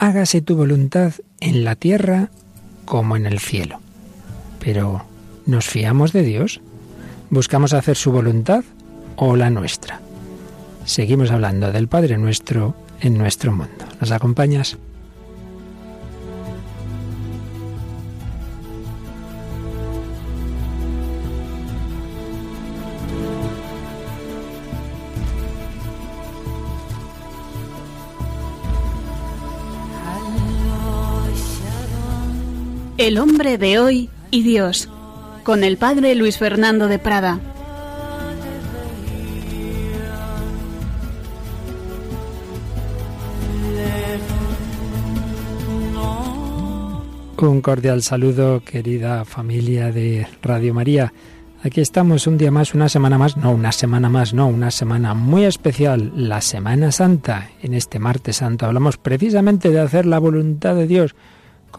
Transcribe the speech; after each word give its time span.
hágase 0.00 0.40
tu 0.40 0.56
voluntad 0.56 1.12
en 1.40 1.62
la 1.62 1.76
tierra 1.76 2.30
como 2.86 3.16
en 3.16 3.26
el 3.26 3.38
cielo. 3.38 3.80
Pero, 4.58 5.04
¿nos 5.46 5.66
fiamos 5.66 6.12
de 6.12 6.22
Dios? 6.22 6.60
¿Buscamos 7.28 7.74
hacer 7.74 7.96
su 7.96 8.10
voluntad 8.10 8.64
o 9.16 9.36
la 9.36 9.50
nuestra? 9.50 10.00
Seguimos 10.86 11.30
hablando 11.30 11.70
del 11.70 11.86
Padre 11.86 12.16
nuestro 12.16 12.74
en 13.00 13.16
nuestro 13.16 13.52
mundo. 13.52 13.84
¿Nos 14.00 14.10
acompañas? 14.10 14.78
El 33.10 33.18
hombre 33.18 33.58
de 33.58 33.80
hoy 33.80 34.08
y 34.30 34.44
Dios, 34.44 34.88
con 35.42 35.64
el 35.64 35.78
padre 35.78 36.14
Luis 36.14 36.38
Fernando 36.38 36.86
de 36.86 37.00
Prada. 37.00 37.40
Un 47.38 47.60
cordial 47.60 48.04
saludo, 48.04 48.62
querida 48.64 49.24
familia 49.24 49.90
de 49.90 50.28
Radio 50.40 50.72
María. 50.72 51.12
Aquí 51.64 51.80
estamos 51.80 52.28
un 52.28 52.38
día 52.38 52.52
más, 52.52 52.74
una 52.74 52.88
semana 52.88 53.18
más, 53.18 53.36
no, 53.36 53.50
una 53.50 53.72
semana 53.72 54.08
más, 54.08 54.32
no, 54.34 54.46
una 54.46 54.70
semana 54.70 55.14
muy 55.14 55.46
especial, 55.46 56.12
la 56.14 56.40
Semana 56.40 56.92
Santa. 56.92 57.50
En 57.60 57.74
este 57.74 57.98
martes 57.98 58.36
santo 58.36 58.66
hablamos 58.66 58.98
precisamente 58.98 59.70
de 59.70 59.80
hacer 59.80 60.06
la 60.06 60.20
voluntad 60.20 60.76
de 60.76 60.86
Dios 60.86 61.16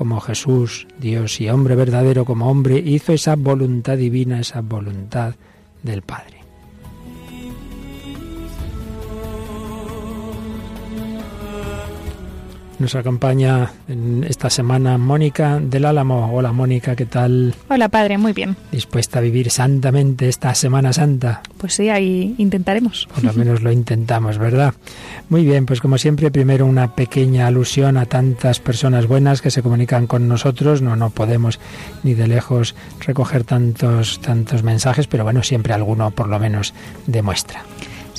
como 0.01 0.19
Jesús, 0.19 0.87
Dios 0.97 1.39
y 1.41 1.49
hombre 1.51 1.75
verdadero 1.75 2.25
como 2.25 2.49
hombre, 2.49 2.79
hizo 2.79 3.13
esa 3.13 3.35
voluntad 3.35 3.97
divina, 3.97 4.39
esa 4.39 4.61
voluntad 4.61 5.35
del 5.83 6.01
Padre. 6.01 6.40
Nos 12.81 12.95
acompaña 12.95 13.73
en 13.87 14.25
esta 14.27 14.49
semana 14.49 14.97
Mónica 14.97 15.59
del 15.59 15.85
Álamo. 15.85 16.33
Hola 16.33 16.51
Mónica, 16.51 16.95
¿qué 16.95 17.05
tal? 17.05 17.53
Hola 17.69 17.89
padre, 17.89 18.17
muy 18.17 18.33
bien. 18.33 18.57
¿Dispuesta 18.71 19.19
a 19.19 19.21
vivir 19.21 19.51
santamente 19.51 20.27
esta 20.27 20.55
Semana 20.55 20.91
Santa? 20.91 21.43
Pues 21.59 21.75
sí, 21.75 21.89
ahí 21.89 22.33
intentaremos. 22.39 23.07
Por 23.13 23.23
lo 23.23 23.33
menos 23.33 23.61
lo 23.61 23.71
intentamos, 23.71 24.39
¿verdad? 24.39 24.73
Muy 25.29 25.45
bien, 25.45 25.67
pues 25.67 25.79
como 25.79 25.99
siempre, 25.99 26.31
primero 26.31 26.65
una 26.65 26.95
pequeña 26.95 27.45
alusión 27.45 27.97
a 27.97 28.07
tantas 28.07 28.59
personas 28.59 29.05
buenas 29.05 29.43
que 29.43 29.51
se 29.51 29.61
comunican 29.61 30.07
con 30.07 30.27
nosotros. 30.27 30.81
No, 30.81 30.95
no 30.95 31.11
podemos 31.11 31.59
ni 32.01 32.15
de 32.15 32.27
lejos 32.27 32.73
recoger 33.05 33.43
tantos, 33.43 34.19
tantos 34.21 34.63
mensajes, 34.63 35.05
pero 35.05 35.23
bueno, 35.23 35.43
siempre 35.43 35.75
alguno 35.75 36.09
por 36.09 36.27
lo 36.27 36.39
menos 36.39 36.73
demuestra. 37.05 37.63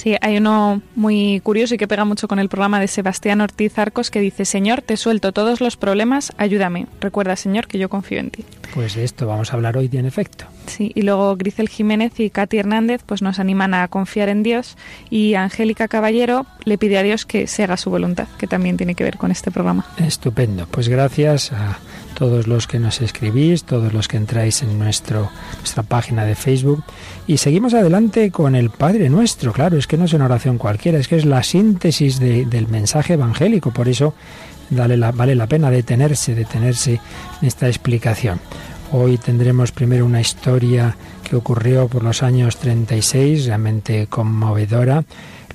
Sí, 0.02 0.16
hay 0.20 0.36
uno 0.36 0.82
muy 0.96 1.38
curioso 1.44 1.76
y 1.76 1.78
que 1.78 1.86
pega 1.86 2.04
mucho 2.04 2.26
con 2.26 2.40
el 2.40 2.48
programa 2.48 2.80
de 2.80 2.88
Sebastián 2.88 3.40
Ortiz 3.40 3.78
Arcos 3.78 4.10
que 4.10 4.18
dice, 4.18 4.44
Señor, 4.44 4.82
te 4.82 4.96
suelto 4.96 5.30
todos 5.30 5.60
los 5.60 5.76
problemas, 5.76 6.32
ayúdame. 6.38 6.88
Recuerda, 7.00 7.36
Señor, 7.36 7.68
que 7.68 7.78
yo 7.78 7.88
confío 7.88 8.18
en 8.18 8.32
ti. 8.32 8.44
Pues 8.74 8.94
de 8.94 9.04
esto 9.04 9.26
vamos 9.26 9.52
a 9.52 9.56
hablar 9.56 9.76
hoy, 9.76 9.90
en 9.92 10.06
efecto. 10.06 10.46
Sí, 10.66 10.92
y 10.94 11.02
luego 11.02 11.36
Grisel 11.36 11.68
Jiménez 11.68 12.18
y 12.18 12.30
Katy 12.30 12.58
Hernández 12.58 13.02
pues 13.04 13.20
nos 13.20 13.38
animan 13.38 13.74
a 13.74 13.86
confiar 13.88 14.28
en 14.28 14.42
Dios 14.42 14.76
y 15.10 15.34
Angélica 15.34 15.88
Caballero 15.88 16.46
le 16.64 16.78
pide 16.78 16.98
a 16.98 17.02
Dios 17.02 17.26
que 17.26 17.46
se 17.46 17.64
haga 17.64 17.76
su 17.76 17.90
voluntad, 17.90 18.28
que 18.38 18.46
también 18.46 18.76
tiene 18.76 18.94
que 18.94 19.04
ver 19.04 19.18
con 19.18 19.30
este 19.30 19.50
programa. 19.50 19.84
Estupendo. 19.98 20.66
Pues 20.70 20.88
gracias 20.88 21.52
a 21.52 21.78
todos 22.14 22.46
los 22.46 22.66
que 22.66 22.78
nos 22.78 23.00
escribís, 23.00 23.64
todos 23.64 23.92
los 23.92 24.08
que 24.08 24.16
entráis 24.16 24.62
en 24.62 24.78
nuestro, 24.78 25.30
nuestra 25.58 25.82
página 25.82 26.24
de 26.24 26.34
Facebook. 26.34 26.84
Y 27.26 27.38
seguimos 27.38 27.74
adelante 27.74 28.30
con 28.30 28.54
el 28.54 28.70
Padre 28.70 29.10
Nuestro. 29.10 29.52
Claro, 29.52 29.76
es 29.76 29.86
que 29.86 29.96
no 29.96 30.04
es 30.04 30.12
una 30.12 30.26
oración 30.26 30.56
cualquiera, 30.58 30.98
es 30.98 31.08
que 31.08 31.16
es 31.16 31.24
la 31.24 31.42
síntesis 31.42 32.20
del 32.20 32.68
mensaje 32.68 33.14
evangélico. 33.14 33.72
Por 33.72 33.88
eso 33.88 34.14
vale 34.70 34.96
la, 34.96 35.12
vale 35.12 35.34
la 35.34 35.46
pena 35.46 35.70
detenerse, 35.70 36.34
detenerse 36.34 37.00
en 37.40 37.48
esta 37.48 37.68
explicación. 37.68 38.40
Hoy 38.94 39.16
tendremos 39.16 39.72
primero 39.72 40.04
una 40.04 40.20
historia 40.20 40.94
que 41.24 41.34
ocurrió 41.34 41.88
por 41.88 42.04
los 42.04 42.22
años 42.22 42.58
36, 42.58 43.46
realmente 43.46 44.06
conmovedora. 44.06 45.04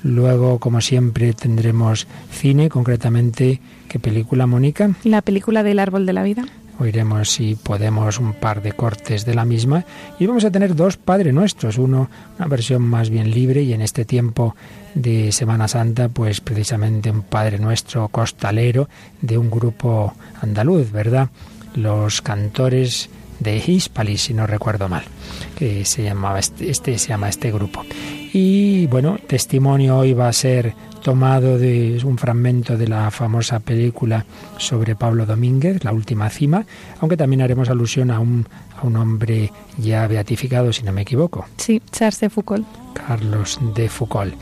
Luego, 0.02 0.58
como 0.58 0.80
siempre, 0.80 1.32
tendremos 1.34 2.08
cine, 2.32 2.68
concretamente, 2.68 3.60
¿qué 3.88 4.00
película, 4.00 4.48
Mónica? 4.48 4.90
La 5.04 5.22
película 5.22 5.62
del 5.62 5.78
árbol 5.78 6.04
de 6.04 6.12
la 6.14 6.24
vida. 6.24 6.46
Oiremos 6.80 7.30
si 7.30 7.54
podemos 7.54 8.18
un 8.18 8.32
par 8.32 8.60
de 8.60 8.72
cortes 8.72 9.24
de 9.24 9.36
la 9.36 9.44
misma 9.44 9.84
y 10.18 10.26
vamos 10.26 10.44
a 10.44 10.50
tener 10.50 10.74
dos 10.74 10.96
Padre 10.96 11.32
Nuestros, 11.32 11.78
uno 11.78 12.10
una 12.38 12.48
versión 12.48 12.82
más 12.82 13.08
bien 13.08 13.30
libre 13.30 13.62
y 13.62 13.72
en 13.72 13.82
este 13.82 14.04
tiempo 14.04 14.56
de 14.94 15.30
Semana 15.30 15.68
Santa 15.68 16.08
pues 16.08 16.40
precisamente 16.40 17.08
un 17.10 17.22
Padre 17.22 17.60
Nuestro 17.60 18.08
costalero 18.08 18.88
de 19.22 19.38
un 19.38 19.48
grupo 19.48 20.14
andaluz, 20.40 20.90
¿verdad? 20.90 21.30
Los 21.74 22.20
cantores 22.22 23.10
de 23.40 23.62
Hispalis, 23.64 24.22
si 24.22 24.34
no 24.34 24.46
recuerdo 24.46 24.88
mal, 24.88 25.04
que 25.56 25.84
se 25.84 26.02
llamaba 26.02 26.38
este, 26.38 26.70
este 26.70 26.98
se 26.98 27.08
llama 27.08 27.28
este 27.28 27.52
grupo. 27.52 27.84
Y 28.32 28.86
bueno, 28.86 29.18
testimonio 29.26 29.98
hoy 29.98 30.12
va 30.12 30.28
a 30.28 30.32
ser 30.32 30.74
tomado 31.02 31.58
de 31.58 32.00
un 32.04 32.18
fragmento 32.18 32.76
de 32.76 32.88
la 32.88 33.10
famosa 33.10 33.60
película 33.60 34.26
sobre 34.58 34.96
Pablo 34.96 35.24
Domínguez, 35.24 35.84
La 35.84 35.92
Última 35.92 36.28
Cima, 36.28 36.66
aunque 37.00 37.16
también 37.16 37.42
haremos 37.42 37.70
alusión 37.70 38.10
a 38.10 38.20
un, 38.20 38.46
a 38.76 38.86
un 38.86 38.96
hombre 38.96 39.52
ya 39.78 40.06
beatificado, 40.06 40.72
si 40.72 40.82
no 40.82 40.92
me 40.92 41.02
equivoco. 41.02 41.46
Sí, 41.56 41.80
Charles 41.90 42.20
de 42.20 42.30
Foucault. 42.30 42.66
Carlos 42.92 43.58
de 43.74 43.88
Foucault. 43.88 44.34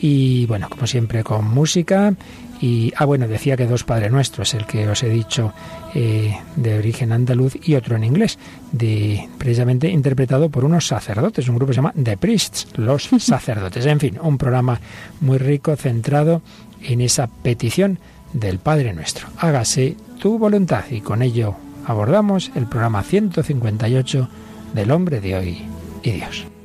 Y 0.00 0.46
bueno, 0.46 0.68
como 0.68 0.86
siempre, 0.86 1.22
con 1.22 1.44
música. 1.44 2.14
Y, 2.60 2.92
ah, 2.96 3.04
bueno, 3.04 3.28
decía 3.28 3.56
que 3.56 3.66
dos 3.66 3.84
Padre 3.84 4.10
Nuestros, 4.10 4.54
el 4.54 4.66
que 4.66 4.88
os 4.88 5.02
he 5.02 5.08
dicho 5.08 5.52
eh, 5.94 6.36
de 6.56 6.78
origen 6.78 7.12
andaluz 7.12 7.56
y 7.62 7.74
otro 7.74 7.96
en 7.96 8.04
inglés, 8.04 8.38
de, 8.72 9.28
precisamente 9.38 9.88
interpretado 9.88 10.48
por 10.48 10.64
unos 10.64 10.86
sacerdotes, 10.86 11.48
un 11.48 11.56
grupo 11.56 11.68
que 11.68 11.74
se 11.74 11.78
llama 11.78 11.94
The 12.02 12.16
Priests, 12.16 12.66
los 12.76 13.04
sacerdotes. 13.18 13.86
En 13.86 14.00
fin, 14.00 14.18
un 14.20 14.38
programa 14.38 14.80
muy 15.20 15.38
rico, 15.38 15.76
centrado 15.76 16.42
en 16.82 17.00
esa 17.00 17.26
petición 17.28 17.98
del 18.32 18.58
Padre 18.58 18.92
Nuestro. 18.92 19.28
Hágase 19.38 19.96
tu 20.18 20.38
voluntad 20.38 20.84
y 20.90 21.00
con 21.00 21.22
ello 21.22 21.56
abordamos 21.86 22.50
el 22.54 22.66
programa 22.66 23.02
158 23.02 24.28
del 24.74 24.90
hombre 24.90 25.20
de 25.20 25.36
hoy 25.36 25.62
y 26.02 26.10
Dios. 26.10 26.57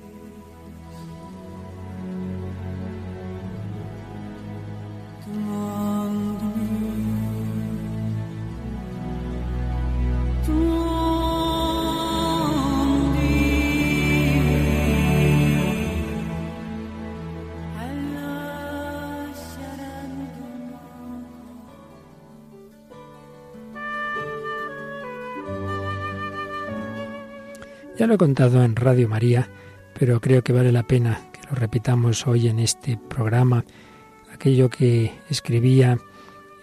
Ya 28.03 28.07
lo 28.07 28.15
he 28.15 28.17
contado 28.17 28.65
en 28.65 28.75
Radio 28.75 29.07
María, 29.07 29.47
pero 29.97 30.19
creo 30.19 30.43
que 30.43 30.51
vale 30.51 30.73
la 30.73 30.83
pena 30.83 31.21
que 31.31 31.39
lo 31.49 31.55
repitamos 31.55 32.27
hoy 32.27 32.49
en 32.49 32.59
este 32.59 32.97
programa. 32.97 33.63
Aquello 34.33 34.69
que 34.69 35.13
escribía 35.29 35.97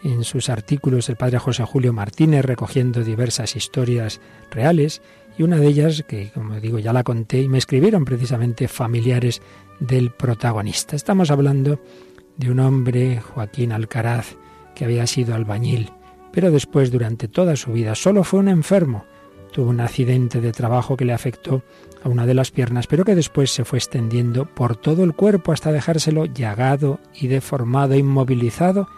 en 0.04 0.22
sus 0.22 0.50
artículos 0.50 1.08
el 1.08 1.16
padre 1.16 1.38
José 1.38 1.64
Julio 1.64 1.94
Martínez, 1.94 2.44
recogiendo 2.44 3.02
diversas 3.02 3.56
historias 3.56 4.20
reales, 4.50 5.00
y 5.38 5.42
una 5.42 5.56
de 5.56 5.66
ellas, 5.66 6.04
que 6.06 6.30
como 6.30 6.60
digo 6.60 6.78
ya 6.78 6.92
la 6.92 7.04
conté, 7.04 7.40
y 7.40 7.48
me 7.48 7.56
escribieron 7.56 8.04
precisamente 8.04 8.68
familiares 8.68 9.40
del 9.78 10.10
protagonista. 10.10 10.94
Estamos 10.94 11.30
hablando 11.30 11.80
de 12.36 12.50
un 12.50 12.60
hombre, 12.60 13.18
Joaquín 13.18 13.72
Alcaraz, 13.72 14.36
que 14.74 14.84
había 14.84 15.06
sido 15.06 15.34
albañil, 15.34 15.90
pero 16.32 16.50
después 16.50 16.90
durante 16.90 17.28
toda 17.28 17.56
su 17.56 17.72
vida 17.72 17.94
solo 17.94 18.24
fue 18.24 18.40
un 18.40 18.48
enfermo 18.48 19.06
tuvo 19.52 19.70
un 19.70 19.80
accidente 19.80 20.40
de 20.40 20.52
trabajo 20.52 20.96
que 20.96 21.04
le 21.04 21.12
afectó 21.12 21.62
a 22.02 22.08
una 22.08 22.26
de 22.26 22.34
las 22.34 22.50
piernas, 22.50 22.86
pero 22.86 23.04
que 23.04 23.14
después 23.14 23.50
se 23.50 23.64
fue 23.64 23.78
extendiendo 23.78 24.46
por 24.46 24.76
todo 24.76 25.04
el 25.04 25.14
cuerpo 25.14 25.52
hasta 25.52 25.72
dejárselo 25.72 26.26
llagado 26.26 27.00
y 27.14 27.26
deformado, 27.26 27.94
inmovilizado 27.94 28.88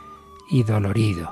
y 0.50 0.62
dolorido. 0.62 1.30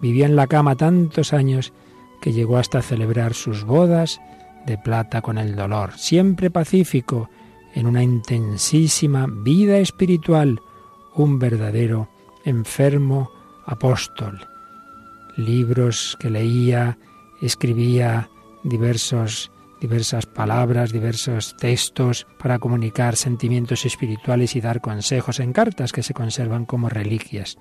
Vivió 0.00 0.24
en 0.26 0.36
la 0.36 0.46
cama 0.46 0.76
tantos 0.76 1.32
años 1.32 1.72
que 2.20 2.32
llegó 2.32 2.58
hasta 2.58 2.82
celebrar 2.82 3.34
sus 3.34 3.64
bodas 3.64 4.20
de 4.66 4.78
plata 4.78 5.22
con 5.22 5.38
el 5.38 5.56
dolor, 5.56 5.92
siempre 5.96 6.50
pacífico, 6.50 7.30
en 7.74 7.86
una 7.86 8.02
intensísima 8.02 9.26
vida 9.28 9.78
espiritual, 9.78 10.60
un 11.14 11.38
verdadero 11.38 12.08
enfermo 12.44 13.30
apóstol. 13.66 14.46
libros 15.36 16.16
que 16.20 16.28
leía, 16.28 16.98
escribía 17.40 18.28
diversos 18.62 19.50
diversas 19.80 20.26
palabras, 20.26 20.92
diversos 20.92 21.56
textos 21.56 22.26
para 22.38 22.58
comunicar 22.58 23.16
sentimientos 23.16 23.86
espirituales 23.86 24.54
y 24.54 24.60
dar 24.60 24.80
consejos 24.80 25.40
en 25.40 25.52
cartas 25.52 25.92
que 25.92 26.02
se 26.02 26.14
conservan 26.14 26.66
como 26.66 26.88
reliquias. 26.88 27.56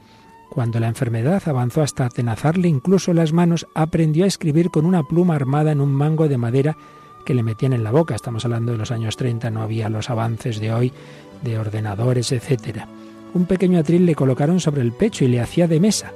Cuando 0.50 0.80
la 0.80 0.88
enfermedad 0.88 1.42
avanzó 1.46 1.82
hasta 1.82 2.06
atenazarle 2.06 2.68
incluso 2.68 3.14
las 3.14 3.32
manos, 3.32 3.68
aprendió 3.74 4.26
a 4.26 4.28
escribir 4.28 4.70
con 4.70 4.86
una 4.86 5.04
pluma 5.04 5.36
armada 5.36 5.72
en 5.72 5.80
un 5.80 5.92
mango 5.92 6.28
de 6.28 6.38
madera 6.38 6.76
que 7.26 7.34
le 7.34 7.44
metían 7.44 7.74
en 7.74 7.84
la 7.84 7.92
boca. 7.92 8.16
Estamos 8.16 8.44
hablando 8.46 8.72
de 8.72 8.80
los 8.80 8.92
años 8.92 9.16
30, 9.16 9.50
no 9.52 9.62
había 9.62 9.90
los 9.90 10.10
avances 10.10 10.60
de 10.60 10.74
hoy 10.74 10.92
de 11.44 11.58
ordenadores, 11.58 12.32
etc. 12.32 12.86
Un 13.34 13.46
pequeño 13.46 13.80
atril 13.80 14.06
le 14.06 14.16
colocaron 14.16 14.60
sobre 14.60 14.82
el 14.82 14.92
pecho 14.92 15.24
y 15.24 15.30
le 15.30 15.40
hacía 15.40 15.68
de 15.68 15.80
mesa. 15.80 16.12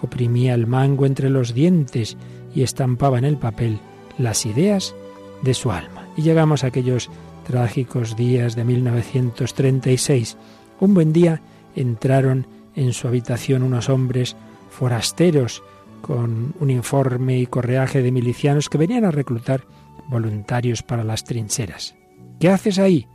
Oprimía 0.00 0.54
el 0.54 0.66
mango 0.66 1.04
entre 1.04 1.28
los 1.28 1.52
dientes 1.52 2.16
y 2.54 2.62
estampaba 2.62 3.18
en 3.18 3.24
el 3.24 3.36
papel 3.36 3.80
las 4.18 4.46
ideas 4.46 4.94
de 5.42 5.54
su 5.54 5.70
alma. 5.70 6.08
Y 6.16 6.22
llegamos 6.22 6.64
a 6.64 6.68
aquellos 6.68 7.10
trágicos 7.46 8.16
días 8.16 8.56
de 8.56 8.64
1936. 8.64 10.36
Un 10.80 10.94
buen 10.94 11.12
día 11.12 11.42
entraron 11.76 12.46
en 12.74 12.92
su 12.92 13.08
habitación 13.08 13.62
unos 13.62 13.88
hombres 13.88 14.36
forasteros 14.70 15.62
con 16.00 16.54
uniforme 16.60 17.38
y 17.38 17.46
correaje 17.46 18.02
de 18.02 18.12
milicianos 18.12 18.68
que 18.68 18.78
venían 18.78 19.04
a 19.04 19.10
reclutar 19.10 19.64
voluntarios 20.08 20.82
para 20.82 21.04
las 21.04 21.24
trincheras. 21.24 21.94
¿Qué 22.40 22.50
haces 22.50 22.78
ahí? 22.78 23.06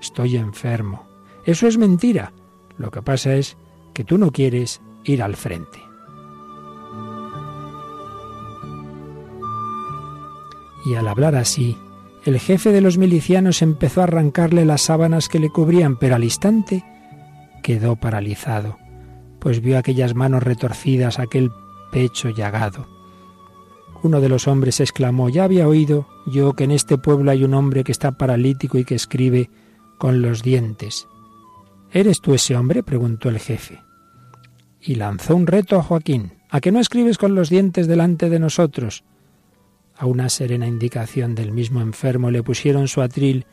Estoy 0.00 0.36
enfermo. 0.36 1.06
Eso 1.46 1.66
es 1.66 1.78
mentira. 1.78 2.32
Lo 2.76 2.90
que 2.90 3.02
pasa 3.02 3.34
es 3.34 3.56
que 3.92 4.04
tú 4.04 4.18
no 4.18 4.30
quieres 4.30 4.80
ir 5.04 5.22
al 5.22 5.36
frente. 5.36 5.91
Y 10.84 10.94
al 10.94 11.08
hablar 11.08 11.34
así, 11.34 11.76
el 12.24 12.38
jefe 12.38 12.72
de 12.72 12.80
los 12.80 12.98
milicianos 12.98 13.62
empezó 13.62 14.00
a 14.00 14.04
arrancarle 14.04 14.64
las 14.64 14.82
sábanas 14.82 15.28
que 15.28 15.38
le 15.38 15.50
cubrían, 15.50 15.96
pero 15.96 16.14
al 16.14 16.24
instante 16.24 16.84
quedó 17.62 17.96
paralizado 17.96 18.82
pues 19.42 19.60
vio 19.60 19.76
aquellas 19.76 20.14
manos 20.14 20.44
retorcidas, 20.44 21.18
aquel 21.18 21.50
pecho 21.90 22.30
llagado. 22.30 22.86
Uno 24.04 24.20
de 24.20 24.28
los 24.28 24.46
hombres 24.46 24.78
exclamó, 24.78 25.28
ya 25.30 25.42
había 25.42 25.66
oído 25.66 26.06
yo 26.26 26.52
que 26.52 26.62
en 26.62 26.70
este 26.70 26.96
pueblo 26.96 27.32
hay 27.32 27.42
un 27.42 27.54
hombre 27.54 27.82
que 27.82 27.90
está 27.90 28.12
paralítico 28.12 28.78
y 28.78 28.84
que 28.84 28.94
escribe 28.94 29.50
con 29.98 30.22
los 30.22 30.44
dientes. 30.44 31.08
¿Eres 31.90 32.20
tú 32.20 32.34
ese 32.34 32.56
hombre? 32.56 32.84
preguntó 32.84 33.28
el 33.28 33.40
jefe. 33.40 33.80
Y 34.80 34.94
lanzó 34.94 35.34
un 35.34 35.48
reto 35.48 35.76
a 35.76 35.82
Joaquín. 35.82 36.34
¿A 36.48 36.60
que 36.60 36.70
no 36.70 36.78
escribes 36.78 37.18
con 37.18 37.34
los 37.34 37.50
dientes 37.50 37.88
delante 37.88 38.30
de 38.30 38.38
nosotros? 38.38 39.02
A 40.02 40.06
una 40.06 40.28
serena 40.30 40.66
indicación 40.66 41.36
del 41.36 41.52
mismo 41.52 41.80
enfermo 41.80 42.32
le 42.32 42.42
pusieron 42.42 42.88
su 42.88 43.02
atril 43.02 43.46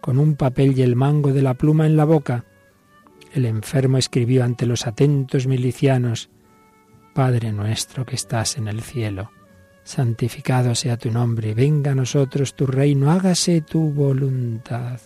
con 0.00 0.18
un 0.18 0.34
papel 0.34 0.76
y 0.76 0.82
el 0.82 0.96
mango 0.96 1.32
de 1.32 1.42
la 1.42 1.54
pluma 1.54 1.86
en 1.86 1.96
la 1.96 2.04
boca 2.04 2.44
el 3.32 3.46
enfermo 3.46 3.98
escribió 3.98 4.42
ante 4.42 4.66
los 4.66 4.88
atentos 4.88 5.46
milicianos, 5.46 6.28
Padre 7.14 7.52
nuestro 7.52 8.04
que 8.04 8.16
estás 8.16 8.58
en 8.58 8.66
el 8.66 8.82
cielo, 8.82 9.30
santificado 9.84 10.74
sea 10.74 10.96
tu 10.96 11.12
nombre, 11.12 11.54
venga 11.54 11.92
a 11.92 11.94
nosotros 11.94 12.54
tu 12.54 12.66
reino, 12.66 13.12
hágase 13.12 13.60
tu 13.60 13.92
voluntad. 13.92 15.00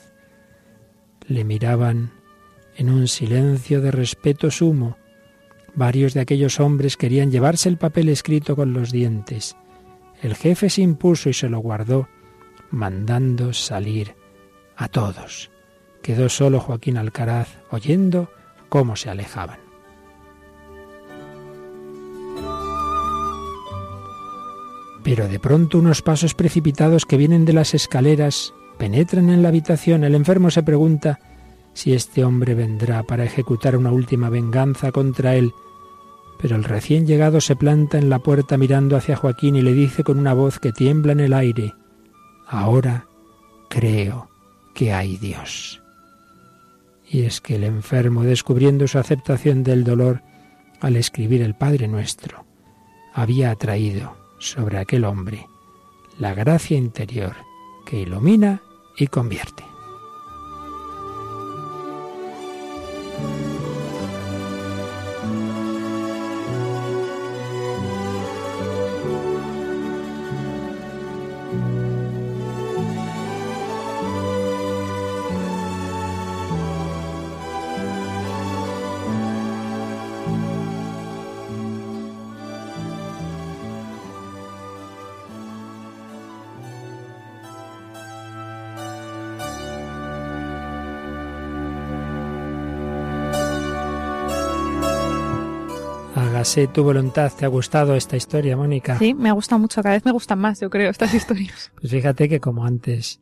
Le 1.28 1.44
miraban 1.44 2.10
en 2.74 2.88
un 2.88 3.06
silencio 3.06 3.82
de 3.82 3.90
respeto 3.90 4.50
sumo. 4.50 4.96
Varios 5.74 6.14
de 6.14 6.20
aquellos 6.20 6.58
hombres 6.58 6.96
querían 6.96 7.30
llevarse 7.30 7.68
el 7.68 7.76
papel 7.76 8.08
escrito 8.08 8.56
con 8.56 8.72
los 8.72 8.92
dientes. 8.92 9.56
El 10.26 10.34
jefe 10.34 10.70
se 10.70 10.82
impuso 10.82 11.28
y 11.28 11.34
se 11.34 11.48
lo 11.48 11.60
guardó, 11.60 12.08
mandando 12.72 13.52
salir 13.52 14.16
a 14.74 14.88
todos. 14.88 15.52
Quedó 16.02 16.28
solo 16.28 16.58
Joaquín 16.58 16.96
Alcaraz 16.96 17.58
oyendo 17.70 18.28
cómo 18.68 18.96
se 18.96 19.08
alejaban. 19.08 19.60
Pero 25.04 25.28
de 25.28 25.38
pronto 25.38 25.78
unos 25.78 26.02
pasos 26.02 26.34
precipitados 26.34 27.06
que 27.06 27.16
vienen 27.16 27.44
de 27.44 27.52
las 27.52 27.72
escaleras 27.72 28.52
penetran 28.78 29.30
en 29.30 29.44
la 29.44 29.50
habitación. 29.50 30.02
El 30.02 30.16
enfermo 30.16 30.50
se 30.50 30.64
pregunta 30.64 31.20
si 31.72 31.94
este 31.94 32.24
hombre 32.24 32.54
vendrá 32.54 33.04
para 33.04 33.22
ejecutar 33.22 33.76
una 33.76 33.92
última 33.92 34.28
venganza 34.28 34.90
contra 34.90 35.36
él. 35.36 35.52
Pero 36.38 36.56
el 36.56 36.64
recién 36.64 37.06
llegado 37.06 37.40
se 37.40 37.56
planta 37.56 37.98
en 37.98 38.10
la 38.10 38.18
puerta 38.18 38.56
mirando 38.56 38.96
hacia 38.96 39.16
Joaquín 39.16 39.56
y 39.56 39.62
le 39.62 39.72
dice 39.72 40.04
con 40.04 40.18
una 40.18 40.34
voz 40.34 40.58
que 40.58 40.72
tiembla 40.72 41.12
en 41.12 41.20
el 41.20 41.32
aire, 41.32 41.74
Ahora 42.48 43.08
creo 43.68 44.28
que 44.72 44.92
hay 44.92 45.16
Dios 45.16 45.82
y 47.08 47.22
es 47.22 47.40
que 47.40 47.56
el 47.56 47.64
enfermo, 47.64 48.24
descubriendo 48.24 48.86
su 48.88 48.98
aceptación 48.98 49.62
del 49.62 49.84
dolor 49.84 50.22
al 50.80 50.96
escribir 50.96 51.42
el 51.42 51.54
Padre 51.54 51.88
Nuestro, 51.88 52.44
había 53.14 53.50
atraído 53.50 54.16
sobre 54.38 54.78
aquel 54.78 55.04
hombre 55.04 55.46
la 56.18 56.34
gracia 56.34 56.76
interior 56.76 57.34
que 57.84 58.00
ilumina 58.00 58.62
y 58.96 59.06
convierte. 59.06 59.64
Hágase 96.56 96.72
tu 96.72 96.84
voluntad. 96.84 97.30
¿Te 97.38 97.44
ha 97.44 97.48
gustado 97.48 97.94
esta 97.96 98.16
historia, 98.16 98.56
Mónica? 98.56 98.98
Sí, 98.98 99.12
me 99.12 99.28
ha 99.28 99.32
gustado 99.32 99.58
mucho. 99.58 99.82
Cada 99.82 99.94
vez 99.94 100.06
me 100.06 100.12
gustan 100.12 100.38
más, 100.38 100.58
yo 100.58 100.70
creo, 100.70 100.90
estas 100.90 101.12
historias. 101.12 101.70
Pues 101.80 101.92
fíjate 101.92 102.30
que 102.30 102.40
como 102.40 102.64
antes 102.64 103.20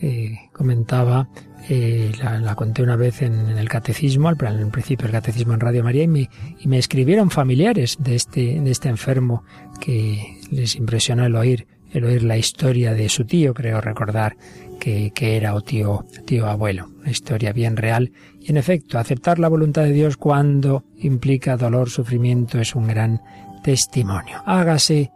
eh, 0.00 0.50
comentaba, 0.52 1.28
eh, 1.68 2.10
la, 2.20 2.56
conté 2.56 2.82
una 2.82 2.96
vez 2.96 3.22
en, 3.22 3.50
el 3.50 3.68
catecismo, 3.68 4.28
al, 4.28 4.36
al, 4.44 4.68
principio 4.72 5.04
del 5.04 5.12
catecismo 5.12 5.54
en 5.54 5.60
Radio 5.60 5.84
María, 5.84 6.02
y 6.02 6.08
me, 6.08 6.30
y 6.58 6.66
me 6.66 6.78
escribieron 6.78 7.30
familiares 7.30 7.98
de 8.00 8.16
este, 8.16 8.60
de 8.60 8.70
este 8.72 8.88
enfermo 8.88 9.44
que 9.80 10.40
les 10.50 10.74
impresionó 10.74 11.24
el 11.24 11.36
oír, 11.36 11.68
el 11.92 12.04
oír 12.04 12.22
la 12.22 12.36
historia 12.36 12.94
de 12.94 13.08
su 13.08 13.24
tío, 13.24 13.54
creo 13.54 13.80
recordar 13.80 14.36
que, 14.80 15.12
que 15.14 15.36
era 15.36 15.54
o 15.54 15.60
tío, 15.60 16.06
tío 16.24 16.46
abuelo. 16.46 16.88
Una 17.00 17.10
historia 17.10 17.52
bien 17.52 17.76
real 17.76 18.12
y 18.40 18.50
en 18.50 18.56
efecto, 18.56 18.98
aceptar 18.98 19.38
la 19.38 19.48
voluntad 19.48 19.82
de 19.82 19.92
Dios 19.92 20.16
cuando 20.16 20.84
implica 20.96 21.56
dolor, 21.56 21.90
sufrimiento, 21.90 22.58
es 22.58 22.74
un 22.74 22.88
gran 22.88 23.20
testimonio. 23.62 24.42
Hágase 24.44 25.12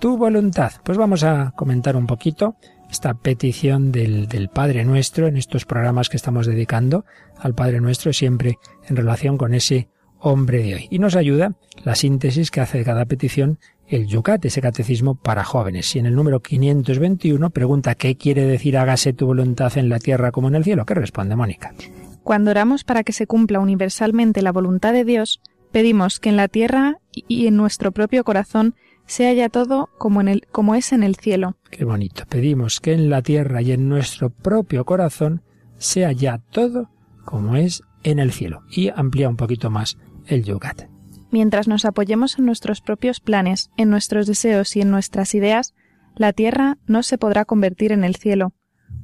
tu 0.00 0.18
voluntad. 0.18 0.72
Pues 0.82 0.98
vamos 0.98 1.22
a 1.24 1.52
comentar 1.56 1.96
un 1.96 2.06
poquito 2.06 2.56
esta 2.90 3.14
petición 3.14 3.92
del, 3.92 4.28
del, 4.28 4.48
Padre 4.48 4.84
Nuestro 4.84 5.26
en 5.26 5.36
estos 5.36 5.64
programas 5.64 6.08
que 6.08 6.16
estamos 6.16 6.46
dedicando 6.46 7.04
al 7.38 7.54
Padre 7.54 7.80
Nuestro, 7.80 8.12
siempre 8.12 8.58
en 8.88 8.96
relación 8.96 9.38
con 9.38 9.54
ese 9.54 9.88
hombre 10.18 10.62
de 10.62 10.74
hoy. 10.74 10.88
Y 10.90 10.98
nos 10.98 11.16
ayuda 11.16 11.54
la 11.84 11.94
síntesis 11.94 12.50
que 12.50 12.60
hace 12.60 12.78
de 12.78 12.84
cada 12.84 13.04
petición 13.04 13.58
el 13.88 14.06
Yucat, 14.06 14.44
ese 14.44 14.60
catecismo 14.60 15.14
para 15.14 15.44
jóvenes. 15.44 15.94
Y 15.94 15.98
en 15.98 16.06
el 16.06 16.14
número 16.14 16.40
521 16.40 17.50
pregunta 17.50 17.94
qué 17.94 18.16
quiere 18.16 18.44
decir 18.44 18.76
hágase 18.78 19.12
tu 19.12 19.26
voluntad 19.26 19.76
en 19.76 19.88
la 19.88 19.98
tierra 19.98 20.32
como 20.32 20.48
en 20.48 20.54
el 20.54 20.64
cielo. 20.64 20.86
¿Qué 20.86 20.94
responde 20.94 21.36
Mónica? 21.36 21.74
Cuando 22.22 22.50
oramos 22.50 22.84
para 22.84 23.04
que 23.04 23.12
se 23.12 23.26
cumpla 23.26 23.60
universalmente 23.60 24.42
la 24.42 24.52
voluntad 24.52 24.92
de 24.92 25.04
Dios, 25.04 25.40
pedimos 25.72 26.20
que 26.20 26.30
en 26.30 26.36
la 26.36 26.48
tierra 26.48 26.98
y 27.12 27.46
en 27.46 27.56
nuestro 27.56 27.92
propio 27.92 28.24
corazón 28.24 28.74
sea 29.06 29.32
ya 29.34 29.48
todo 29.50 29.90
como, 29.98 30.20
en 30.20 30.28
el, 30.28 30.46
como 30.50 30.74
es 30.74 30.92
en 30.92 31.02
el 31.02 31.16
cielo. 31.16 31.56
Qué 31.70 31.84
bonito. 31.84 32.24
Pedimos 32.28 32.80
que 32.80 32.94
en 32.94 33.10
la 33.10 33.22
tierra 33.22 33.60
y 33.60 33.72
en 33.72 33.88
nuestro 33.88 34.30
propio 34.30 34.84
corazón 34.84 35.42
sea 35.76 36.12
ya 36.12 36.38
todo 36.38 36.88
como 37.24 37.56
es 37.56 37.82
en 38.02 38.18
el 38.18 38.32
cielo. 38.32 38.62
Y 38.70 38.88
amplía 38.88 39.28
un 39.28 39.36
poquito 39.36 39.70
más 39.70 39.98
el 40.26 40.44
yugat. 40.44 40.93
Mientras 41.34 41.66
nos 41.66 41.84
apoyemos 41.84 42.38
en 42.38 42.46
nuestros 42.46 42.80
propios 42.80 43.18
planes, 43.18 43.72
en 43.76 43.90
nuestros 43.90 44.28
deseos 44.28 44.76
y 44.76 44.82
en 44.82 44.90
nuestras 44.92 45.34
ideas, 45.34 45.74
la 46.14 46.32
tierra 46.32 46.78
no 46.86 47.02
se 47.02 47.18
podrá 47.18 47.44
convertir 47.44 47.90
en 47.90 48.04
el 48.04 48.14
cielo. 48.14 48.52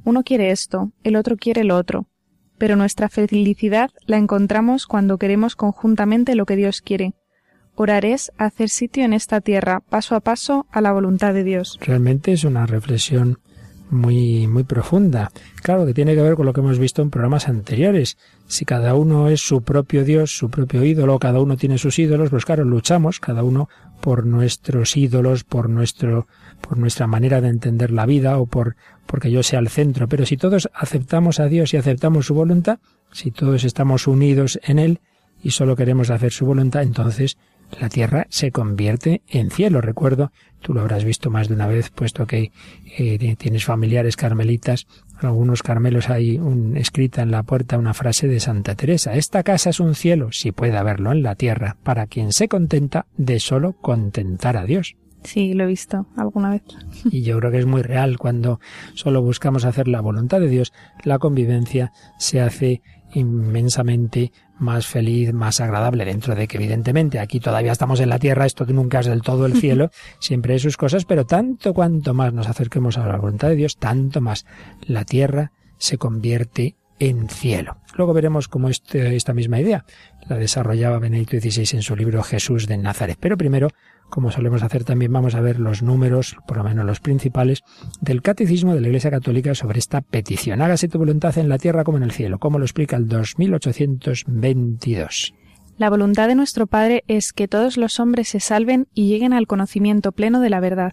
Uno 0.05 0.23
quiere 0.23 0.51
esto, 0.51 0.93
el 1.03 1.17
otro 1.17 1.35
quiere 1.35 1.65
lo 1.65 1.75
otro 1.75 2.07
pero 2.57 2.75
nuestra 2.75 3.09
felicidad 3.09 3.89
la 4.05 4.17
encontramos 4.17 4.85
cuando 4.85 5.17
queremos 5.17 5.55
conjuntamente 5.55 6.35
lo 6.35 6.45
que 6.45 6.55
Dios 6.55 6.83
quiere, 6.83 7.15
Orar 7.75 8.05
es 8.05 8.31
hacer 8.37 8.69
sitio 8.69 9.05
en 9.05 9.13
esta 9.13 9.41
tierra, 9.41 9.79
paso 9.79 10.15
a 10.15 10.19
paso, 10.19 10.67
a 10.71 10.81
la 10.81 10.91
voluntad 10.91 11.33
de 11.33 11.43
Dios. 11.43 11.79
Realmente 11.81 12.33
es 12.33 12.43
una 12.43 12.65
reflexión 12.65 13.39
muy, 13.89 14.47
muy 14.47 14.63
profunda. 14.63 15.31
Claro 15.63 15.85
que 15.85 15.93
tiene 15.93 16.13
que 16.13 16.21
ver 16.21 16.35
con 16.35 16.45
lo 16.45 16.53
que 16.53 16.61
hemos 16.61 16.79
visto 16.79 17.01
en 17.01 17.09
programas 17.09 17.47
anteriores. 17.47 18.17
Si 18.51 18.65
cada 18.65 18.95
uno 18.95 19.29
es 19.29 19.39
su 19.39 19.61
propio 19.61 20.03
Dios, 20.03 20.35
su 20.35 20.49
propio 20.49 20.83
ídolo, 20.83 21.17
cada 21.19 21.39
uno 21.39 21.55
tiene 21.55 21.77
sus 21.77 21.97
ídolos, 21.99 22.31
pues 22.31 22.43
claro, 22.43 22.65
luchamos 22.65 23.21
cada 23.21 23.43
uno 23.43 23.69
por 24.01 24.25
nuestros 24.25 24.97
ídolos, 24.97 25.45
por 25.45 25.69
nuestro, 25.69 26.27
por 26.59 26.77
nuestra 26.77 27.07
manera 27.07 27.39
de 27.39 27.47
entender 27.47 27.91
la 27.91 28.05
vida 28.05 28.37
o 28.39 28.47
por, 28.47 28.75
porque 29.05 29.31
yo 29.31 29.41
sea 29.41 29.59
el 29.59 29.69
centro. 29.69 30.09
Pero 30.09 30.25
si 30.25 30.35
todos 30.35 30.69
aceptamos 30.73 31.39
a 31.39 31.45
Dios 31.45 31.73
y 31.73 31.77
aceptamos 31.77 32.25
su 32.25 32.33
voluntad, 32.33 32.79
si 33.13 33.31
todos 33.31 33.63
estamos 33.63 34.05
unidos 34.05 34.59
en 34.63 34.79
Él 34.79 34.99
y 35.41 35.51
solo 35.51 35.77
queremos 35.77 36.09
hacer 36.09 36.33
su 36.33 36.45
voluntad, 36.45 36.81
entonces 36.81 37.37
la 37.79 37.89
tierra 37.89 38.27
se 38.29 38.51
convierte 38.51 39.21
en 39.27 39.51
cielo. 39.51 39.81
Recuerdo, 39.81 40.31
tú 40.61 40.73
lo 40.73 40.81
habrás 40.81 41.03
visto 41.03 41.29
más 41.29 41.47
de 41.47 41.55
una 41.55 41.67
vez, 41.67 41.89
puesto 41.89 42.27
que 42.27 42.51
eh, 42.97 43.35
tienes 43.37 43.65
familiares 43.65 44.15
carmelitas, 44.15 44.87
algunos 45.19 45.61
carmelos 45.61 46.09
hay 46.09 46.37
un, 46.37 46.77
escrita 46.77 47.21
en 47.21 47.31
la 47.31 47.43
puerta 47.43 47.77
una 47.77 47.93
frase 47.93 48.27
de 48.27 48.39
Santa 48.39 48.75
Teresa. 48.75 49.15
Esta 49.15 49.43
casa 49.43 49.69
es 49.69 49.79
un 49.79 49.95
cielo, 49.95 50.31
si 50.31 50.51
puede 50.51 50.77
haberlo 50.77 51.11
en 51.11 51.23
la 51.23 51.35
tierra, 51.35 51.77
para 51.83 52.07
quien 52.07 52.33
se 52.33 52.47
contenta 52.47 53.05
de 53.17 53.39
solo 53.39 53.73
contentar 53.73 54.57
a 54.57 54.65
Dios. 54.65 54.95
Sí, 55.23 55.53
lo 55.53 55.65
he 55.65 55.67
visto 55.67 56.07
alguna 56.17 56.49
vez. 56.49 56.63
Y 57.11 57.21
yo 57.21 57.37
creo 57.37 57.51
que 57.51 57.59
es 57.59 57.67
muy 57.67 57.83
real 57.83 58.17
cuando 58.17 58.59
solo 58.95 59.21
buscamos 59.21 59.65
hacer 59.65 59.87
la 59.87 60.01
voluntad 60.01 60.39
de 60.39 60.49
Dios, 60.49 60.73
la 61.03 61.19
convivencia 61.19 61.91
se 62.17 62.41
hace 62.41 62.81
inmensamente 63.13 64.31
más 64.59 64.87
feliz, 64.87 65.33
más 65.33 65.59
agradable, 65.59 66.05
dentro 66.05 66.35
de 66.35 66.47
que 66.47 66.57
evidentemente 66.57 67.19
aquí 67.19 67.39
todavía 67.39 67.71
estamos 67.71 67.99
en 67.99 68.09
la 68.09 68.19
tierra, 68.19 68.45
esto 68.45 68.65
nunca 68.65 68.99
es 68.99 69.07
del 69.07 69.21
todo 69.21 69.45
el 69.45 69.57
cielo, 69.59 69.89
siempre 70.19 70.53
hay 70.53 70.59
sus 70.59 70.77
cosas, 70.77 71.05
pero 71.05 71.25
tanto 71.25 71.73
cuanto 71.73 72.13
más 72.13 72.33
nos 72.33 72.47
acerquemos 72.47 72.97
a 72.97 73.07
la 73.07 73.17
voluntad 73.17 73.49
de 73.49 73.55
Dios, 73.55 73.77
tanto 73.77 74.21
más 74.21 74.45
la 74.81 75.05
tierra 75.05 75.51
se 75.77 75.97
convierte 75.97 76.75
en 76.99 77.29
cielo. 77.29 77.77
Luego 77.95 78.13
veremos 78.13 78.47
cómo 78.47 78.69
este, 78.69 79.15
esta 79.15 79.33
misma 79.33 79.59
idea 79.59 79.85
la 80.29 80.37
desarrollaba 80.37 80.99
Benedicto 80.99 81.39
XVI 81.39 81.77
en 81.77 81.81
su 81.81 81.95
libro 81.95 82.21
Jesús 82.21 82.67
de 82.67 82.77
Nazaret. 82.77 83.17
Pero 83.19 83.37
primero 83.37 83.69
como 84.11 84.29
solemos 84.29 84.61
hacer 84.61 84.83
también, 84.83 85.11
vamos 85.11 85.33
a 85.33 85.41
ver 85.41 85.59
los 85.59 85.81
números, 85.81 86.37
por 86.45 86.57
lo 86.57 86.63
menos 86.63 86.85
los 86.85 86.99
principales, 86.99 87.63
del 88.01 88.21
Catecismo 88.21 88.75
de 88.75 88.81
la 88.81 88.87
Iglesia 88.87 89.09
Católica 89.09 89.55
sobre 89.55 89.79
esta 89.79 90.01
petición. 90.01 90.61
Hágase 90.61 90.87
tu 90.87 90.99
voluntad 90.99 91.35
en 91.39 91.49
la 91.49 91.57
tierra 91.57 91.83
como 91.83 91.97
en 91.97 92.03
el 92.03 92.11
cielo, 92.11 92.37
como 92.37 92.59
lo 92.59 92.65
explica 92.65 92.97
el 92.97 93.07
2822. 93.07 95.33
La 95.77 95.89
voluntad 95.89 96.27
de 96.27 96.35
nuestro 96.35 96.67
Padre 96.67 97.03
es 97.07 97.33
que 97.33 97.47
todos 97.47 97.77
los 97.77 97.99
hombres 97.99 98.27
se 98.27 98.39
salven 98.39 98.87
y 98.93 99.07
lleguen 99.07 99.33
al 99.33 99.47
conocimiento 99.47 100.11
pleno 100.11 100.39
de 100.39 100.51
la 100.51 100.59
verdad. 100.59 100.91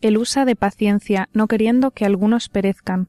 Él 0.00 0.16
usa 0.18 0.44
de 0.44 0.56
paciencia, 0.56 1.30
no 1.32 1.46
queriendo 1.46 1.92
que 1.92 2.04
algunos 2.04 2.50
perezcan. 2.50 3.08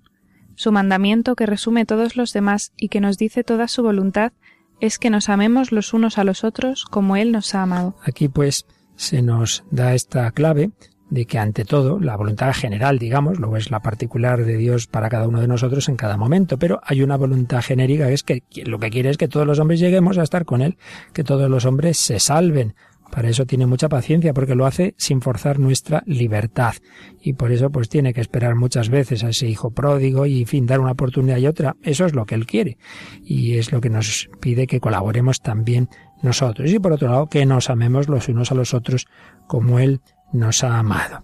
Su 0.56 0.72
mandamiento, 0.72 1.36
que 1.36 1.46
resume 1.46 1.86
todos 1.86 2.15
los 2.15 2.32
demás 2.34 2.72
y 2.77 2.88
que 2.89 3.01
nos 3.01 3.18
dice 3.18 3.44
toda 3.44 3.68
su 3.68 3.84
voluntad, 3.84 4.32
es 4.79 4.98
que 4.98 5.10
nos 5.10 5.29
amemos 5.29 5.72
los 5.72 5.94
unos 5.94 6.18
a 6.18 6.24
los 6.24 6.44
otros 6.44 6.86
como 6.86 7.15
Él 7.15 7.32
nos 7.32 7.53
ha 7.56 7.63
amado. 7.63 7.96
Aquí, 8.03 8.29
pues, 8.29 8.65
se 9.00 9.22
nos 9.22 9.63
da 9.72 9.96
esta 9.96 10.29
clave 10.32 10.72
de 11.10 11.25
que 11.25 11.39
ante 11.39 11.63
todo 11.63 12.01
la 12.01 12.18
voluntad 12.18 12.53
general, 12.53 13.00
digamos, 13.00 13.39
luego 13.39 13.56
es 13.56 13.72
la 13.72 13.79
particular 13.79 14.44
de 14.44 14.58
Dios 14.58 14.88
para 14.88 15.08
cada 15.08 15.25
uno 15.25 15.39
de 15.39 15.48
nosotros 15.48 15.88
en 15.88 15.96
cada 15.96 16.18
momento, 16.18 16.60
pero 16.60 16.82
hay 16.84 17.01
una 17.01 17.15
voluntad 17.15 17.62
genérica 17.62 18.08
que 18.08 18.13
es 18.13 18.24
que 18.24 18.44
lo 18.65 18.77
que 18.77 18.89
quiere 18.89 19.10
es 19.10 19.18
que 19.18 19.29
todos 19.29 19.48
los 19.48 19.58
hombres 19.58 19.79
lleguemos 19.79 20.18
a 20.18 20.24
estar 20.24 20.44
con 20.44 20.62
Él, 20.62 20.77
que 21.13 21.24
todos 21.24 21.50
los 21.50 21.63
hombres 21.63 21.98
se 21.98 22.20
salven. 22.20 22.75
Para 23.10 23.29
eso 23.29 23.46
tiene 23.46 23.65
mucha 23.65 23.89
paciencia 23.89 24.34
porque 24.34 24.53
lo 24.53 24.65
hace 24.65 24.94
sin 24.98 25.22
forzar 25.22 25.60
nuestra 25.60 26.03
libertad. 26.06 26.74
Y 27.22 27.34
por 27.34 27.51
eso 27.51 27.72
pues 27.72 27.89
tiene 27.89 28.13
que 28.13 28.22
esperar 28.22 28.56
muchas 28.56 28.89
veces 28.89 29.24
a 29.24 29.29
ese 29.29 29.48
hijo 29.48 29.72
pródigo 29.72 30.25
y 30.25 30.41
en 30.41 30.46
fin 30.46 30.65
dar 30.68 30.79
una 30.79 30.91
oportunidad 30.91 31.38
y 31.38 31.48
otra. 31.48 31.75
Eso 31.82 32.06
es 32.06 32.13
lo 32.13 32.25
que 32.25 32.36
él 32.36 32.46
quiere. 32.46 32.77
Y 33.24 33.56
es 33.56 33.72
lo 33.72 33.82
que 33.82 33.89
nos 33.89 34.29
pide 34.39 34.68
que 34.68 34.79
colaboremos 34.79 35.39
también 35.39 35.89
nosotros. 36.22 36.72
Y 36.72 36.80
por 36.80 36.94
otro 36.94 37.10
lado, 37.10 37.28
que 37.28 37.46
nos 37.46 37.70
amemos 37.70 38.08
los 38.08 38.28
unos 38.30 38.52
a 38.52 38.56
los 38.56 38.74
otros 38.74 39.08
como 39.48 39.80
Él 39.80 40.02
nos 40.32 40.64
ha 40.64 40.78
amado. 40.78 41.24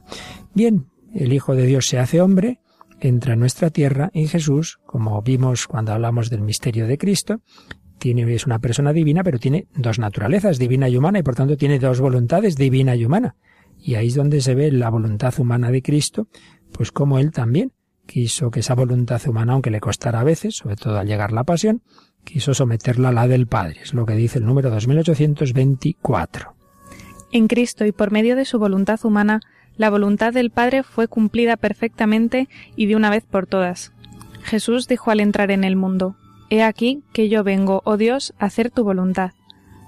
Bien, 0.53 0.87
el 1.13 1.33
Hijo 1.33 1.55
de 1.55 1.65
Dios 1.65 1.87
se 1.87 1.99
hace 1.99 2.21
hombre, 2.21 2.59
entra 2.99 3.33
en 3.33 3.39
nuestra 3.39 3.69
tierra 3.69 4.09
y 4.13 4.27
Jesús, 4.27 4.79
como 4.85 5.21
vimos 5.21 5.67
cuando 5.67 5.93
hablamos 5.93 6.29
del 6.29 6.41
misterio 6.41 6.87
de 6.87 6.97
Cristo, 6.97 7.41
tiene, 7.97 8.33
es 8.33 8.45
una 8.45 8.59
persona 8.59 8.93
divina, 8.93 9.23
pero 9.23 9.39
tiene 9.39 9.67
dos 9.75 9.99
naturalezas, 9.99 10.59
divina 10.59 10.89
y 10.89 10.97
humana, 10.97 11.19
y 11.19 11.23
por 11.23 11.35
tanto 11.35 11.57
tiene 11.57 11.79
dos 11.79 12.01
voluntades, 12.01 12.55
divina 12.55 12.95
y 12.95 13.05
humana. 13.05 13.35
Y 13.79 13.95
ahí 13.95 14.07
es 14.07 14.15
donde 14.15 14.41
se 14.41 14.55
ve 14.55 14.71
la 14.71 14.89
voluntad 14.89 15.33
humana 15.39 15.71
de 15.71 15.81
Cristo, 15.81 16.27
pues 16.71 16.91
como 16.91 17.19
Él 17.19 17.31
también 17.31 17.71
quiso 18.05 18.51
que 18.51 18.61
esa 18.61 18.75
voluntad 18.75 19.21
humana, 19.27 19.53
aunque 19.53 19.71
le 19.71 19.79
costara 19.79 20.21
a 20.21 20.23
veces, 20.23 20.55
sobre 20.55 20.75
todo 20.75 20.97
al 20.97 21.07
llegar 21.07 21.31
la 21.31 21.43
pasión, 21.43 21.81
quiso 22.23 22.53
someterla 22.53 23.09
a 23.09 23.13
la 23.13 23.27
del 23.27 23.47
Padre. 23.47 23.81
Es 23.83 23.93
lo 23.93 24.05
que 24.05 24.15
dice 24.15 24.39
el 24.39 24.45
número 24.45 24.69
2824. 24.69 26.55
En 27.31 27.47
Cristo 27.47 27.85
y 27.85 27.91
por 27.91 28.11
medio 28.11 28.35
de 28.35 28.45
su 28.45 28.59
voluntad 28.59 28.99
humana, 29.03 29.41
la 29.77 29.89
voluntad 29.89 30.33
del 30.33 30.51
Padre 30.51 30.83
fue 30.83 31.07
cumplida 31.07 31.57
perfectamente 31.57 32.47
y 32.75 32.85
de 32.85 32.95
una 32.95 33.09
vez 33.09 33.25
por 33.25 33.45
todas. 33.45 33.91
Jesús 34.43 34.87
dijo 34.87 35.11
al 35.11 35.19
entrar 35.19 35.51
en 35.51 35.63
el 35.63 35.75
mundo, 35.75 36.15
He 36.49 36.63
aquí 36.63 37.03
que 37.11 37.27
yo 37.27 37.43
vengo, 37.43 37.81
oh 37.85 37.97
Dios, 37.97 38.33
a 38.37 38.45
hacer 38.45 38.69
tu 38.69 38.83
voluntad. 38.83 39.31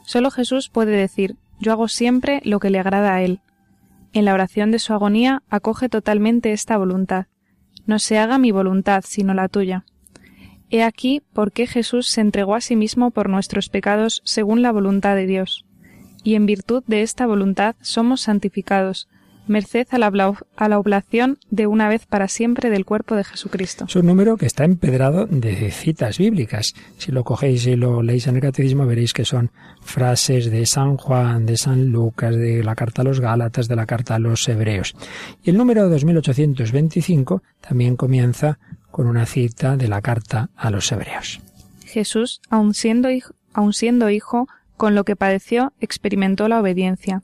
Solo 0.04 0.32
Jesús 0.32 0.70
puede 0.70 0.92
decir, 0.92 1.36
yo 1.60 1.72
hago 1.72 1.88
siempre 1.88 2.42
lo 2.44 2.60
que 2.60 2.70
le 2.70 2.80
agrada 2.80 3.14
a 3.14 3.22
Él. 3.22 3.42
En 4.14 4.26
la 4.26 4.34
oración 4.34 4.72
de 4.72 4.80
su 4.80 4.94
agonía 4.94 5.44
acoge 5.50 5.90
totalmente 5.90 6.52
esta 6.52 6.78
voluntad. 6.78 7.28
No 7.88 7.98
se 7.98 8.20
haga 8.20 8.38
mi 8.38 8.52
voluntad, 8.52 9.04
sino 9.08 9.34
la 9.34 9.48
tuya. 9.48 9.86
He 10.70 10.84
aquí 10.84 11.24
por 11.34 11.54
qué 11.54 11.66
Jesús 11.66 12.08
se 12.08 12.22
entregó 12.22 12.54
a 12.54 12.62
sí 12.62 12.76
mismo 12.76 13.12
por 13.12 13.30
nuestros 13.30 13.70
pecados 13.70 14.22
según 14.26 14.62
la 14.62 14.72
voluntad 14.72 15.16
de 15.16 15.26
Dios. 15.26 15.66
Y 16.24 16.36
en 16.36 16.46
virtud 16.46 16.84
de 16.86 17.02
esta 17.02 17.26
voluntad 17.26 17.76
somos 17.82 18.22
santificados, 18.22 19.08
merced 19.50 19.88
a 19.92 19.98
la, 19.98 20.08
a 20.56 20.70
la, 20.70 20.80
oblación 20.80 21.38
de 21.50 21.68
una 21.68 21.90
vez 21.90 22.06
para 22.06 22.28
siempre 22.28 22.70
del 22.70 22.86
cuerpo 22.86 23.16
de 23.16 23.24
Jesucristo. 23.24 23.86
Es 23.88 23.96
un 23.96 24.06
número 24.06 24.38
que 24.38 24.46
está 24.46 24.66
empedrado 24.66 25.26
de 25.26 25.72
citas 25.72 26.18
bíblicas. 26.18 26.74
Si 26.98 27.12
lo 27.12 27.24
cogéis 27.24 27.66
y 27.68 27.76
lo 27.76 28.02
leéis 28.02 28.28
en 28.28 28.36
el 28.36 28.42
catecismo 28.42 28.86
veréis 28.86 29.14
que 29.14 29.26
son 29.26 29.52
frases 29.82 30.52
de 30.52 30.66
San 30.66 30.98
Juan, 30.98 31.46
de 31.46 31.58
San 31.58 31.92
Lucas, 31.92 32.36
de 32.36 32.64
la 32.64 32.76
carta 32.76 33.02
a 33.02 33.06
los 33.06 33.20
Gálatas, 33.20 33.68
de 33.68 33.76
la 33.76 33.86
carta 33.86 34.16
a 34.16 34.20
los 34.20 34.48
Hebreos. 34.48 34.96
Y 35.44 35.50
el 35.50 35.58
número 35.58 35.90
2825 35.90 37.44
también 37.62 37.96
comienza 37.96 38.60
con 38.92 39.08
una 39.08 39.26
cita 39.26 39.78
de 39.78 39.88
la 39.88 40.02
carta 40.02 40.50
a 40.56 40.72
los 40.72 40.92
hebreos. 40.92 41.40
Jesús, 41.86 42.42
aun 42.50 42.74
siendo, 42.74 43.12
hijo, 43.12 43.34
siendo 43.72 44.10
hijo, 44.10 44.48
con 44.76 44.96
lo 44.96 45.04
que 45.04 45.16
padeció, 45.16 45.74
experimentó 45.80 46.48
la 46.48 46.60
obediencia. 46.60 47.24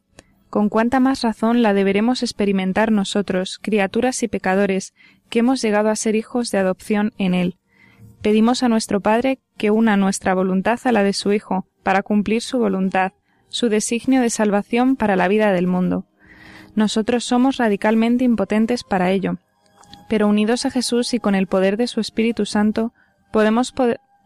Con 0.54 0.70
cuánta 0.70 1.00
más 1.00 1.24
razón 1.24 1.64
la 1.64 1.74
deberemos 1.74 2.22
experimentar 2.22 2.92
nosotros, 2.92 3.58
criaturas 3.60 4.22
y 4.22 4.28
pecadores, 4.28 4.94
que 5.32 5.40
hemos 5.40 5.64
llegado 5.64 5.90
a 5.90 5.96
ser 5.96 6.16
hijos 6.16 6.52
de 6.52 6.60
adopción 6.60 7.12
en 7.18 7.34
Él. 7.34 7.58
Pedimos 8.22 8.62
a 8.62 8.70
nuestro 8.70 9.00
Padre 9.02 9.40
que 9.58 9.72
una 9.72 9.98
nuestra 9.98 10.36
voluntad 10.36 10.80
a 10.84 10.92
la 10.92 11.02
de 11.02 11.14
su 11.14 11.34
Hijo, 11.34 11.66
para 11.82 12.04
cumplir 12.04 12.44
su 12.44 12.60
voluntad, 12.60 13.14
su 13.48 13.68
designio 13.68 14.22
de 14.22 14.30
salvación 14.30 14.96
para 14.96 15.16
la 15.16 15.28
vida 15.28 15.52
del 15.54 15.66
mundo. 15.66 16.06
Nosotros 16.76 17.24
somos 17.24 17.58
radicalmente 17.58 18.24
impotentes 18.24 18.84
para 18.84 19.10
ello, 19.10 19.40
pero 20.08 20.28
unidos 20.28 20.68
a 20.68 20.70
Jesús 20.70 21.16
y 21.16 21.20
con 21.20 21.34
el 21.34 21.48
poder 21.48 21.78
de 21.78 21.88
su 21.88 22.00
Espíritu 22.00 22.46
Santo, 22.46 22.94
podemos, 23.32 23.74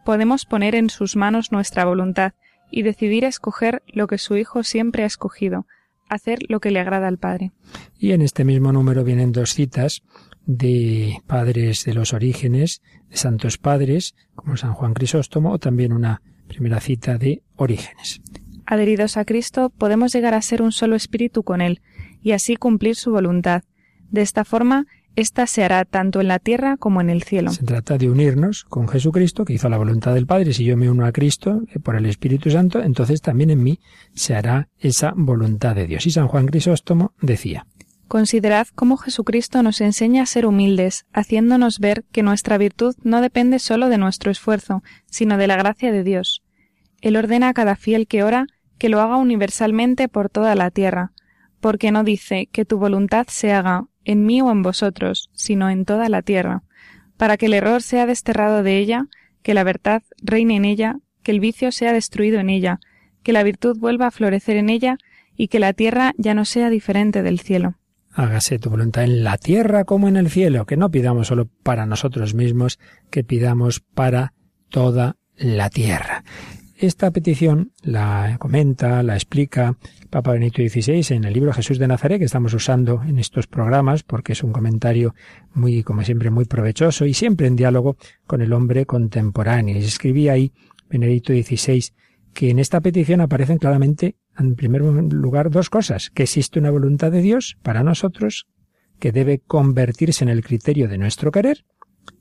podemos 0.04 0.44
poner 0.44 0.74
en 0.74 0.90
sus 0.90 1.16
manos 1.16 1.52
nuestra 1.52 1.86
voluntad 1.86 2.34
y 2.70 2.82
decidir 2.82 3.24
escoger 3.24 3.82
lo 3.86 4.06
que 4.06 4.18
su 4.18 4.36
Hijo 4.36 4.62
siempre 4.62 5.04
ha 5.04 5.06
escogido, 5.06 5.64
hacer 6.08 6.38
lo 6.48 6.60
que 6.60 6.70
le 6.70 6.80
agrada 6.80 7.08
al 7.08 7.18
Padre. 7.18 7.52
Y 7.98 8.12
en 8.12 8.22
este 8.22 8.44
mismo 8.44 8.72
número 8.72 9.04
vienen 9.04 9.32
dos 9.32 9.54
citas 9.54 10.02
de 10.46 11.18
padres 11.26 11.84
de 11.84 11.94
los 11.94 12.14
orígenes, 12.14 12.80
de 13.10 13.16
santos 13.16 13.58
padres, 13.58 14.14
como 14.34 14.56
San 14.56 14.72
Juan 14.72 14.94
Crisóstomo, 14.94 15.52
o 15.52 15.58
también 15.58 15.92
una 15.92 16.22
primera 16.48 16.80
cita 16.80 17.18
de 17.18 17.42
Orígenes. 17.56 18.20
Adheridos 18.64 19.16
a 19.16 19.24
Cristo, 19.24 19.70
podemos 19.70 20.12
llegar 20.12 20.34
a 20.34 20.42
ser 20.42 20.62
un 20.62 20.72
solo 20.72 20.96
espíritu 20.96 21.42
con 21.42 21.60
Él, 21.60 21.82
y 22.22 22.32
así 22.32 22.56
cumplir 22.56 22.96
su 22.96 23.12
voluntad. 23.12 23.62
De 24.10 24.22
esta 24.22 24.44
forma, 24.44 24.86
esta 25.18 25.48
se 25.48 25.64
hará 25.64 25.84
tanto 25.84 26.20
en 26.20 26.28
la 26.28 26.38
tierra 26.38 26.76
como 26.76 27.00
en 27.00 27.10
el 27.10 27.24
cielo. 27.24 27.50
Se 27.50 27.64
trata 27.64 27.98
de 27.98 28.08
unirnos 28.08 28.62
con 28.62 28.86
Jesucristo, 28.86 29.44
que 29.44 29.52
hizo 29.52 29.68
la 29.68 29.76
voluntad 29.76 30.14
del 30.14 30.26
Padre. 30.26 30.52
Si 30.52 30.64
yo 30.64 30.76
me 30.76 30.88
uno 30.88 31.04
a 31.04 31.10
Cristo 31.10 31.62
eh, 31.74 31.80
por 31.80 31.96
el 31.96 32.06
Espíritu 32.06 32.50
Santo, 32.50 32.80
entonces 32.80 33.20
también 33.20 33.50
en 33.50 33.60
mí 33.60 33.80
se 34.14 34.36
hará 34.36 34.68
esa 34.78 35.12
voluntad 35.16 35.74
de 35.74 35.88
Dios. 35.88 36.06
Y 36.06 36.12
San 36.12 36.28
Juan 36.28 36.46
Crisóstomo 36.46 37.14
decía, 37.20 37.66
Considerad 38.06 38.68
cómo 38.76 38.96
Jesucristo 38.96 39.62
nos 39.64 39.80
enseña 39.80 40.22
a 40.22 40.26
ser 40.26 40.46
humildes, 40.46 41.04
haciéndonos 41.12 41.80
ver 41.80 42.04
que 42.12 42.22
nuestra 42.22 42.56
virtud 42.56 42.94
no 43.02 43.20
depende 43.20 43.58
sólo 43.58 43.88
de 43.88 43.98
nuestro 43.98 44.30
esfuerzo, 44.30 44.84
sino 45.10 45.36
de 45.36 45.48
la 45.48 45.56
gracia 45.56 45.90
de 45.90 46.04
Dios. 46.04 46.44
Él 47.00 47.16
ordena 47.16 47.48
a 47.48 47.54
cada 47.54 47.74
fiel 47.74 48.06
que 48.06 48.22
ora 48.22 48.46
que 48.78 48.88
lo 48.88 49.00
haga 49.00 49.16
universalmente 49.16 50.08
por 50.08 50.30
toda 50.30 50.54
la 50.54 50.70
tierra, 50.70 51.10
porque 51.60 51.90
no 51.90 52.04
dice 52.04 52.48
que 52.52 52.64
tu 52.64 52.78
voluntad 52.78 53.26
se 53.28 53.52
haga 53.52 53.86
en 54.08 54.24
mí 54.24 54.40
o 54.40 54.50
en 54.50 54.62
vosotros, 54.62 55.30
sino 55.34 55.68
en 55.68 55.84
toda 55.84 56.08
la 56.08 56.22
tierra, 56.22 56.62
para 57.18 57.36
que 57.36 57.46
el 57.46 57.52
error 57.52 57.82
sea 57.82 58.06
desterrado 58.06 58.62
de 58.62 58.78
ella, 58.78 59.06
que 59.42 59.52
la 59.52 59.64
verdad 59.64 60.02
reine 60.22 60.56
en 60.56 60.64
ella, 60.64 60.96
que 61.22 61.30
el 61.30 61.40
vicio 61.40 61.70
sea 61.72 61.92
destruido 61.92 62.40
en 62.40 62.48
ella, 62.48 62.80
que 63.22 63.34
la 63.34 63.42
virtud 63.42 63.78
vuelva 63.78 64.06
a 64.06 64.10
florecer 64.10 64.56
en 64.56 64.70
ella, 64.70 64.96
y 65.36 65.48
que 65.48 65.58
la 65.58 65.74
tierra 65.74 66.14
ya 66.16 66.32
no 66.32 66.46
sea 66.46 66.70
diferente 66.70 67.22
del 67.22 67.38
cielo. 67.38 67.74
Hágase 68.10 68.58
tu 68.58 68.70
voluntad 68.70 69.04
en 69.04 69.22
la 69.22 69.36
tierra 69.36 69.84
como 69.84 70.08
en 70.08 70.16
el 70.16 70.30
cielo, 70.30 70.64
que 70.64 70.78
no 70.78 70.90
pidamos 70.90 71.26
solo 71.26 71.46
para 71.62 71.84
nosotros 71.84 72.34
mismos, 72.34 72.78
que 73.10 73.24
pidamos 73.24 73.80
para 73.80 74.32
toda 74.70 75.16
la 75.36 75.68
tierra. 75.68 76.24
Esta 76.80 77.10
petición 77.10 77.72
la 77.82 78.36
comenta, 78.38 79.02
la 79.02 79.14
explica 79.14 79.76
Papa 80.10 80.30
Benito 80.30 80.62
XVI 80.62 81.12
en 81.12 81.24
el 81.24 81.32
libro 81.32 81.52
Jesús 81.52 81.80
de 81.80 81.88
Nazaret 81.88 82.20
que 82.20 82.24
estamos 82.24 82.54
usando 82.54 83.02
en 83.02 83.18
estos 83.18 83.48
programas 83.48 84.04
porque 84.04 84.34
es 84.34 84.44
un 84.44 84.52
comentario 84.52 85.12
muy, 85.54 85.82
como 85.82 86.04
siempre, 86.04 86.30
muy 86.30 86.44
provechoso 86.44 87.04
y 87.04 87.14
siempre 87.14 87.48
en 87.48 87.56
diálogo 87.56 87.96
con 88.28 88.42
el 88.42 88.52
hombre 88.52 88.86
contemporáneo. 88.86 89.76
Y 89.76 89.80
escribía 89.80 90.34
ahí 90.34 90.52
Benedicto 90.88 91.32
XVI 91.32 91.82
que 92.32 92.50
en 92.50 92.60
esta 92.60 92.80
petición 92.80 93.22
aparecen 93.22 93.58
claramente, 93.58 94.14
en 94.38 94.54
primer 94.54 94.82
lugar, 94.82 95.50
dos 95.50 95.70
cosas, 95.70 96.10
que 96.10 96.22
existe 96.22 96.60
una 96.60 96.70
voluntad 96.70 97.10
de 97.10 97.22
Dios 97.22 97.58
para 97.64 97.82
nosotros, 97.82 98.46
que 99.00 99.10
debe 99.10 99.40
convertirse 99.40 100.22
en 100.22 100.30
el 100.30 100.44
criterio 100.44 100.86
de 100.86 100.98
nuestro 100.98 101.32
querer, 101.32 101.64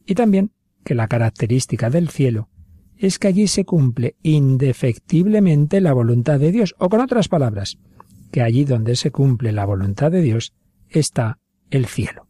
y 0.07 0.15
también 0.15 0.51
que 0.83 0.95
la 0.95 1.07
característica 1.07 1.91
del 1.91 2.09
cielo 2.09 2.49
es 2.98 3.20
que 3.20 3.27
allí 3.27 3.48
se 3.48 3.66
cumple 3.66 4.16
indefectiblemente 4.24 5.82
la 5.82 5.94
voluntad 5.94 6.39
de 6.39 6.51
Dios, 6.51 6.75
o 6.80 6.89
con 6.89 7.00
otras 7.00 7.27
palabras, 7.27 7.77
que 8.32 8.42
allí 8.42 8.66
donde 8.66 8.96
se 8.96 9.12
cumple 9.12 9.51
la 9.51 9.66
voluntad 9.66 10.12
de 10.12 10.22
Dios 10.22 10.54
está 10.89 11.39
el 11.70 11.86
cielo. 11.86 12.27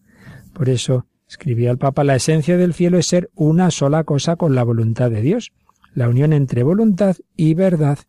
Por 0.54 0.70
eso 0.70 1.06
escribía 1.28 1.72
el 1.72 1.78
Papa, 1.78 2.04
la 2.04 2.16
esencia 2.16 2.58
del 2.58 2.74
cielo 2.74 2.98
es 2.98 3.08
ser 3.08 3.30
una 3.36 3.72
sola 3.72 4.04
cosa 4.04 4.36
con 4.36 4.56
la 4.56 4.64
voluntad 4.64 5.10
de 5.10 5.22
Dios, 5.22 5.52
la 5.94 6.10
unión 6.10 6.34
entre 6.34 6.64
voluntad 6.64 7.18
y 7.36 7.54
verdad. 7.54 8.00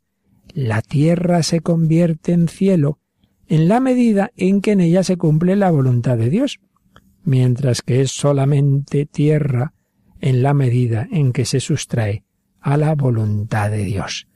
La 0.53 0.83
tierra 0.83 1.43
se 1.43 1.61
convierte 1.61 2.33
en 2.33 2.49
cielo 2.49 2.99
en 3.47 3.69
la 3.69 3.81
medida 3.81 4.31
en 4.37 4.61
que 4.61 4.73
en 4.73 4.81
ella 4.81 5.03
se 5.03 5.17
cumple 5.17 5.57
la 5.57 5.71
voluntad 5.71 6.19
de 6.19 6.29
Dios, 6.29 6.61
mientras 7.25 7.83
que 7.83 8.03
es 8.03 8.11
solamente 8.11 9.07
tierra 9.07 9.73
en 10.21 10.43
la 10.43 10.53
medida 10.53 11.07
en 11.11 11.33
que 11.33 11.45
se 11.45 11.61
sustrae 11.61 12.25
a 12.68 12.76
la 12.76 12.94
voluntad 12.94 13.70
de 13.70 13.84
Dios. 13.84 14.28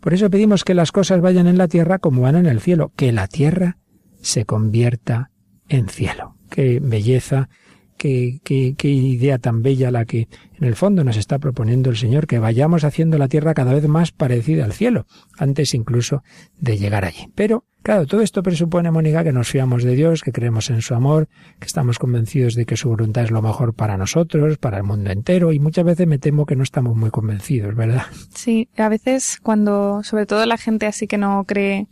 Por 0.00 0.12
eso 0.12 0.28
pedimos 0.28 0.62
que 0.62 0.74
las 0.74 0.92
cosas 0.92 1.22
vayan 1.22 1.46
en 1.46 1.56
la 1.56 1.68
tierra 1.68 1.98
como 1.98 2.22
van 2.22 2.36
en 2.36 2.46
el 2.46 2.60
cielo, 2.60 2.92
que 2.96 3.12
la 3.12 3.26
tierra 3.28 3.78
se 4.20 4.44
convierta 4.44 5.30
en 5.68 5.88
cielo. 5.88 6.36
Qué 6.50 6.80
belleza, 6.80 7.48
qué, 7.96 8.40
qué, 8.44 8.74
qué 8.76 8.88
idea 8.88 9.38
tan 9.38 9.62
bella 9.62 9.90
la 9.90 10.04
que 10.04 10.28
en 10.58 10.66
el 10.66 10.76
fondo 10.76 11.02
nos 11.02 11.16
está 11.16 11.38
proponiendo 11.38 11.88
el 11.88 11.96
Señor, 11.96 12.26
que 12.26 12.38
vayamos 12.38 12.84
haciendo 12.84 13.16
la 13.16 13.28
tierra 13.28 13.54
cada 13.54 13.72
vez 13.72 13.88
más 13.88 14.12
parecida 14.12 14.66
al 14.66 14.74
cielo, 14.74 15.06
antes 15.38 15.72
incluso 15.72 16.22
de 16.58 16.76
llegar 16.76 17.06
allí. 17.06 17.30
Pero 17.34 17.64
Claro, 17.88 18.06
todo 18.06 18.20
esto 18.20 18.42
presupone, 18.42 18.90
Mónica, 18.90 19.24
que 19.24 19.32
nos 19.32 19.48
fiamos 19.48 19.82
de 19.82 19.96
Dios, 19.96 20.20
que 20.20 20.30
creemos 20.30 20.68
en 20.68 20.82
su 20.82 20.94
amor, 20.94 21.26
que 21.58 21.64
estamos 21.64 21.98
convencidos 21.98 22.54
de 22.54 22.66
que 22.66 22.76
su 22.76 22.90
voluntad 22.90 23.24
es 23.24 23.30
lo 23.30 23.40
mejor 23.40 23.72
para 23.72 23.96
nosotros, 23.96 24.58
para 24.58 24.76
el 24.76 24.82
mundo 24.82 25.10
entero, 25.10 25.54
y 25.54 25.58
muchas 25.58 25.86
veces 25.86 26.06
me 26.06 26.18
temo 26.18 26.44
que 26.44 26.54
no 26.54 26.64
estamos 26.64 26.94
muy 26.98 27.08
convencidos, 27.08 27.74
¿verdad? 27.74 28.02
Sí, 28.34 28.68
a 28.76 28.90
veces 28.90 29.40
cuando, 29.42 30.02
sobre 30.02 30.26
todo 30.26 30.44
la 30.44 30.58
gente 30.58 30.84
así 30.84 31.06
que 31.06 31.16
no 31.16 31.44
cree 31.46 31.88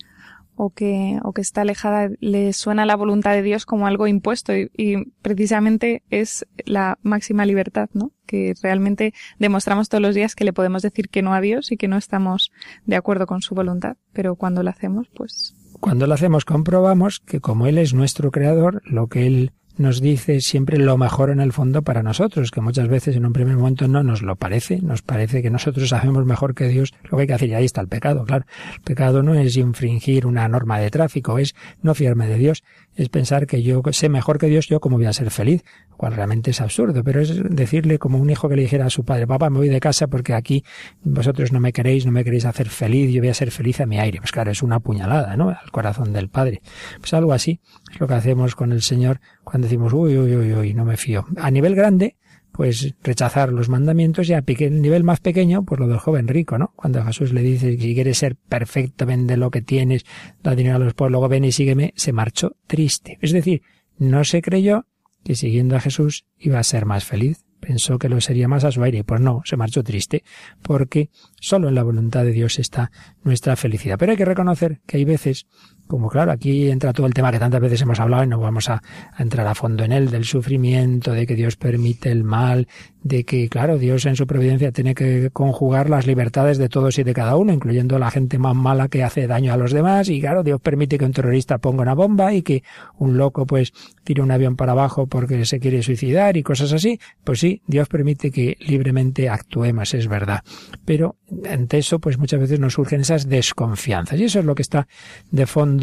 o 0.54 0.68
que, 0.68 1.18
o 1.22 1.32
que 1.32 1.40
está 1.40 1.62
alejada, 1.62 2.10
le 2.20 2.52
suena 2.52 2.84
la 2.84 2.96
voluntad 2.96 3.32
de 3.32 3.40
Dios 3.40 3.64
como 3.64 3.86
algo 3.86 4.06
impuesto 4.06 4.54
y, 4.54 4.70
y, 4.76 5.02
precisamente 5.22 6.02
es 6.10 6.44
la 6.66 6.98
máxima 7.00 7.46
libertad, 7.46 7.88
¿no? 7.94 8.12
Que 8.26 8.52
realmente 8.62 9.14
demostramos 9.38 9.88
todos 9.88 10.02
los 10.02 10.14
días 10.14 10.34
que 10.34 10.44
le 10.44 10.52
podemos 10.52 10.82
decir 10.82 11.08
que 11.08 11.22
no 11.22 11.32
a 11.32 11.40
Dios 11.40 11.72
y 11.72 11.78
que 11.78 11.88
no 11.88 11.96
estamos 11.96 12.52
de 12.84 12.96
acuerdo 12.96 13.26
con 13.26 13.40
su 13.40 13.54
voluntad, 13.54 13.96
pero 14.12 14.36
cuando 14.36 14.62
lo 14.62 14.68
hacemos, 14.68 15.08
pues 15.14 15.55
cuando 15.80 16.06
lo 16.06 16.14
hacemos 16.14 16.44
comprobamos 16.44 17.20
que 17.20 17.40
como 17.40 17.66
Él 17.66 17.78
es 17.78 17.94
nuestro 17.94 18.30
creador, 18.30 18.82
lo 18.84 19.08
que 19.08 19.26
Él 19.26 19.52
nos 19.76 20.00
dice 20.00 20.40
siempre 20.40 20.78
lo 20.78 20.96
mejor 20.96 21.30
en 21.30 21.40
el 21.40 21.52
fondo 21.52 21.82
para 21.82 22.02
nosotros, 22.02 22.50
que 22.50 22.60
muchas 22.60 22.88
veces 22.88 23.16
en 23.16 23.26
un 23.26 23.32
primer 23.32 23.56
momento 23.56 23.88
no 23.88 24.02
nos 24.02 24.22
lo 24.22 24.36
parece, 24.36 24.80
nos 24.80 25.02
parece 25.02 25.42
que 25.42 25.50
nosotros 25.50 25.92
hacemos 25.92 26.24
mejor 26.24 26.54
que 26.54 26.68
Dios 26.68 26.94
lo 27.04 27.16
que 27.16 27.22
hay 27.22 27.26
que 27.26 27.34
hacer 27.34 27.48
y 27.50 27.54
ahí 27.54 27.64
está 27.64 27.80
el 27.80 27.88
pecado, 27.88 28.24
claro. 28.24 28.46
El 28.74 28.80
pecado 28.80 29.22
no 29.22 29.34
es 29.34 29.56
infringir 29.56 30.26
una 30.26 30.48
norma 30.48 30.78
de 30.78 30.90
tráfico, 30.90 31.38
es 31.38 31.54
no 31.82 31.94
fiarme 31.94 32.26
de 32.26 32.38
Dios, 32.38 32.64
es 32.94 33.08
pensar 33.08 33.46
que 33.46 33.62
yo 33.62 33.82
sé 33.92 34.08
mejor 34.08 34.38
que 34.38 34.46
Dios, 34.46 34.66
yo 34.68 34.80
cómo 34.80 34.96
voy 34.96 35.06
a 35.06 35.12
ser 35.12 35.30
feliz, 35.30 35.62
cual 35.96 36.14
realmente 36.14 36.50
es 36.50 36.60
absurdo, 36.60 37.02
pero 37.02 37.20
es 37.20 37.42
decirle 37.50 37.98
como 37.98 38.18
un 38.18 38.30
hijo 38.30 38.48
que 38.48 38.56
le 38.56 38.62
dijera 38.62 38.86
a 38.86 38.90
su 38.90 39.04
padre, 39.04 39.26
papá, 39.26 39.50
me 39.50 39.58
voy 39.58 39.68
de 39.68 39.80
casa 39.80 40.06
porque 40.06 40.34
aquí 40.34 40.64
vosotros 41.02 41.52
no 41.52 41.60
me 41.60 41.72
queréis, 41.72 42.06
no 42.06 42.12
me 42.12 42.24
queréis 42.24 42.44
hacer 42.44 42.68
feliz, 42.68 43.12
yo 43.12 43.20
voy 43.20 43.30
a 43.30 43.34
ser 43.34 43.50
feliz 43.50 43.80
a 43.80 43.86
mi 43.86 43.98
aire. 43.98 44.18
Pues 44.18 44.32
claro, 44.32 44.50
es 44.50 44.62
una 44.62 44.80
puñalada, 44.80 45.36
¿no? 45.36 45.50
Al 45.50 45.70
corazón 45.70 46.12
del 46.12 46.28
padre. 46.28 46.62
Pues 46.98 47.12
algo 47.14 47.32
así 47.32 47.60
es 47.92 48.00
lo 48.00 48.06
que 48.06 48.14
hacemos 48.14 48.54
con 48.54 48.72
el 48.72 48.82
Señor 48.82 49.20
cuando 49.46 49.68
decimos, 49.68 49.92
uy, 49.92 50.18
uy, 50.18 50.34
uy, 50.34 50.52
uy, 50.54 50.74
no 50.74 50.84
me 50.84 50.96
fío. 50.96 51.24
A 51.36 51.52
nivel 51.52 51.76
grande, 51.76 52.16
pues 52.50 52.96
rechazar 53.04 53.52
los 53.52 53.68
mandamientos 53.68 54.28
y 54.28 54.32
a 54.32 54.40
nivel 54.40 55.04
más 55.04 55.20
pequeño, 55.20 55.64
pues 55.64 55.78
lo 55.78 55.86
del 55.86 55.98
joven 55.98 56.26
rico, 56.26 56.58
¿no? 56.58 56.72
Cuando 56.74 57.04
Jesús 57.04 57.32
le 57.32 57.42
dice 57.42 57.78
si 57.78 57.94
quieres 57.94 58.18
ser 58.18 58.34
perfecto, 58.34 59.06
vende 59.06 59.36
lo 59.36 59.52
que 59.52 59.62
tienes, 59.62 60.04
da 60.42 60.56
dinero 60.56 60.74
a 60.74 60.78
los 60.80 60.94
pobres, 60.94 61.12
luego 61.12 61.28
ven 61.28 61.44
y 61.44 61.52
sígueme, 61.52 61.94
se 61.94 62.12
marchó 62.12 62.56
triste. 62.66 63.18
Es 63.22 63.30
decir, 63.30 63.62
no 63.98 64.24
se 64.24 64.42
creyó 64.42 64.86
que 65.22 65.36
siguiendo 65.36 65.76
a 65.76 65.80
Jesús 65.80 66.26
iba 66.38 66.58
a 66.58 66.64
ser 66.64 66.84
más 66.84 67.04
feliz. 67.04 67.44
Pensó 67.60 68.00
que 68.00 68.08
lo 68.08 68.20
sería 68.20 68.48
más 68.48 68.64
a 68.64 68.72
su 68.72 68.82
aire. 68.82 69.04
Pues 69.04 69.20
no, 69.20 69.42
se 69.44 69.56
marchó 69.56 69.84
triste, 69.84 70.24
porque 70.60 71.10
solo 71.40 71.68
en 71.68 71.76
la 71.76 71.84
voluntad 71.84 72.24
de 72.24 72.32
Dios 72.32 72.58
está 72.58 72.90
nuestra 73.22 73.54
felicidad. 73.54 73.96
Pero 73.96 74.10
hay 74.10 74.18
que 74.18 74.24
reconocer 74.24 74.80
que 74.86 74.96
hay 74.96 75.04
veces 75.04 75.46
como 75.86 76.08
claro, 76.08 76.32
aquí 76.32 76.70
entra 76.70 76.92
todo 76.92 77.06
el 77.06 77.14
tema 77.14 77.30
que 77.32 77.38
tantas 77.38 77.60
veces 77.60 77.80
hemos 77.82 78.00
hablado 78.00 78.24
y 78.24 78.26
no 78.26 78.40
vamos 78.40 78.68
a, 78.70 78.82
entrar 79.18 79.46
a 79.46 79.54
fondo 79.54 79.84
en 79.84 79.92
él, 79.92 80.10
del 80.10 80.24
sufrimiento, 80.24 81.12
de 81.12 81.26
que 81.26 81.34
Dios 81.34 81.56
permite 81.56 82.10
el 82.10 82.24
mal, 82.24 82.68
de 83.02 83.24
que, 83.24 83.48
claro, 83.48 83.78
Dios 83.78 84.04
en 84.06 84.16
su 84.16 84.26
providencia 84.26 84.72
tiene 84.72 84.94
que 84.94 85.30
conjugar 85.32 85.88
las 85.88 86.06
libertades 86.06 86.58
de 86.58 86.68
todos 86.68 86.98
y 86.98 87.04
de 87.04 87.14
cada 87.14 87.36
uno, 87.36 87.52
incluyendo 87.52 87.98
la 87.98 88.10
gente 88.10 88.38
más 88.38 88.54
mala 88.54 88.88
que 88.88 89.04
hace 89.04 89.26
daño 89.26 89.52
a 89.52 89.56
los 89.56 89.72
demás, 89.72 90.08
y 90.08 90.20
claro, 90.20 90.42
Dios 90.42 90.60
permite 90.60 90.98
que 90.98 91.04
un 91.04 91.12
terrorista 91.12 91.58
ponga 91.58 91.82
una 91.82 91.94
bomba 91.94 92.34
y 92.34 92.42
que 92.42 92.62
un 92.98 93.16
loco 93.16 93.46
pues 93.46 93.72
tire 94.04 94.22
un 94.22 94.30
avión 94.30 94.56
para 94.56 94.72
abajo 94.72 95.06
porque 95.06 95.44
se 95.44 95.60
quiere 95.60 95.82
suicidar 95.82 96.36
y 96.36 96.42
cosas 96.42 96.72
así. 96.72 96.98
Pues 97.24 97.40
sí, 97.40 97.62
Dios 97.66 97.88
permite 97.88 98.30
que 98.30 98.56
libremente 98.60 99.28
actuemos, 99.28 99.94
es 99.94 100.08
verdad. 100.08 100.42
Pero 100.84 101.16
ante 101.48 101.78
eso, 101.78 101.98
pues 101.98 102.18
muchas 102.18 102.40
veces 102.40 102.60
nos 102.60 102.74
surgen 102.74 103.00
esas 103.00 103.28
desconfianzas. 103.28 104.18
Y 104.18 104.24
eso 104.24 104.38
es 104.38 104.44
lo 104.44 104.54
que 104.54 104.62
está 104.62 104.86
de 105.30 105.46
fondo 105.46 105.75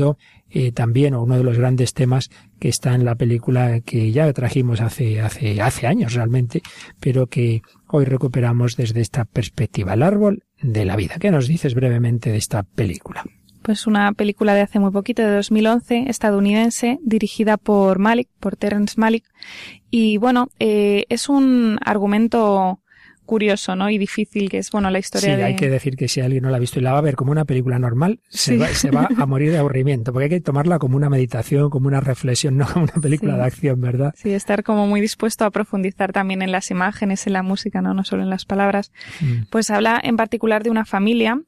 eh, 0.49 0.71
también, 0.71 1.13
o 1.13 1.23
uno 1.23 1.37
de 1.37 1.43
los 1.43 1.57
grandes 1.57 1.93
temas 1.93 2.29
que 2.59 2.69
está 2.69 2.93
en 2.93 3.05
la 3.05 3.15
película 3.15 3.79
que 3.81 4.11
ya 4.11 4.31
trajimos 4.33 4.81
hace, 4.81 5.19
hace, 5.21 5.61
hace 5.61 5.87
años 5.87 6.13
realmente, 6.13 6.61
pero 6.99 7.27
que 7.27 7.61
hoy 7.87 8.05
recuperamos 8.05 8.75
desde 8.75 9.01
esta 9.01 9.25
perspectiva. 9.25 9.93
El 9.93 10.03
árbol 10.03 10.43
de 10.61 10.85
la 10.85 10.95
vida. 10.95 11.15
¿Qué 11.19 11.31
nos 11.31 11.47
dices 11.47 11.73
brevemente 11.73 12.31
de 12.31 12.37
esta 12.37 12.63
película? 12.63 13.23
Pues 13.63 13.87
una 13.87 14.11
película 14.11 14.53
de 14.53 14.61
hace 14.61 14.79
muy 14.79 14.91
poquito, 14.91 15.21
de 15.21 15.35
2011, 15.35 16.09
estadounidense, 16.09 16.99
dirigida 17.01 17.55
por 17.55 17.97
Malik, 17.97 18.27
por 18.39 18.57
Terence 18.57 18.99
Malik. 18.99 19.23
Y 19.89 20.17
bueno, 20.17 20.49
eh, 20.59 21.05
es 21.07 21.29
un 21.29 21.77
argumento 21.81 22.82
curioso, 23.25 23.75
¿no? 23.75 23.89
Y 23.89 23.97
difícil, 23.97 24.49
que 24.49 24.57
es, 24.57 24.71
bueno, 24.71 24.89
la 24.89 24.99
historia 24.99 25.35
sí, 25.35 25.41
hay 25.41 25.55
que 25.55 25.69
decir 25.69 25.95
que 25.95 26.07
si 26.07 26.21
alguien 26.21 26.43
no 26.43 26.49
la 26.49 26.57
ha 26.57 26.59
visto 26.59 26.79
y 26.79 26.81
la 26.81 26.93
va 26.93 26.99
a 26.99 27.01
ver 27.01 27.15
como 27.15 27.31
una 27.31 27.45
película 27.45 27.79
normal, 27.79 28.19
se, 28.29 28.57
va, 28.57 28.67
se 28.67 28.91
va 28.91 29.07
a 29.17 29.25
morir 29.25 29.51
de 29.51 29.57
aburrimiento, 29.57 30.11
porque 30.11 30.25
hay 30.25 30.29
que 30.29 30.41
tomarla 30.41 30.79
como 30.79 30.97
una 30.97 31.09
meditación, 31.09 31.69
como 31.69 31.87
una 31.87 31.99
reflexión, 31.99 32.57
no 32.57 32.65
como 32.65 32.85
una 32.85 33.01
película 33.01 33.37
de 33.37 33.43
acción, 33.43 33.81
¿verdad? 33.81 34.13
Sí, 34.17 34.31
estar 34.31 34.63
como 34.63 34.87
muy 34.87 35.01
dispuesto 35.01 35.45
a 35.45 35.51
profundizar 35.51 36.11
también 36.11 36.41
en 36.41 36.51
las 36.51 36.71
imágenes, 36.71 37.27
en 37.27 37.33
la 37.33 37.43
música, 37.43 37.81
¿no? 37.81 37.93
No 37.93 38.03
solo 38.03 38.23
en 38.23 38.29
las 38.29 38.45
palabras. 38.45 38.91
Mm. 39.21 39.43
Pues 39.49 39.69
habla 39.69 39.99
en 40.03 40.17
particular 40.17 40.63
de 40.63 40.69
una 40.69 40.85
familia 40.85 41.41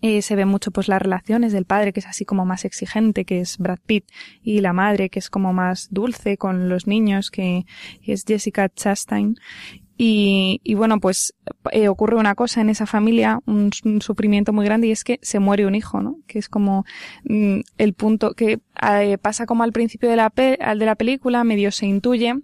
eh, 0.00 0.22
se 0.22 0.36
ve 0.36 0.44
mucho 0.44 0.70
pues 0.70 0.86
las 0.86 1.02
relaciones 1.02 1.52
del 1.52 1.64
padre 1.64 1.92
que 1.92 1.98
es 1.98 2.06
así 2.06 2.24
como 2.24 2.44
más 2.44 2.64
exigente 2.64 3.24
que 3.24 3.40
es 3.40 3.58
Brad 3.58 3.80
Pitt 3.84 4.04
y 4.42 4.60
la 4.60 4.72
madre 4.72 5.10
que 5.10 5.18
es 5.18 5.28
como 5.28 5.52
más 5.52 5.88
dulce 5.90 6.36
con 6.36 6.68
los 6.68 6.86
niños 6.86 7.32
que, 7.32 7.66
que 8.04 8.12
es 8.12 8.24
Jessica 8.24 8.68
Chastain 8.68 9.34
y, 10.00 10.60
y 10.62 10.74
bueno, 10.74 11.00
pues 11.00 11.34
eh, 11.72 11.88
ocurre 11.88 12.16
una 12.16 12.36
cosa 12.36 12.60
en 12.60 12.70
esa 12.70 12.86
familia, 12.86 13.40
un, 13.46 13.72
sufrimiento 14.00 14.52
muy 14.52 14.64
grande 14.64 14.86
y 14.86 14.92
es 14.92 15.02
que 15.02 15.18
se 15.22 15.40
muere 15.40 15.66
un 15.66 15.74
hijo, 15.74 16.00
¿no? 16.00 16.18
Que 16.28 16.38
es 16.38 16.48
como 16.48 16.84
mm, 17.24 17.60
el 17.78 17.94
punto 17.94 18.34
que 18.34 18.60
eh, 18.80 19.18
pasa 19.18 19.44
como 19.44 19.64
al 19.64 19.72
principio 19.72 20.08
de 20.08 20.14
la, 20.14 20.32
de 20.36 20.86
la 20.86 20.94
película, 20.94 21.42
medio 21.42 21.72
se 21.72 21.86
intuye 21.86 22.34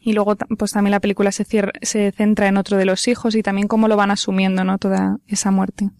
y 0.00 0.14
luego 0.14 0.34
pues 0.58 0.72
también 0.72 0.90
la 0.90 1.00
película 1.00 1.30
se, 1.30 1.46
se 1.82 2.10
centra 2.10 2.48
en 2.48 2.56
otro 2.56 2.76
de 2.76 2.84
los 2.84 3.06
hijos 3.06 3.36
y 3.36 3.42
también 3.42 3.68
cómo 3.68 3.86
lo 3.86 3.96
van 3.96 4.10
asumiendo, 4.10 4.64
¿no? 4.64 4.78
Toda 4.78 5.18
esa 5.28 5.52
muerte. 5.52 5.90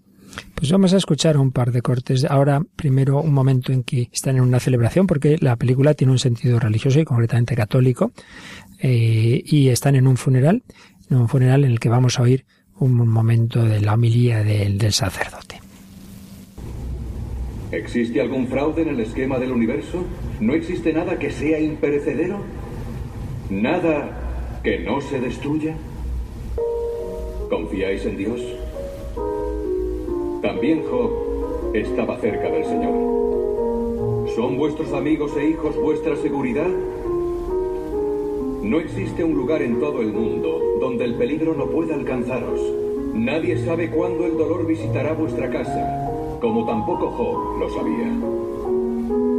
Pues 0.55 0.71
vamos 0.71 0.93
a 0.93 0.97
escuchar 0.97 1.37
un 1.37 1.53
par 1.53 1.73
de 1.73 1.83
cortes. 1.83 2.25
Ahora, 2.25 2.63
primero, 2.77 3.21
un 3.21 3.33
momento 3.33 3.73
en 3.73 3.83
que 3.83 4.09
están 4.13 4.37
en 4.37 4.43
una 4.43 4.61
celebración, 4.61 5.07
porque 5.07 5.39
la 5.41 5.57
película 5.57 5.95
tiene 5.95 6.13
un 6.13 6.19
sentido 6.19 6.59
religioso 6.59 6.99
y 7.01 7.05
concretamente 7.05 7.55
católico, 7.55 8.13
eh, 8.81 9.43
y 9.45 9.69
están 9.69 9.97
en 9.97 10.07
un 10.07 10.17
funeral, 10.17 10.63
un 11.11 11.29
funeral 11.29 11.65
en 11.65 11.73
el 11.73 11.81
que 11.81 11.89
vamos 11.89 12.19
a 12.19 12.23
oír 12.23 12.45
un 12.79 13.09
momento 13.09 13.65
de 13.65 13.81
la 13.81 13.95
homilía 13.95 14.43
del, 14.43 14.79
del 14.79 14.93
sacerdote. 14.93 15.61
¿Existe 17.73 18.21
algún 18.21 18.47
fraude 18.49 18.83
en 18.83 18.89
el 18.89 19.01
esquema 19.01 19.39
del 19.39 19.53
universo? 19.53 20.05
¿No 20.41 20.55
existe 20.55 20.93
nada 20.93 21.19
que 21.19 21.31
sea 21.31 21.59
imperecedero? 21.59 22.39
¿Nada 23.51 24.61
que 24.63 24.79
no 24.79 25.01
se 25.01 25.21
destruya? 25.21 25.75
¿Confiáis 27.51 28.05
en 28.05 28.17
Dios? 28.17 28.41
También 30.43 30.85
Job 30.85 31.75
estaba 31.75 32.19
cerca 32.19 32.49
del 32.51 32.65
Señor. 32.65 34.29
¿Son 34.35 34.57
vuestros 34.57 34.93
amigos 34.93 35.33
e 35.37 35.51
hijos 35.51 35.77
vuestra 35.77 36.17
seguridad? 36.17 36.69
No 38.67 38.81
existe 38.81 39.23
un 39.23 39.35
lugar 39.35 39.63
en 39.63 39.79
todo 39.79 40.01
el 40.01 40.13
mundo 40.13 40.61
donde 40.81 41.05
el 41.05 41.15
peligro 41.15 41.55
no 41.55 41.67
pueda 41.67 41.95
alcanzaros. 41.95 42.61
Nadie 43.15 43.65
sabe 43.65 43.89
cuándo 43.89 44.27
el 44.27 44.37
dolor 44.37 44.67
visitará 44.67 45.13
vuestra 45.13 45.49
casa, 45.49 46.37
como 46.41 46.67
tampoco 46.67 47.13
Job 47.13 47.61
lo 47.61 47.71
sabía. 47.71 48.09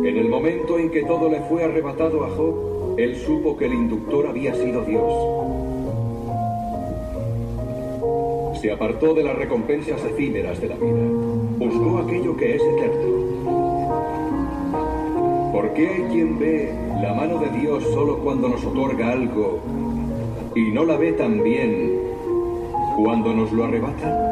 En 0.09 0.17
el 0.17 0.29
momento 0.29 0.79
en 0.79 0.89
que 0.89 1.03
todo 1.03 1.29
le 1.29 1.41
fue 1.41 1.65
arrebatado 1.65 2.23
a 2.23 2.29
Job, 2.29 2.95
él 2.97 3.17
supo 3.17 3.57
que 3.57 3.65
el 3.65 3.73
inductor 3.73 4.27
había 4.27 4.55
sido 4.55 4.81
Dios. 4.85 5.11
Se 8.61 8.71
apartó 8.71 9.13
de 9.13 9.23
las 9.23 9.35
recompensas 9.35 10.01
efímeras 10.05 10.61
de 10.61 10.69
la 10.69 10.77
vida. 10.77 11.03
Buscó 11.57 11.97
aquello 11.97 12.37
que 12.37 12.55
es 12.55 12.61
eterno. 12.61 13.27
¿Por 15.51 15.73
qué 15.73 15.89
hay 15.89 16.03
quien 16.13 16.39
ve 16.39 16.86
la 17.01 17.13
mano 17.13 17.39
de 17.39 17.49
Dios 17.59 17.83
solo 17.93 18.17
cuando 18.19 18.49
nos 18.49 18.63
otorga 18.63 19.11
algo 19.11 19.61
y 20.55 20.71
no 20.71 20.85
la 20.85 20.97
ve 20.97 21.13
también 21.13 21.91
cuando 22.95 23.33
nos 23.33 23.51
lo 23.51 23.65
arrebata? 23.65 24.23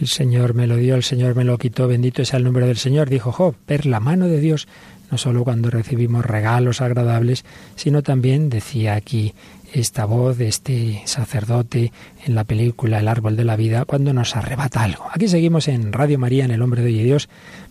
El 0.00 0.08
Señor 0.08 0.54
me 0.54 0.66
lo 0.66 0.76
dio, 0.76 0.94
el 0.94 1.02
Señor 1.02 1.34
me 1.34 1.44
lo 1.44 1.58
quitó, 1.58 1.88
bendito 1.88 2.24
sea 2.24 2.38
el 2.38 2.44
nombre 2.44 2.66
del 2.66 2.76
Señor, 2.76 3.08
dijo 3.08 3.32
Job, 3.32 3.54
ver 3.66 3.86
la 3.86 4.00
mano 4.00 4.28
de 4.28 4.40
Dios, 4.40 4.66
no 5.10 5.18
solo 5.18 5.44
cuando 5.44 5.70
recibimos 5.70 6.24
regalos 6.24 6.80
agradables, 6.80 7.44
sino 7.76 8.02
también, 8.02 8.50
decía 8.50 8.94
aquí 8.94 9.34
esta 9.72 10.04
voz 10.04 10.38
de 10.38 10.48
este 10.48 11.02
sacerdote 11.04 11.92
en 12.24 12.34
la 12.34 12.44
película 12.44 13.00
El 13.00 13.08
árbol 13.08 13.36
de 13.36 13.44
la 13.44 13.56
vida, 13.56 13.84
cuando 13.84 14.12
nos 14.12 14.36
arrebata 14.36 14.82
algo. 14.82 15.04
Aquí 15.12 15.28
seguimos 15.28 15.68
en 15.68 15.92
Radio 15.92 16.18
María, 16.18 16.44
en 16.44 16.52
El 16.52 16.62
hombre 16.62 16.82
de 16.82 16.90
Dios, 16.90 17.28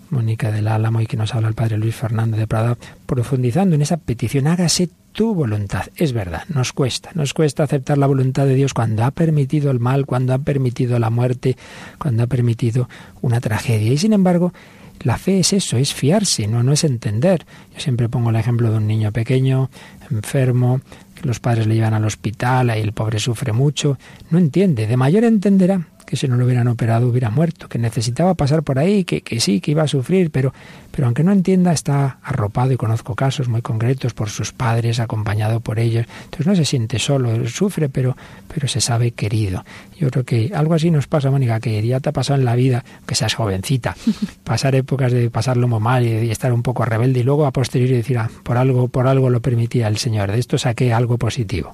Mónica 0.10 0.52
del 0.52 0.68
Álamo 0.68 1.02
y 1.02 1.06
que 1.06 1.18
nos 1.18 1.34
habla 1.34 1.48
el 1.48 1.54
padre 1.56 1.78
Luis 1.78 1.96
Fernando 1.96 2.38
de 2.38 2.48
Prada, 2.48 2.78
profundizando 3.06 3.76
en 3.76 3.82
esa 3.82 3.98
petición, 3.98 4.48
hágase 4.48 4.89
tu 5.12 5.34
voluntad. 5.34 5.86
Es 5.96 6.13
verdad, 6.13 6.44
nos 6.50 6.74
cuesta, 6.74 7.12
nos 7.13 7.34
cuesta 7.34 7.63
aceptar 7.63 7.98
la 7.98 8.08
voluntad 8.08 8.46
de 8.46 8.56
Dios 8.56 8.74
cuando 8.74 9.04
ha 9.04 9.12
permitido 9.12 9.72
el 9.72 9.80
mal, 9.80 10.06
cuando 10.06 10.34
ha 10.34 10.39
permitido 10.39 11.00
la 11.00 11.10
muerte, 11.10 11.56
cuando 11.98 12.24
ha 12.24 12.28
permitido 12.28 12.89
una 13.22 13.39
tragedia. 13.39 13.94
Y 13.94 13.98
sin 13.98 14.13
embargo, 14.13 14.54
la 15.02 15.18
fe 15.18 15.39
es 15.39 15.54
eso, 15.54 15.78
es 15.78 15.94
fiarse, 15.94 16.48
no, 16.48 16.63
no 16.63 16.72
es 16.72 16.84
entender. 16.84 17.46
Yo 17.74 17.80
siempre 17.80 18.10
pongo 18.10 18.30
el 18.30 18.36
ejemplo 18.38 18.72
de 18.72 18.78
un 18.78 18.88
niño 18.88 19.12
pequeño, 19.12 19.70
enfermo, 20.10 20.82
que 21.16 21.28
los 21.28 21.39
padres 21.39 21.68
le 21.68 21.76
llevan 21.76 21.94
al 21.94 22.06
hospital, 22.06 22.70
ahí 22.70 22.82
el 22.82 22.94
pobre 22.94 23.20
sufre 23.20 23.52
mucho, 23.52 23.98
no 24.30 24.38
entiende, 24.38 24.88
de 24.88 24.98
mayor 24.98 25.26
entenderá 25.26 25.88
que 26.13 26.17
si 26.17 26.28
no 26.28 26.36
lo 26.36 26.45
hubieran 26.45 26.67
operado 26.67 27.08
hubiera 27.08 27.32
muerto, 27.32 27.67
que 27.67 27.80
necesitaba 27.80 28.36
pasar 28.36 28.62
por 28.62 28.78
ahí, 28.78 29.04
que, 29.04 29.21
que 29.21 29.39
sí, 29.39 29.60
que 29.60 29.71
iba 29.71 29.82
a 29.82 29.88
sufrir, 29.88 30.30
pero, 30.30 30.54
pero 30.91 31.08
aunque 31.08 31.23
no 31.23 31.32
entienda, 31.32 31.73
está 31.73 32.19
arropado 32.21 32.71
y 32.71 32.78
conozco 32.78 33.15
casos 33.15 33.47
muy 33.47 33.63
concretos 33.63 34.13
por 34.13 34.30
sus 34.30 34.52
padres, 34.52 34.99
acompañado 34.99 35.60
por 35.60 35.80
ellos. 35.80 36.06
Entonces 36.26 36.45
no 36.45 36.56
se 36.56 36.65
siente 36.65 36.99
solo, 36.99 37.47
sufre, 37.47 37.89
pero, 37.89 38.15
pero 38.47 38.67
se 38.67 38.80
sabe 38.80 39.10
querido. 39.13 39.65
Yo 39.97 40.12
creo 40.12 40.23
que 40.23 40.52
algo 40.54 40.76
así 40.76 40.91
nos 40.91 41.08
pasa, 41.08 41.32
Mónica, 41.32 41.60
que 41.60 41.82
ya 41.82 41.99
te 41.99 42.10
ha 42.10 42.12
pasado 42.12 42.38
en 42.38 42.45
la 42.45 42.54
vida, 42.54 42.86
que 43.08 43.15
seas 43.15 43.34
jovencita, 43.34 43.97
pasar 44.43 44.76
épocas 44.76 45.12
de 45.12 45.32
pasarlo 45.32 45.67
muy 45.67 45.80
mal 45.80 46.06
y, 46.06 46.30
estar 46.30 46.54
un 46.54 46.62
poco 46.62 46.86
rebelde 46.86 47.21
y 47.21 47.23
luego 47.23 47.47
a 47.47 47.52
posteriori 47.52 47.95
decir, 47.95 48.19
ah, 48.19 48.30
por 48.43 48.58
algo, 48.58 48.88
por 48.88 49.08
algo 49.08 49.32
lo 49.32 49.41
permitía 49.41 49.88
el 49.88 49.97
Señor, 49.97 50.32
de 50.32 50.38
esto 50.38 50.60
saqué 50.60 50.93
algo 50.93 51.17
positivo. 51.17 51.73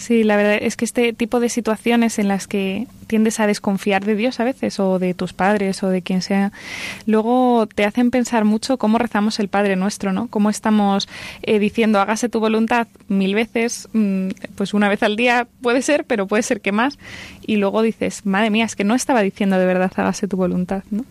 Sí, 0.00 0.24
la 0.24 0.36
verdad 0.36 0.56
es 0.62 0.76
que 0.76 0.86
este 0.86 1.12
tipo 1.12 1.40
de 1.40 1.50
situaciones 1.50 2.18
en 2.18 2.26
las 2.26 2.46
que 2.46 2.86
tiendes 3.06 3.38
a 3.38 3.46
desconfiar 3.46 4.02
de 4.02 4.16
Dios 4.16 4.40
a 4.40 4.44
veces 4.44 4.80
o 4.80 4.98
de 4.98 5.12
tus 5.12 5.34
padres 5.34 5.82
o 5.82 5.90
de 5.90 6.00
quien 6.00 6.22
sea, 6.22 6.52
luego 7.04 7.66
te 7.66 7.84
hacen 7.84 8.10
pensar 8.10 8.46
mucho 8.46 8.78
cómo 8.78 8.96
rezamos 8.96 9.38
el 9.40 9.48
Padre 9.48 9.76
Nuestro, 9.76 10.14
¿no? 10.14 10.28
Cómo 10.28 10.48
estamos 10.48 11.06
eh, 11.42 11.58
diciendo 11.58 12.00
hágase 12.00 12.30
tu 12.30 12.40
voluntad 12.40 12.88
mil 13.08 13.34
veces, 13.34 13.90
mm, 13.92 14.28
pues 14.54 14.72
una 14.72 14.88
vez 14.88 15.02
al 15.02 15.16
día 15.16 15.46
puede 15.60 15.82
ser, 15.82 16.04
pero 16.06 16.26
puede 16.26 16.44
ser 16.44 16.62
que 16.62 16.72
más, 16.72 16.98
y 17.46 17.56
luego 17.56 17.82
dices, 17.82 18.24
madre 18.24 18.48
mía, 18.48 18.64
es 18.64 18.76
que 18.76 18.84
no 18.84 18.94
estaba 18.94 19.20
diciendo 19.20 19.58
de 19.58 19.66
verdad 19.66 19.92
hágase 19.96 20.28
tu 20.28 20.38
voluntad, 20.38 20.82
¿no? 20.90 21.04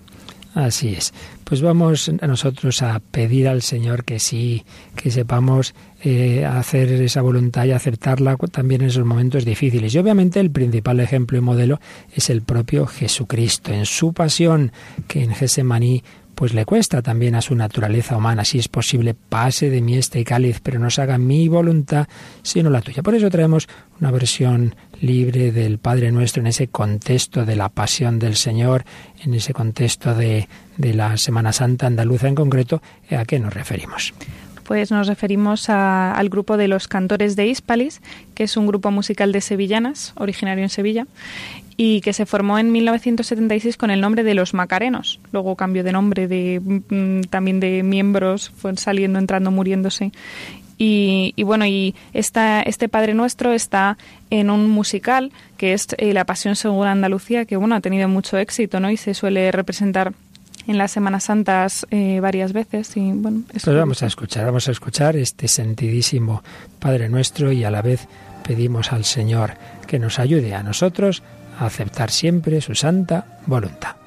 Así 0.53 0.89
es. 0.95 1.13
Pues 1.43 1.61
vamos 1.61 2.11
nosotros 2.21 2.81
a 2.81 2.99
pedir 2.99 3.47
al 3.47 3.61
Señor 3.61 4.03
que 4.03 4.19
sí, 4.19 4.65
que 4.95 5.11
sepamos 5.11 5.75
eh, 6.03 6.45
hacer 6.45 6.91
esa 6.91 7.21
voluntad 7.21 7.65
y 7.65 7.71
aceptarla 7.71 8.35
también 8.51 8.81
en 8.81 8.87
esos 8.87 9.05
momentos 9.05 9.45
difíciles. 9.45 9.93
Y 9.93 9.99
obviamente 9.99 10.39
el 10.39 10.51
principal 10.51 10.99
ejemplo 10.99 11.37
y 11.37 11.41
modelo 11.41 11.79
es 12.15 12.29
el 12.29 12.41
propio 12.41 12.87
Jesucristo, 12.87 13.71
en 13.71 13.85
su 13.85 14.13
pasión, 14.13 14.71
que 15.07 15.23
en 15.23 15.33
Gesemaní 15.33 16.03
pues 16.39 16.53
le 16.53 16.63
cuesta 16.63 17.01
también 17.01 17.35
a 17.35 17.41
su 17.41 17.53
naturaleza 17.53 18.15
humana, 18.15 18.45
si 18.45 18.59
es 18.59 18.69
posible, 18.69 19.13
pase 19.13 19.69
de 19.69 19.81
mí 19.81 19.97
este 19.97 20.23
cáliz, 20.23 20.61
pero 20.63 20.79
no 20.79 20.89
se 20.89 21.01
haga 21.01 21.17
mi 21.17 21.49
voluntad, 21.49 22.07
sino 22.43 22.69
la 22.69 22.79
tuya. 22.79 23.03
Por 23.03 23.13
eso 23.13 23.29
traemos 23.29 23.67
una 23.99 24.09
versión 24.09 24.73
libre 25.01 25.51
del 25.51 25.79
Padre 25.79 26.13
Nuestro 26.13 26.39
en 26.39 26.47
ese 26.47 26.69
contexto 26.69 27.43
de 27.43 27.57
la 27.57 27.67
pasión 27.67 28.19
del 28.19 28.37
Señor, 28.37 28.85
en 29.21 29.33
ese 29.33 29.51
contexto 29.51 30.15
de, 30.15 30.47
de 30.77 30.93
la 30.93 31.17
Semana 31.17 31.51
Santa 31.51 31.87
andaluza 31.87 32.29
en 32.29 32.35
concreto, 32.35 32.81
¿a 33.11 33.25
qué 33.25 33.37
nos 33.37 33.53
referimos? 33.53 34.13
Pues 34.63 34.91
nos 34.91 35.07
referimos 35.07 35.69
al 35.69 36.29
grupo 36.29 36.55
de 36.55 36.69
los 36.69 36.87
cantores 36.87 37.35
de 37.35 37.47
Hispalis, 37.47 38.01
que 38.33 38.43
es 38.43 38.55
un 38.55 38.65
grupo 38.65 38.91
musical 38.91 39.33
de 39.33 39.41
sevillanas, 39.41 40.13
originario 40.15 40.63
en 40.63 40.69
Sevilla, 40.69 41.05
y 41.81 42.01
que 42.01 42.11
se 42.11 42.25
formó 42.25 42.59
en 42.59 42.73
1976 42.73 43.77
con 43.77 43.89
el 43.89 44.01
nombre 44.01 44.25
de 44.25 44.33
Los 44.33 44.53
Macarenos. 44.53 45.21
Luego 45.31 45.55
cambió 45.55 45.81
de 45.81 45.93
nombre, 45.93 46.27
de, 46.27 46.59
mm, 46.59 47.29
también 47.29 47.61
de 47.61 47.83
miembros, 47.83 48.51
fue 48.57 48.75
saliendo, 48.75 49.17
entrando, 49.17 49.49
muriéndose. 49.49 50.11
Y, 50.77 51.33
bueno, 51.41 51.65
y 51.65 51.95
esta, 52.13 52.61
este 52.63 52.89
Padre 52.89 53.13
Nuestro 53.13 53.53
está 53.53 53.97
en 54.29 54.49
un 54.49 54.69
musical 54.69 55.31
que 55.55 55.71
es 55.71 55.87
eh, 55.97 56.13
La 56.13 56.25
Pasión 56.25 56.57
según 56.57 56.85
Andalucía, 56.85 57.45
que 57.45 57.55
bueno, 57.55 57.75
ha 57.75 57.79
tenido 57.79 58.09
mucho 58.09 58.37
éxito, 58.37 58.81
¿no? 58.81 58.91
Y 58.91 58.97
se 58.97 59.13
suele 59.13 59.49
representar 59.49 60.11
en 60.67 60.77
las 60.77 60.91
Semanas 60.91 61.23
Santas 61.23 61.87
eh, 61.91 62.19
varias 62.19 62.51
veces 62.51 62.97
y 62.97 63.13
bueno. 63.13 63.43
Pues 63.49 63.65
vamos 63.65 64.03
a 64.03 64.07
escuchar, 64.07 64.45
vamos 64.45 64.67
a 64.67 64.71
escuchar 64.71 65.15
este 65.15 65.47
sentidísimo 65.47 66.43
Padre 66.77 67.07
Nuestro 67.07 67.53
y 67.53 67.63
a 67.63 67.71
la 67.71 67.81
vez 67.81 68.05
pedimos 68.45 68.91
al 68.91 69.05
Señor 69.05 69.53
que 69.87 69.97
nos 69.97 70.19
ayude 70.19 70.53
a 70.53 70.61
nosotros 70.61 71.23
aceptar 71.65 72.11
siempre 72.11 72.61
su 72.61 72.75
santa 72.75 73.25
voluntad. 73.45 73.98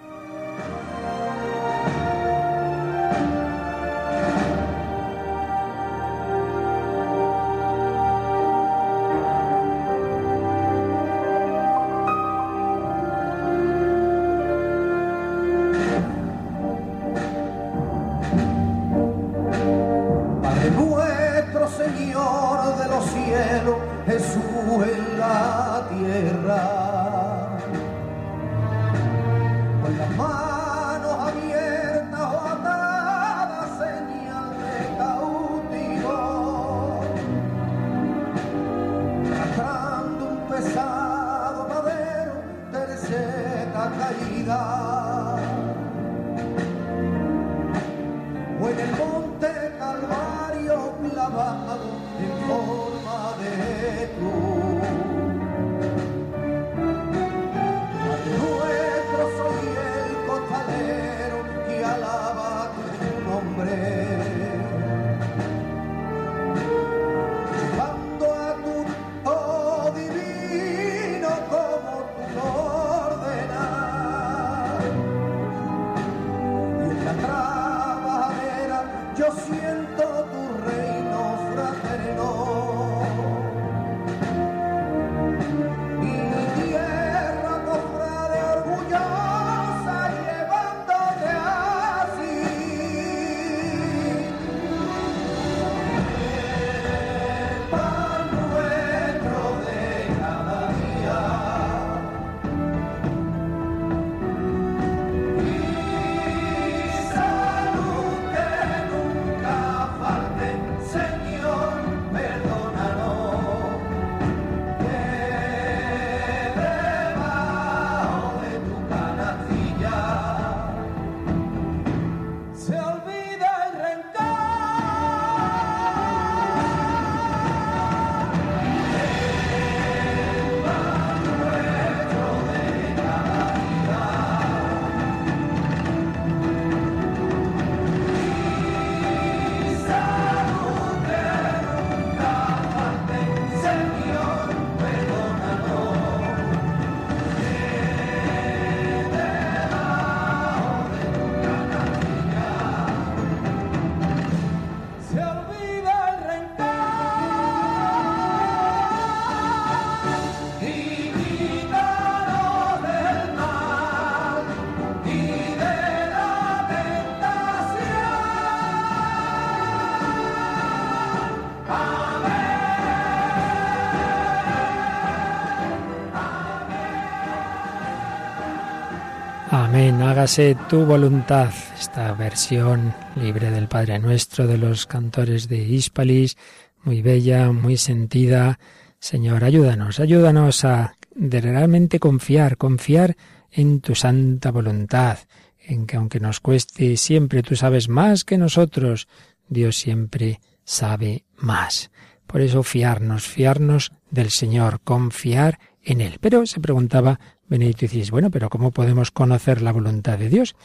Hágase 180.23 180.57
tu 180.69 180.85
voluntad. 180.85 181.51
Esta 181.81 182.13
versión 182.13 182.95
libre 183.17 183.51
del 183.51 183.67
Padre 183.67 183.99
Nuestro 183.99 184.47
de 184.47 184.57
los 184.57 184.87
cantores 184.87 185.49
de 185.49 185.59
Hispalis, 185.65 186.37
muy 186.85 187.03
bella, 187.03 187.51
muy 187.51 187.77
sentida. 187.77 188.61
Señor, 189.01 189.43
ayúdanos, 189.43 189.99
ayúdanos 189.99 190.65
a 190.65 190.95
realmente 191.17 191.99
confiar, 191.99 192.57
confiar 192.57 193.17
en 193.51 193.81
tu 193.81 193.97
santa 193.97 194.53
voluntad, 194.53 195.19
en 195.59 195.87
que 195.87 195.97
aunque 195.97 196.21
nos 196.21 196.39
cueste 196.39 196.97
siempre 196.97 197.43
tú 197.43 197.57
sabes 197.57 197.89
más 197.89 198.23
que 198.23 198.39
nosotros, 198.39 199.09
Dios 199.49 199.75
siempre 199.75 200.41
sabe 200.63 201.25
más. 201.37 201.91
Por 202.29 202.43
eso 202.43 202.63
fiarnos, 202.63 203.27
fiarnos 203.27 203.91
del 204.13 204.31
Señor, 204.31 204.83
confiar 204.85 205.59
en 205.83 206.01
Él. 206.01 206.19
Pero 206.21 206.47
se 206.47 206.61
preguntaba 206.61 207.19
Benedicto 207.53 207.83
dices, 207.83 208.11
bueno, 208.11 208.31
pero 208.31 208.49
¿cómo 208.49 208.71
podemos 208.71 209.11
conocer 209.11 209.61
la 209.61 209.73
voluntad 209.73 210.19
de 210.19 210.31
Dios? 210.31 210.57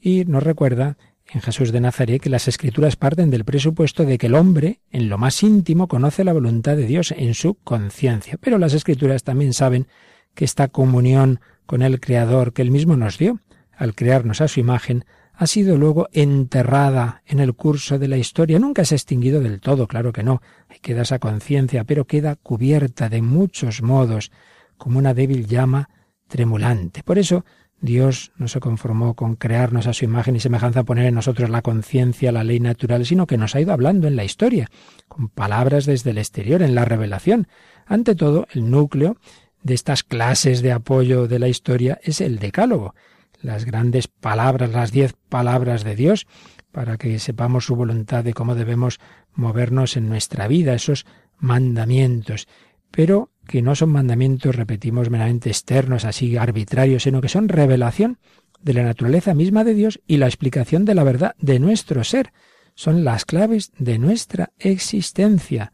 Y 0.00 0.24
nos 0.24 0.42
recuerda 0.42 0.98
en 1.32 1.40
Jesús 1.40 1.70
de 1.70 1.80
Nazaret 1.80 2.20
que 2.20 2.30
las 2.30 2.48
escrituras 2.48 2.96
parten 2.96 3.30
del 3.30 3.44
presupuesto 3.44 4.04
de 4.04 4.18
que 4.18 4.26
el 4.26 4.34
hombre, 4.34 4.80
en 4.90 5.08
lo 5.08 5.18
más 5.18 5.40
íntimo, 5.44 5.86
conoce 5.86 6.24
la 6.24 6.32
voluntad 6.32 6.74
de 6.74 6.86
Dios 6.86 7.14
en 7.16 7.34
su 7.34 7.54
conciencia. 7.54 8.38
Pero 8.40 8.58
las 8.58 8.74
escrituras 8.74 9.22
también 9.22 9.52
saben 9.54 9.86
que 10.34 10.44
esta 10.44 10.66
comunión 10.66 11.38
con 11.64 11.80
el 11.80 12.00
Creador 12.00 12.52
que 12.52 12.62
él 12.62 12.72
mismo 12.72 12.96
nos 12.96 13.18
dio, 13.18 13.38
al 13.76 13.94
crearnos 13.94 14.40
a 14.40 14.48
su 14.48 14.58
imagen, 14.58 15.04
ha 15.34 15.46
sido 15.46 15.78
luego 15.78 16.08
enterrada 16.10 17.22
en 17.24 17.38
el 17.38 17.54
curso 17.54 18.00
de 18.00 18.08
la 18.08 18.16
historia. 18.16 18.58
Nunca 18.58 18.84
se 18.84 18.96
ha 18.96 18.98
extinguido 18.98 19.40
del 19.40 19.60
todo, 19.60 19.86
claro 19.86 20.12
que 20.12 20.24
no. 20.24 20.42
Hay 20.68 20.80
queda 20.80 21.02
esa 21.02 21.20
conciencia, 21.20 21.84
pero 21.84 22.08
queda 22.08 22.34
cubierta 22.34 23.08
de 23.08 23.22
muchos 23.22 23.80
modos, 23.80 24.32
como 24.76 24.98
una 24.98 25.14
débil 25.14 25.46
llama 25.46 25.88
tremulante. 26.32 27.02
Por 27.02 27.18
eso 27.18 27.44
Dios 27.82 28.32
no 28.36 28.48
se 28.48 28.58
conformó 28.58 29.14
con 29.14 29.36
crearnos 29.36 29.86
a 29.86 29.92
su 29.92 30.06
imagen 30.06 30.34
y 30.34 30.40
semejanza, 30.40 30.82
poner 30.82 31.04
en 31.04 31.14
nosotros 31.14 31.50
la 31.50 31.60
conciencia, 31.60 32.32
la 32.32 32.42
ley 32.42 32.58
natural, 32.58 33.04
sino 33.04 33.26
que 33.26 33.36
nos 33.36 33.54
ha 33.54 33.60
ido 33.60 33.74
hablando 33.74 34.08
en 34.08 34.16
la 34.16 34.24
historia, 34.24 34.68
con 35.08 35.28
palabras 35.28 35.84
desde 35.84 36.10
el 36.10 36.18
exterior, 36.18 36.62
en 36.62 36.74
la 36.74 36.86
revelación. 36.86 37.48
Ante 37.84 38.14
todo, 38.14 38.46
el 38.54 38.70
núcleo 38.70 39.18
de 39.62 39.74
estas 39.74 40.04
clases 40.04 40.62
de 40.62 40.72
apoyo 40.72 41.28
de 41.28 41.38
la 41.38 41.48
historia 41.48 42.00
es 42.02 42.22
el 42.22 42.38
decálogo, 42.38 42.94
las 43.42 43.66
grandes 43.66 44.08
palabras, 44.08 44.70
las 44.70 44.90
diez 44.90 45.14
palabras 45.28 45.84
de 45.84 45.96
Dios, 45.96 46.26
para 46.70 46.96
que 46.96 47.18
sepamos 47.18 47.66
su 47.66 47.76
voluntad 47.76 48.24
de 48.24 48.32
cómo 48.32 48.54
debemos 48.54 49.00
movernos 49.34 49.98
en 49.98 50.08
nuestra 50.08 50.48
vida, 50.48 50.72
esos 50.72 51.04
mandamientos. 51.36 52.48
Pero 52.90 53.31
que 53.46 53.62
no 53.62 53.74
son 53.74 53.90
mandamientos, 53.90 54.54
repetimos, 54.54 55.10
meramente 55.10 55.50
externos, 55.50 56.04
así 56.04 56.36
arbitrarios, 56.36 57.02
sino 57.02 57.20
que 57.20 57.28
son 57.28 57.48
revelación 57.48 58.18
de 58.62 58.74
la 58.74 58.82
naturaleza 58.82 59.34
misma 59.34 59.64
de 59.64 59.74
Dios 59.74 60.00
y 60.06 60.18
la 60.18 60.26
explicación 60.26 60.84
de 60.84 60.94
la 60.94 61.04
verdad 61.04 61.34
de 61.38 61.58
nuestro 61.58 62.04
ser. 62.04 62.32
Son 62.74 63.04
las 63.04 63.24
claves 63.24 63.72
de 63.78 63.98
nuestra 63.98 64.52
existencia. 64.58 65.72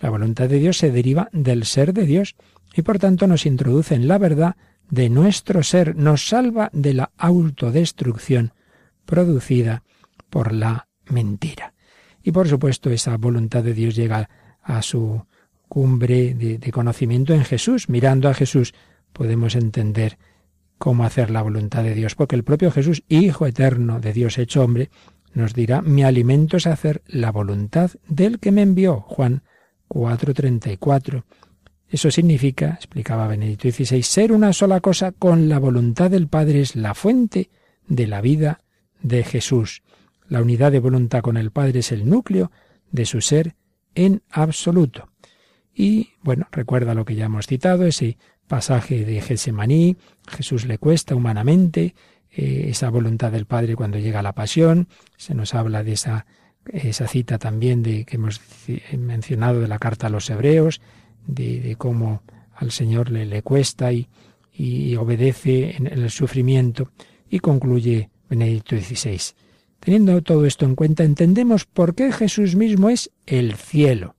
La 0.00 0.10
voluntad 0.10 0.48
de 0.48 0.58
Dios 0.58 0.78
se 0.78 0.92
deriva 0.92 1.28
del 1.32 1.64
ser 1.64 1.92
de 1.92 2.04
Dios 2.04 2.36
y 2.74 2.82
por 2.82 2.98
tanto 2.98 3.26
nos 3.26 3.46
introduce 3.46 3.94
en 3.94 4.06
la 4.06 4.18
verdad 4.18 4.56
de 4.90 5.10
nuestro 5.10 5.62
ser, 5.62 5.96
nos 5.96 6.28
salva 6.28 6.70
de 6.72 6.94
la 6.94 7.10
autodestrucción 7.16 8.52
producida 9.04 9.82
por 10.30 10.52
la 10.52 10.88
mentira. 11.10 11.74
Y 12.22 12.32
por 12.32 12.48
supuesto 12.48 12.90
esa 12.90 13.16
voluntad 13.16 13.64
de 13.64 13.74
Dios 13.74 13.96
llega 13.96 14.28
a 14.62 14.82
su 14.82 15.24
cumbre 15.78 16.34
de, 16.34 16.72
conocimiento 16.72 17.34
en 17.34 17.44
Jesús. 17.44 17.88
Mirando 17.88 18.28
a 18.28 18.34
Jesús 18.34 18.74
podemos 19.12 19.54
entender 19.54 20.18
cómo 20.76 21.04
hacer 21.04 21.30
la 21.30 21.40
voluntad 21.40 21.84
de 21.84 21.94
Dios, 21.94 22.16
porque 22.16 22.34
el 22.34 22.42
propio 22.42 22.72
Jesús, 22.72 23.04
Hijo 23.08 23.46
eterno 23.46 24.00
de 24.00 24.12
Dios 24.12 24.38
hecho 24.38 24.64
hombre, 24.64 24.90
nos 25.34 25.54
dirá, 25.54 25.80
mi 25.80 26.02
alimento 26.02 26.56
es 26.56 26.66
hacer 26.66 27.02
la 27.06 27.30
voluntad 27.30 27.92
del 28.08 28.40
que 28.40 28.50
me 28.50 28.62
envió. 28.62 29.02
Juan 29.02 29.44
4:34. 29.86 31.22
Eso 31.88 32.10
significa, 32.10 32.70
explicaba 32.70 33.28
Benedicto 33.28 33.70
XVI, 33.70 34.02
ser 34.02 34.32
una 34.32 34.52
sola 34.52 34.80
cosa 34.80 35.12
con 35.12 35.48
la 35.48 35.60
voluntad 35.60 36.10
del 36.10 36.26
Padre 36.26 36.60
es 36.60 36.74
la 36.74 36.94
fuente 36.94 37.50
de 37.86 38.08
la 38.08 38.20
vida 38.20 38.62
de 39.00 39.22
Jesús. 39.22 39.84
La 40.26 40.42
unidad 40.42 40.72
de 40.72 40.80
voluntad 40.80 41.20
con 41.20 41.36
el 41.36 41.52
Padre 41.52 41.78
es 41.78 41.92
el 41.92 42.08
núcleo 42.08 42.50
de 42.90 43.06
su 43.06 43.20
ser 43.20 43.54
en 43.94 44.22
absoluto. 44.28 45.08
Y 45.78 46.10
bueno, 46.24 46.48
recuerda 46.50 46.92
lo 46.92 47.04
que 47.04 47.14
ya 47.14 47.26
hemos 47.26 47.46
citado, 47.46 47.86
ese 47.86 48.18
pasaje 48.48 49.04
de 49.04 49.20
Gesemaní, 49.20 49.96
Jesús 50.26 50.66
le 50.66 50.76
cuesta 50.76 51.14
humanamente 51.14 51.94
eh, 52.32 52.66
esa 52.70 52.90
voluntad 52.90 53.30
del 53.30 53.46
Padre 53.46 53.76
cuando 53.76 53.96
llega 53.96 54.20
la 54.20 54.32
pasión, 54.32 54.88
se 55.16 55.36
nos 55.36 55.54
habla 55.54 55.84
de 55.84 55.92
esa, 55.92 56.26
esa 56.64 57.06
cita 57.06 57.38
también 57.38 57.84
de 57.84 58.04
que 58.04 58.16
hemos 58.16 58.40
mencionado 58.98 59.60
de 59.60 59.68
la 59.68 59.78
carta 59.78 60.08
a 60.08 60.10
los 60.10 60.28
hebreos, 60.30 60.80
de, 61.28 61.76
cómo 61.78 62.24
al 62.56 62.72
Señor 62.72 63.12
le, 63.12 63.24
le 63.24 63.42
cuesta 63.42 63.92
y, 63.92 64.08
y 64.52 64.96
obedece 64.96 65.76
en 65.76 65.86
el 65.86 66.10
sufrimiento, 66.10 66.90
y 67.30 67.38
concluye 67.38 68.10
Benedicto 68.28 68.76
XVI. 68.76 69.20
Teniendo 69.78 70.20
todo 70.22 70.44
esto 70.44 70.64
en 70.64 70.74
cuenta, 70.74 71.04
entendemos 71.04 71.66
por 71.66 71.94
qué 71.94 72.10
Jesús 72.10 72.56
mismo 72.56 72.90
es 72.90 73.12
el 73.26 73.54
cielo 73.54 74.17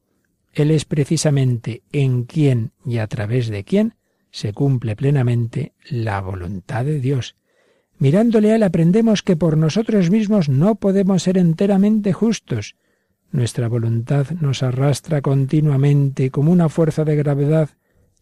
él 0.54 0.72
es 0.72 0.86
precisamente 0.86 1.84
en 1.92 2.24
quien 2.24 2.72
y 2.86 2.98
a 2.98 3.08
través 3.08 3.50
de 3.50 3.64
quien 3.64 3.96
se 4.32 4.54
cumple 4.54 4.96
plenamente 4.96 5.74
la 5.90 6.22
voluntad 6.22 6.86
de 6.86 7.00
Dios. 7.00 7.36
Mirándole 7.98 8.52
a 8.52 8.56
Él 8.56 8.64
aprendemos 8.64 9.24
que 9.24 9.36
por 9.36 9.58
nosotros 9.58 10.10
mismos 10.10 10.50
no 10.50 10.76
podemos 10.76 11.24
ser 11.24 11.38
enteramente 11.38 12.14
justos. 12.14 12.76
Nuestra 13.32 13.68
voluntad 13.68 14.30
nos 14.40 14.64
arrastra 14.64 15.22
continuamente 15.22 16.32
como 16.32 16.52
una 16.52 16.70
fuerza 16.70 17.04
de 17.04 17.16
gravedad 17.16 17.70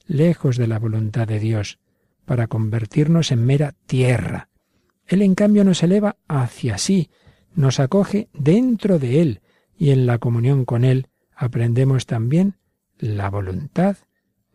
lejos 0.08 0.58
de 0.58 0.68
la 0.68 0.80
voluntad 0.80 1.28
de 1.28 1.40
Dios, 1.40 1.80
para 2.26 2.48
convertirnos 2.48 3.32
en 3.32 3.46
mera 3.46 3.74
tierra. 3.86 4.50
Él 5.06 5.22
en 5.22 5.36
cambio 5.36 5.64
nos 5.64 5.84
eleva 5.84 6.16
hacia 6.28 6.78
sí, 6.78 7.10
nos 7.54 7.80
acoge 7.80 8.30
dentro 8.34 9.00
de 9.00 9.22
Él 9.22 9.42
y 9.78 9.92
en 9.92 10.06
la 10.06 10.18
comunión 10.18 10.66
con 10.66 10.86
Él 10.86 11.08
aprendemos 11.38 12.06
también 12.06 12.56
la 12.98 13.30
voluntad 13.30 13.98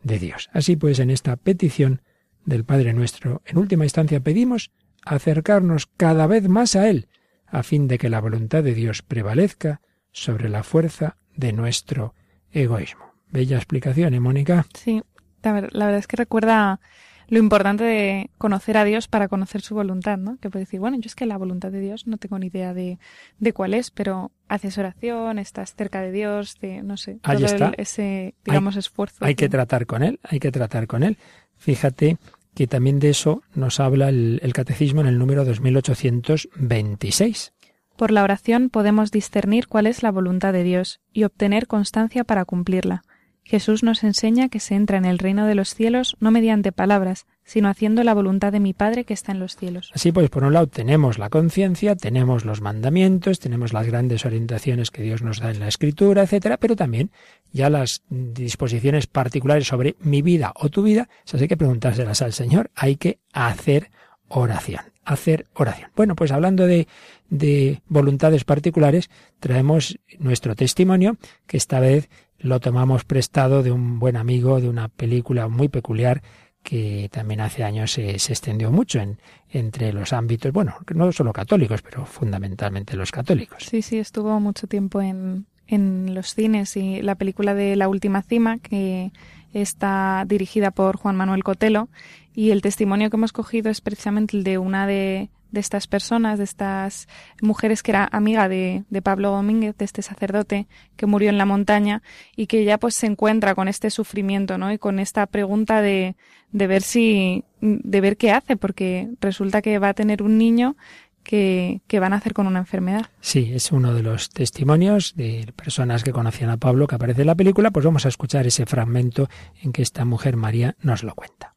de 0.03 0.19
Dios. 0.19 0.49
Así 0.53 0.75
pues, 0.75 0.99
en 0.99 1.09
esta 1.09 1.35
petición 1.37 2.01
del 2.45 2.65
Padre 2.65 2.93
nuestro, 2.93 3.41
en 3.45 3.57
última 3.57 3.85
instancia 3.85 4.19
pedimos 4.19 4.71
acercarnos 5.05 5.87
cada 5.87 6.27
vez 6.27 6.47
más 6.49 6.75
a 6.75 6.89
Él, 6.89 7.07
a 7.47 7.63
fin 7.63 7.87
de 7.87 7.97
que 7.97 8.09
la 8.09 8.19
voluntad 8.19 8.63
de 8.63 8.73
Dios 8.73 9.01
prevalezca 9.01 9.81
sobre 10.11 10.49
la 10.49 10.63
fuerza 10.63 11.17
de 11.35 11.53
nuestro 11.53 12.13
egoísmo. 12.51 13.13
Bella 13.29 13.57
explicación, 13.57 14.13
¿eh, 14.13 14.19
Mónica? 14.19 14.65
Sí, 14.73 15.01
la, 15.41 15.53
verdad 15.53 15.97
es 15.97 16.07
que 16.07 16.17
recuerda 16.17 16.79
lo 17.27 17.39
importante 17.39 17.83
de 17.83 18.29
conocer 18.37 18.77
a 18.77 18.83
Dios 18.83 19.07
para 19.07 19.27
conocer 19.27 19.61
su 19.61 19.75
voluntad, 19.75 20.17
¿no? 20.17 20.37
Que 20.37 20.49
puede 20.49 20.65
decir, 20.65 20.79
bueno, 20.79 20.97
yo 20.99 21.07
es 21.07 21.15
que 21.15 21.25
la 21.25 21.37
voluntad 21.37 21.71
de 21.71 21.79
Dios 21.79 22.07
no 22.07 22.17
tengo 22.17 22.37
ni 22.39 22.47
idea 22.47 22.73
de, 22.73 22.99
de 23.39 23.53
cuál 23.53 23.73
es, 23.73 23.91
pero 23.91 24.31
haces 24.47 24.77
oración, 24.77 25.39
estás 25.39 25.75
cerca 25.75 26.01
de 26.01 26.11
Dios, 26.11 26.59
de, 26.59 26.83
no 26.83 26.97
sé, 26.97 27.19
todo 27.21 27.71
ese, 27.77 28.35
digamos, 28.45 28.75
esfuerzo. 28.75 29.23
Hay 29.25 29.35
que 29.35 29.49
tratar 29.49 29.85
con 29.85 30.03
Él, 30.03 30.19
hay 30.23 30.39
que 30.39 30.51
tratar 30.51 30.87
con 30.87 31.03
Él. 31.03 31.17
Fíjate 31.57 32.17
que 32.53 32.67
también 32.67 32.99
de 32.99 33.09
eso 33.09 33.41
nos 33.55 33.79
habla 33.79 34.09
el, 34.09 34.39
el 34.43 34.53
Catecismo 34.53 35.01
en 35.01 35.07
el 35.07 35.17
número 35.17 35.43
2826. 35.45 37.53
Por 37.95 38.11
la 38.11 38.23
oración 38.23 38.69
podemos 38.69 39.11
discernir 39.11 39.67
cuál 39.67 39.87
es 39.87 40.03
la 40.03 40.11
voluntad 40.11 40.53
de 40.53 40.63
Dios 40.63 41.01
y 41.13 41.25
obtener 41.25 41.67
constancia 41.67 42.23
para 42.23 42.45
cumplirla. 42.45 43.03
Jesús 43.43 43.83
nos 43.83 44.03
enseña 44.03 44.49
que 44.49 44.59
se 44.59 44.75
entra 44.75 44.97
en 44.97 45.05
el 45.05 45.19
reino 45.19 45.45
de 45.45 45.55
los 45.55 45.75
cielos 45.75 46.15
no 46.19 46.31
mediante 46.31 46.71
palabras, 46.71 47.25
sino 47.43 47.67
haciendo 47.67 48.03
la 48.03 48.13
voluntad 48.13 48.51
de 48.51 48.59
mi 48.59 48.73
Padre 48.73 49.03
que 49.03 49.13
está 49.13 49.31
en 49.33 49.39
los 49.39 49.55
cielos. 49.55 49.91
Así 49.93 50.11
pues, 50.11 50.29
por 50.29 50.43
un 50.43 50.53
lado 50.53 50.67
tenemos 50.67 51.19
la 51.19 51.29
conciencia, 51.29 51.95
tenemos 51.95 52.45
los 52.45 52.61
mandamientos, 52.61 53.39
tenemos 53.39 53.73
las 53.73 53.85
grandes 53.85 54.25
orientaciones 54.25 54.91
que 54.91 55.03
Dios 55.03 55.21
nos 55.21 55.39
da 55.39 55.51
en 55.51 55.59
la 55.59 55.67
Escritura, 55.67 56.23
etcétera, 56.23 56.57
pero 56.57 56.75
también 56.75 57.11
ya 57.51 57.69
las 57.69 58.03
disposiciones 58.09 59.07
particulares 59.07 59.67
sobre 59.67 59.95
mi 59.99 60.21
vida 60.21 60.53
o 60.55 60.69
tu 60.69 60.83
vida, 60.83 61.09
esas 61.25 61.41
hay 61.41 61.47
que 61.47 61.57
preguntárselas 61.57 62.21
al 62.21 62.33
Señor, 62.33 62.71
hay 62.75 62.95
que 62.95 63.19
hacer 63.33 63.91
oración, 64.27 64.81
hacer 65.05 65.47
oración. 65.53 65.91
Bueno, 65.95 66.15
pues 66.15 66.31
hablando 66.31 66.65
de, 66.65 66.87
de 67.29 67.81
voluntades 67.87 68.43
particulares, 68.43 69.09
traemos 69.39 69.99
nuestro 70.19 70.55
testimonio, 70.55 71.17
que 71.47 71.57
esta 71.57 71.79
vez 71.79 72.09
lo 72.39 72.59
tomamos 72.59 73.05
prestado 73.05 73.63
de 73.63 73.71
un 73.71 73.99
buen 73.99 74.17
amigo 74.17 74.59
de 74.59 74.69
una 74.69 74.89
película 74.89 75.47
muy 75.47 75.69
peculiar 75.69 76.21
que 76.63 77.09
también 77.11 77.41
hace 77.41 77.63
años 77.63 77.91
se, 77.91 78.11
extendió 78.11 78.71
mucho 78.71 78.99
en, 78.99 79.19
entre 79.49 79.91
los 79.93 80.13
ámbitos, 80.13 80.51
bueno, 80.51 80.75
no 80.93 81.11
solo 81.11 81.33
católicos, 81.33 81.81
pero 81.81 82.05
fundamentalmente 82.05 82.95
los 82.95 83.11
católicos. 83.11 83.65
Sí, 83.69 83.81
sí, 83.81 83.99
estuvo 83.99 84.39
mucho 84.39 84.65
tiempo 84.65 85.01
en, 85.01 85.45
en 85.67 86.13
los 86.13 86.33
cines 86.33 86.75
y 86.77 87.01
la 87.01 87.15
película 87.15 87.53
de 87.53 87.75
La 87.75 87.89
Última 87.89 88.21
Cima, 88.21 88.59
que 88.59 89.11
está 89.53 90.23
dirigida 90.27 90.71
por 90.71 90.97
Juan 90.97 91.15
Manuel 91.15 91.43
Cotelo, 91.43 91.89
y 92.33 92.51
el 92.51 92.61
testimonio 92.61 93.09
que 93.09 93.17
hemos 93.17 93.33
cogido 93.33 93.69
es 93.69 93.81
precisamente 93.81 94.37
el 94.37 94.43
de 94.43 94.57
una 94.57 94.87
de, 94.87 95.29
de 95.53 95.59
estas 95.59 95.87
personas, 95.87 96.39
de 96.39 96.43
estas 96.43 97.07
mujeres 97.41 97.83
que 97.83 97.91
era 97.91 98.09
amiga 98.11 98.49
de, 98.49 98.83
de, 98.89 99.01
Pablo 99.03 99.29
Domínguez, 99.29 99.77
de 99.77 99.85
este 99.85 100.01
sacerdote 100.01 100.67
que 100.95 101.05
murió 101.05 101.29
en 101.29 101.37
la 101.37 101.45
montaña 101.45 102.01
y 102.35 102.47
que 102.47 102.65
ya 102.65 102.79
pues 102.79 102.95
se 102.95 103.05
encuentra 103.05 103.53
con 103.53 103.67
este 103.67 103.91
sufrimiento, 103.91 104.57
¿no? 104.57 104.73
Y 104.73 104.79
con 104.79 104.99
esta 104.99 105.27
pregunta 105.27 105.81
de, 105.81 106.15
de 106.51 106.67
ver 106.67 106.81
si, 106.81 107.45
de 107.61 108.01
ver 108.01 108.17
qué 108.17 108.31
hace, 108.31 108.57
porque 108.57 109.09
resulta 109.21 109.61
que 109.61 109.77
va 109.77 109.89
a 109.89 109.93
tener 109.93 110.23
un 110.23 110.39
niño 110.39 110.75
que, 111.21 111.81
que, 111.87 111.99
van 111.99 112.13
a 112.13 112.17
hacer 112.17 112.33
con 112.33 112.47
una 112.47 112.59
enfermedad. 112.59 113.05
Sí, 113.21 113.51
es 113.53 113.71
uno 113.71 113.93
de 113.93 114.03
los 114.03 114.29
testimonios 114.29 115.15
de 115.15 115.53
personas 115.55 116.03
que 116.03 116.11
conocían 116.11 116.49
a 116.49 116.57
Pablo 116.57 116.87
que 116.87 116.95
aparece 116.95 117.21
en 117.21 117.27
la 117.27 117.35
película, 117.35 117.71
pues 117.71 117.85
vamos 117.85 118.05
a 118.05 118.09
escuchar 118.09 118.47
ese 118.47 118.65
fragmento 118.65 119.29
en 119.61 119.71
que 119.71 119.83
esta 119.83 120.03
mujer 120.03 120.35
María 120.35 120.75
nos 120.81 121.03
lo 121.03 121.13
cuenta. 121.15 121.52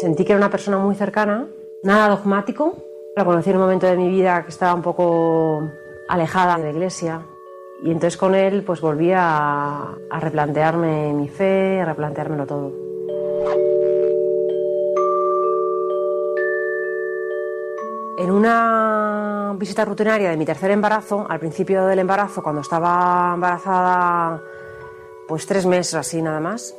Sentí 0.00 0.24
que 0.24 0.32
era 0.32 0.38
una 0.38 0.48
persona 0.50 0.78
muy 0.78 0.94
cercana 0.94 1.46
nada 1.82 2.08
dogmático. 2.08 2.74
Lo 3.14 3.24
conocí 3.26 3.50
en 3.50 3.56
un 3.56 3.62
momento 3.62 3.86
de 3.86 3.98
mi 3.98 4.08
vida 4.08 4.42
que 4.44 4.48
estaba 4.48 4.72
un 4.72 4.80
poco 4.80 5.68
alejada 6.08 6.56
de 6.56 6.64
la 6.64 6.70
iglesia 6.70 7.26
y 7.82 7.90
entonces 7.90 8.16
con 8.16 8.34
él 8.34 8.62
pues 8.64 8.80
volví 8.80 9.12
a, 9.12 9.94
a 10.08 10.20
replantearme 10.20 11.12
mi 11.12 11.28
fe, 11.28 11.82
a 11.82 11.84
replanteármelo 11.84 12.46
todo. 12.46 12.72
En 18.16 18.30
una 18.30 19.54
visita 19.58 19.84
rutinaria 19.84 20.30
de 20.30 20.38
mi 20.38 20.46
tercer 20.46 20.70
embarazo, 20.70 21.26
al 21.28 21.40
principio 21.40 21.84
del 21.84 21.98
embarazo, 21.98 22.42
cuando 22.42 22.62
estaba 22.62 23.32
embarazada 23.34 24.42
pues 25.28 25.44
tres 25.44 25.66
meses 25.66 25.92
así 25.92 26.22
nada 26.22 26.40
más, 26.40 26.74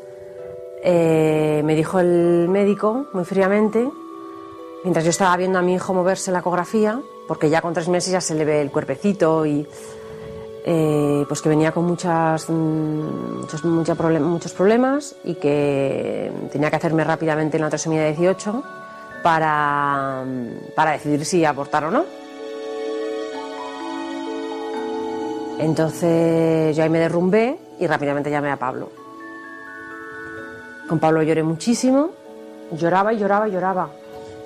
eh, 0.83 1.61
me 1.63 1.75
dijo 1.75 1.99
el 1.99 2.47
médico 2.49 3.05
muy 3.13 3.25
fríamente 3.25 3.89
Mientras 4.83 5.05
yo 5.05 5.11
estaba 5.11 5.37
viendo 5.37 5.59
a 5.59 5.61
mi 5.61 5.75
hijo 5.75 5.93
moverse 5.93 6.31
la 6.31 6.39
ecografía, 6.39 6.99
porque 7.27 7.49
ya 7.49 7.61
con 7.61 7.73
tres 7.73 7.87
meses 7.87 8.11
ya 8.11 8.21
se 8.21 8.33
le 8.33 8.45
ve 8.45 8.61
el 8.61 8.71
cuerpecito 8.71 9.45
y 9.45 9.67
eh, 10.65 11.23
pues 11.27 11.41
que 11.41 11.49
venía 11.49 11.71
con 11.71 11.85
muchas, 11.85 12.49
mm, 12.49 13.39
muchos, 13.41 13.63
muchos 13.63 14.53
problemas 14.53 15.15
y 15.23 15.35
que 15.35 16.31
tenía 16.51 16.71
que 16.71 16.75
hacerme 16.77 17.03
rápidamente 17.03 17.59
la 17.59 17.69
trasomía 17.69 18.05
18 18.07 18.63
para, 19.21 20.23
para 20.75 20.91
decidir 20.91 21.25
si 21.25 21.45
abortar 21.45 21.85
o 21.85 21.91
no. 21.91 22.05
Entonces 25.59 26.75
yo 26.75 26.83
ahí 26.83 26.89
me 26.89 26.97
derrumbé 26.97 27.59
y 27.79 27.85
rápidamente 27.85 28.31
llamé 28.31 28.49
a 28.49 28.57
Pablo. 28.57 29.00
Con 30.91 30.99
Pablo 30.99 31.23
lloré 31.23 31.41
muchísimo, 31.41 32.09
lloraba 32.73 33.13
y 33.13 33.17
lloraba 33.17 33.47
y 33.47 33.51
lloraba 33.53 33.89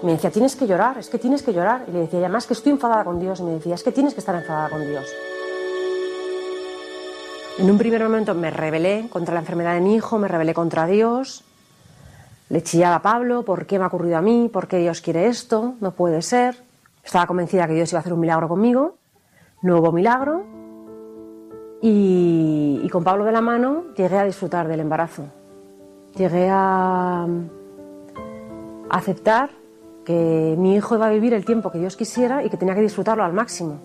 me 0.05 0.11
decía, 0.11 0.29
tienes 0.29 0.55
que 0.55 0.67
llorar, 0.67 0.99
es 0.99 1.09
que 1.09 1.17
tienes 1.17 1.41
que 1.41 1.51
llorar. 1.51 1.85
Y 1.87 1.91
le 1.91 1.99
decía, 2.01 2.19
además 2.19 2.45
que 2.45 2.53
estoy 2.53 2.73
enfadada 2.73 3.03
con 3.03 3.19
Dios. 3.19 3.41
Me 3.41 3.53
decía, 3.53 3.73
es 3.73 3.81
que 3.81 3.91
tienes 3.91 4.13
que 4.13 4.19
estar 4.19 4.35
enfadada 4.35 4.69
con 4.69 4.81
Dios. 4.81 5.05
En 7.57 7.71
un 7.71 7.77
primer 7.79 8.03
momento 8.03 8.35
me 8.35 8.51
rebelé 8.51 9.07
contra 9.09 9.33
la 9.33 9.39
enfermedad 9.39 9.73
de 9.73 9.81
mi 9.81 9.95
hijo, 9.95 10.19
me 10.19 10.27
rebelé 10.27 10.53
contra 10.53 10.85
Dios. 10.85 11.43
Le 12.49 12.61
chillaba 12.61 12.97
a 12.97 13.01
Pablo, 13.01 13.43
¿por 13.43 13.65
qué 13.65 13.79
me 13.79 13.85
ha 13.85 13.87
ocurrido 13.87 14.17
a 14.17 14.21
mí? 14.21 14.47
¿Por 14.53 14.67
qué 14.67 14.77
Dios 14.77 15.01
quiere 15.01 15.27
esto? 15.27 15.73
No 15.79 15.91
puede 15.91 16.21
ser. 16.21 16.63
Estaba 17.03 17.25
convencida 17.25 17.67
que 17.67 17.73
Dios 17.73 17.91
iba 17.91 17.99
a 17.99 18.01
hacer 18.01 18.13
un 18.13 18.19
milagro 18.19 18.47
conmigo. 18.47 18.97
No 19.63 19.79
hubo 19.79 19.91
milagro. 19.91 20.45
Y, 21.81 22.81
y 22.83 22.89
con 22.89 23.03
Pablo 23.03 23.25
de 23.25 23.31
la 23.31 23.41
mano 23.41 23.85
llegué 23.97 24.17
a 24.17 24.25
disfrutar 24.25 24.67
del 24.67 24.81
embarazo. 24.81 25.23
Llegué 26.15 26.49
a 26.49 27.27
aceptar 28.89 29.49
que 30.05 30.55
mi 30.57 30.75
hijo 30.75 30.95
iba 30.95 31.07
a 31.07 31.09
vivir 31.09 31.33
el 31.33 31.43
tiempo 31.43 31.71
que 31.71 31.79
Dios 31.79 31.97
quisiera 31.97 32.43
y 32.43 32.49
que 32.49 32.55
tenía 32.55 32.73
que 32.73 32.81
disfrutarlo 32.81 33.23
al 33.25 33.33
máximo. 33.33 33.81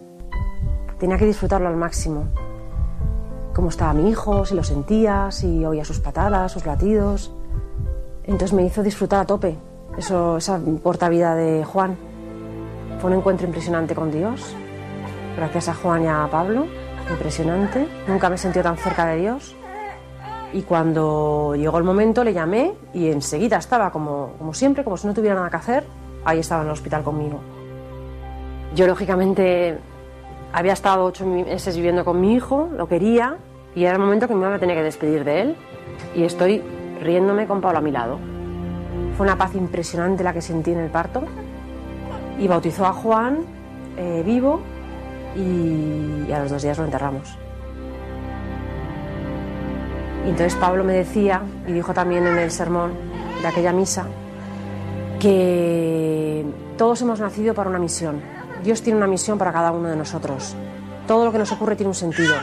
Tenía 1.00 1.18
que 1.18 1.24
disfrutarlo 1.24 1.66
al 1.66 1.76
máximo. 1.76 2.26
Cómo 3.52 3.70
estaba 3.70 3.94
mi 3.94 4.08
hijo, 4.10 4.44
si 4.44 4.54
lo 4.54 4.62
sentía, 4.62 5.32
si 5.32 5.64
oía 5.64 5.84
sus 5.84 5.98
patadas, 5.98 6.52
sus 6.52 6.66
latidos. 6.66 7.34
Entonces 8.22 8.52
me 8.52 8.64
hizo 8.64 8.84
disfrutar 8.84 9.22
a 9.22 9.26
tope 9.26 9.58
eso, 9.98 10.36
esa 10.36 10.60
corta 10.82 11.08
vida 11.08 11.34
de 11.34 11.64
Juan. 11.64 11.96
Fue 13.00 13.10
un 13.10 13.16
encuentro 13.16 13.46
impresionante 13.46 13.94
con 13.96 14.12
Dios. 14.12 14.54
Gracias 15.36 15.68
a 15.68 15.74
Juan 15.74 16.04
y 16.04 16.06
a 16.06 16.28
Pablo. 16.30 16.66
Impresionante. 17.10 17.88
Nunca 18.06 18.30
me 18.30 18.38
sentí 18.38 18.60
tan 18.60 18.76
cerca 18.76 19.06
de 19.06 19.16
Dios. 19.16 19.56
Y 20.52 20.62
cuando 20.62 21.54
llegó 21.56 21.78
el 21.78 21.84
momento 21.84 22.24
le 22.24 22.32
llamé 22.32 22.72
y 22.92 23.08
enseguida 23.08 23.58
estaba 23.58 23.90
como, 23.92 24.32
como 24.38 24.52
siempre, 24.52 24.82
como 24.82 24.96
si 24.96 25.06
no 25.06 25.14
tuviera 25.14 25.36
nada 25.36 25.50
que 25.50 25.56
hacer, 25.56 25.84
ahí 26.24 26.40
estaba 26.40 26.62
en 26.62 26.68
el 26.68 26.72
hospital 26.72 27.02
conmigo. 27.02 27.40
Yo, 28.74 28.86
lógicamente, 28.86 29.78
había 30.52 30.72
estado 30.72 31.04
ocho 31.04 31.26
meses 31.26 31.76
viviendo 31.76 32.04
con 32.04 32.20
mi 32.20 32.34
hijo, 32.34 32.68
lo 32.76 32.88
quería, 32.88 33.36
y 33.74 33.84
era 33.84 33.94
el 33.94 34.00
momento 34.00 34.26
que 34.26 34.34
me 34.34 34.40
iba 34.40 34.54
a 34.54 34.58
tener 34.58 34.76
que 34.76 34.82
despedir 34.82 35.24
de 35.24 35.40
él. 35.42 35.56
Y 36.14 36.24
estoy 36.24 36.62
riéndome 37.00 37.46
con 37.46 37.60
Pablo 37.60 37.78
a 37.78 37.82
mi 37.82 37.90
lado. 37.90 38.18
Fue 39.16 39.26
una 39.26 39.36
paz 39.36 39.54
impresionante 39.54 40.24
la 40.24 40.32
que 40.32 40.42
sentí 40.42 40.72
en 40.72 40.78
el 40.78 40.90
parto. 40.90 41.22
Y 42.38 42.48
bautizó 42.48 42.86
a 42.86 42.92
Juan 42.92 43.40
eh, 43.96 44.22
vivo 44.24 44.60
y, 45.36 46.30
a 46.32 46.40
los 46.40 46.50
dos 46.50 46.62
días 46.62 46.78
lo 46.78 46.84
enterramos. 46.84 47.36
Y 50.24 50.30
entonces 50.30 50.54
Pablo 50.56 50.84
me 50.84 50.92
decía, 50.92 51.42
y 51.66 51.72
dijo 51.72 51.94
también 51.94 52.26
en 52.26 52.38
el 52.38 52.50
sermón 52.50 52.92
de 53.40 53.48
aquella 53.48 53.72
misa, 53.72 54.06
que 55.18 56.44
todos 56.76 57.00
hemos 57.02 57.20
nacido 57.20 57.54
para 57.54 57.70
una 57.70 57.78
misión. 57.78 58.20
Dios 58.62 58.82
tiene 58.82 58.98
una 58.98 59.06
misión 59.06 59.38
para 59.38 59.52
cada 59.52 59.72
uno 59.72 59.88
de 59.88 59.96
nosotros. 59.96 60.54
Todo 61.06 61.24
lo 61.24 61.32
que 61.32 61.38
nos 61.38 61.50
ocurre 61.52 61.76
tiene 61.76 61.88
un 61.88 61.94
sentido. 61.94 62.34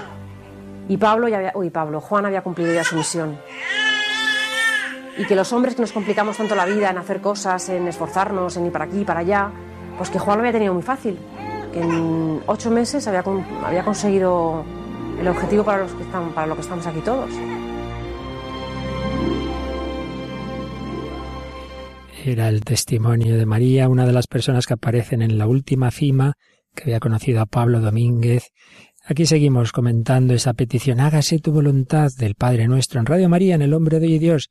Y 0.90 0.98
Pablo 0.98 1.28
ya 1.28 1.38
había, 1.38 1.52
uy, 1.56 1.70
Pablo, 1.70 2.02
Juan 2.02 2.26
había 2.26 2.42
cumplido 2.42 2.74
ya 2.74 2.84
su 2.84 2.96
misión. 2.96 3.38
Y 5.18 5.26
que 5.26 5.36
los 5.36 5.52
hombres 5.54 5.76
que 5.76 5.82
nos 5.82 5.92
complicamos 5.92 6.38
tanto 6.38 6.56
la 6.56 6.66
vida 6.66 6.90
en 6.90 6.98
hacer 6.98 7.22
cosas, 7.22 7.70
en 7.70 7.88
esforzarnos, 7.88 8.56
en 8.58 8.68
ir 8.68 8.72
para 8.72 8.86
aquí, 8.86 9.04
para 9.04 9.22
allá, 9.22 9.50
pues 9.98 10.10
que 10.10 10.20
Juan 10.20 10.38
lo 10.38 10.42
había 10.42 10.54
tenido 10.54 10.74
muy 10.74 10.84
fácil. 10.84 11.18
que 11.74 11.82
en 11.82 12.42
ocho 12.46 12.72
meses 12.72 13.08
había, 13.08 13.24
había 13.66 13.84
conseguido 13.84 14.64
el 15.20 15.28
objetivo 15.28 15.64
para, 15.64 15.80
los 15.80 15.94
que 15.94 16.04
están, 16.04 16.30
para 16.30 16.48
lo 16.48 16.56
que 16.56 16.62
estamos 16.62 16.86
aquí 16.86 17.02
todos. 17.02 17.32
Era 22.28 22.50
el 22.50 22.66
testimonio 22.66 23.38
de 23.38 23.46
María, 23.46 23.88
una 23.88 24.06
de 24.06 24.12
las 24.12 24.28
personas 24.28 24.66
que 24.66 24.74
aparecen 24.74 25.22
en 25.22 25.38
la 25.38 25.48
última 25.48 25.92
cima, 25.92 26.34
que 26.76 26.84
había 26.84 27.00
conocido 27.00 27.40
a 27.40 27.46
Pablo 27.46 27.80
Domínguez. 27.80 28.52
Aquí 29.06 29.26
seguimos 29.26 29.72
comentando 29.72 30.34
esa 30.34 30.54
petición, 30.54 31.00
hágase 31.00 31.40
tu 31.40 31.54
voluntad 31.54 32.10
del 32.18 32.36
Padre 32.36 32.68
nuestro 32.68 33.00
en 33.00 33.06
Radio 33.06 33.30
María, 33.30 33.56
en 33.56 33.62
el 33.62 33.74
Hombre 33.74 34.02
de 34.02 34.20
Dios. 34.20 34.50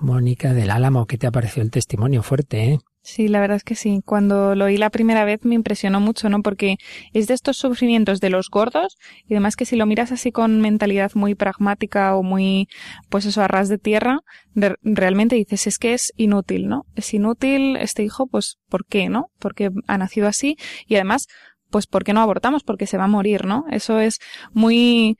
Mónica 0.00 0.52
del 0.52 0.70
Álamo, 0.70 1.06
¿qué 1.06 1.18
te 1.18 1.26
ha 1.26 1.30
parecido 1.30 1.64
el 1.64 1.70
testimonio 1.70 2.22
fuerte, 2.22 2.72
eh? 2.72 2.78
Sí, 3.06 3.28
la 3.28 3.38
verdad 3.38 3.58
es 3.58 3.64
que 3.64 3.74
sí. 3.74 4.00
Cuando 4.02 4.54
lo 4.54 4.64
oí 4.64 4.78
la 4.78 4.88
primera 4.88 5.26
vez 5.26 5.44
me 5.44 5.54
impresionó 5.54 6.00
mucho, 6.00 6.30
¿no? 6.30 6.40
Porque 6.40 6.78
es 7.12 7.26
de 7.26 7.34
estos 7.34 7.58
sufrimientos 7.58 8.18
de 8.18 8.30
los 8.30 8.48
gordos 8.48 8.96
y 9.28 9.34
además 9.34 9.56
que 9.56 9.66
si 9.66 9.76
lo 9.76 9.84
miras 9.84 10.10
así 10.10 10.32
con 10.32 10.62
mentalidad 10.62 11.12
muy 11.14 11.34
pragmática 11.34 12.16
o 12.16 12.22
muy, 12.22 12.66
pues 13.10 13.26
eso, 13.26 13.42
a 13.42 13.48
ras 13.48 13.68
de 13.68 13.76
tierra, 13.76 14.20
realmente 14.54 15.36
dices, 15.36 15.66
es 15.66 15.78
que 15.78 15.92
es 15.92 16.14
inútil, 16.16 16.66
¿no? 16.66 16.86
Es 16.94 17.12
inútil 17.12 17.76
este 17.76 18.02
hijo, 18.02 18.26
pues, 18.26 18.56
¿por 18.70 18.86
qué, 18.86 19.10
no? 19.10 19.26
Porque 19.38 19.70
ha 19.86 19.98
nacido 19.98 20.26
así 20.26 20.56
y 20.86 20.94
además, 20.94 21.26
pues, 21.68 21.86
¿por 21.86 22.04
qué 22.04 22.14
no 22.14 22.22
abortamos? 22.22 22.62
Porque 22.64 22.86
se 22.86 22.96
va 22.96 23.04
a 23.04 23.08
morir, 23.08 23.44
¿no? 23.44 23.66
Eso 23.70 24.00
es 24.00 24.18
muy, 24.54 25.18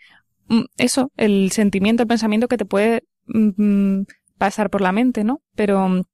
mm, 0.48 0.62
eso, 0.78 1.12
el 1.18 1.52
sentimiento, 1.52 2.02
el 2.02 2.08
pensamiento 2.08 2.48
que 2.48 2.56
te 2.56 2.64
puede 2.64 3.02
mm, 3.26 3.62
mm, 3.62 4.06
pasar 4.38 4.70
por 4.70 4.80
la 4.80 4.92
mente, 4.92 5.24
¿no? 5.24 5.40
Pero 5.54 6.04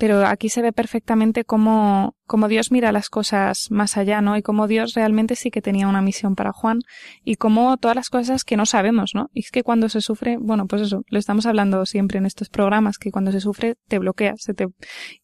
pero 0.00 0.26
aquí 0.26 0.48
se 0.48 0.62
ve 0.62 0.72
perfectamente 0.72 1.44
cómo, 1.44 2.16
cómo, 2.26 2.48
Dios 2.48 2.72
mira 2.72 2.90
las 2.90 3.10
cosas 3.10 3.66
más 3.70 3.98
allá, 3.98 4.22
¿no? 4.22 4.34
Y 4.38 4.40
cómo 4.40 4.66
Dios 4.66 4.94
realmente 4.94 5.36
sí 5.36 5.50
que 5.50 5.60
tenía 5.60 5.88
una 5.88 6.00
misión 6.00 6.36
para 6.36 6.52
Juan 6.54 6.78
y 7.22 7.34
cómo 7.34 7.76
todas 7.76 7.96
las 7.96 8.08
cosas 8.08 8.42
que 8.42 8.56
no 8.56 8.64
sabemos, 8.64 9.10
¿no? 9.14 9.28
Y 9.34 9.40
es 9.40 9.50
que 9.50 9.62
cuando 9.62 9.90
se 9.90 10.00
sufre, 10.00 10.38
bueno, 10.38 10.66
pues 10.66 10.80
eso, 10.80 11.02
lo 11.08 11.18
estamos 11.18 11.44
hablando 11.44 11.84
siempre 11.84 12.16
en 12.16 12.24
estos 12.24 12.48
programas, 12.48 12.96
que 12.96 13.10
cuando 13.10 13.30
se 13.30 13.40
sufre 13.40 13.74
te 13.88 13.98
bloqueas 13.98 14.40
se 14.40 14.54
te, 14.54 14.68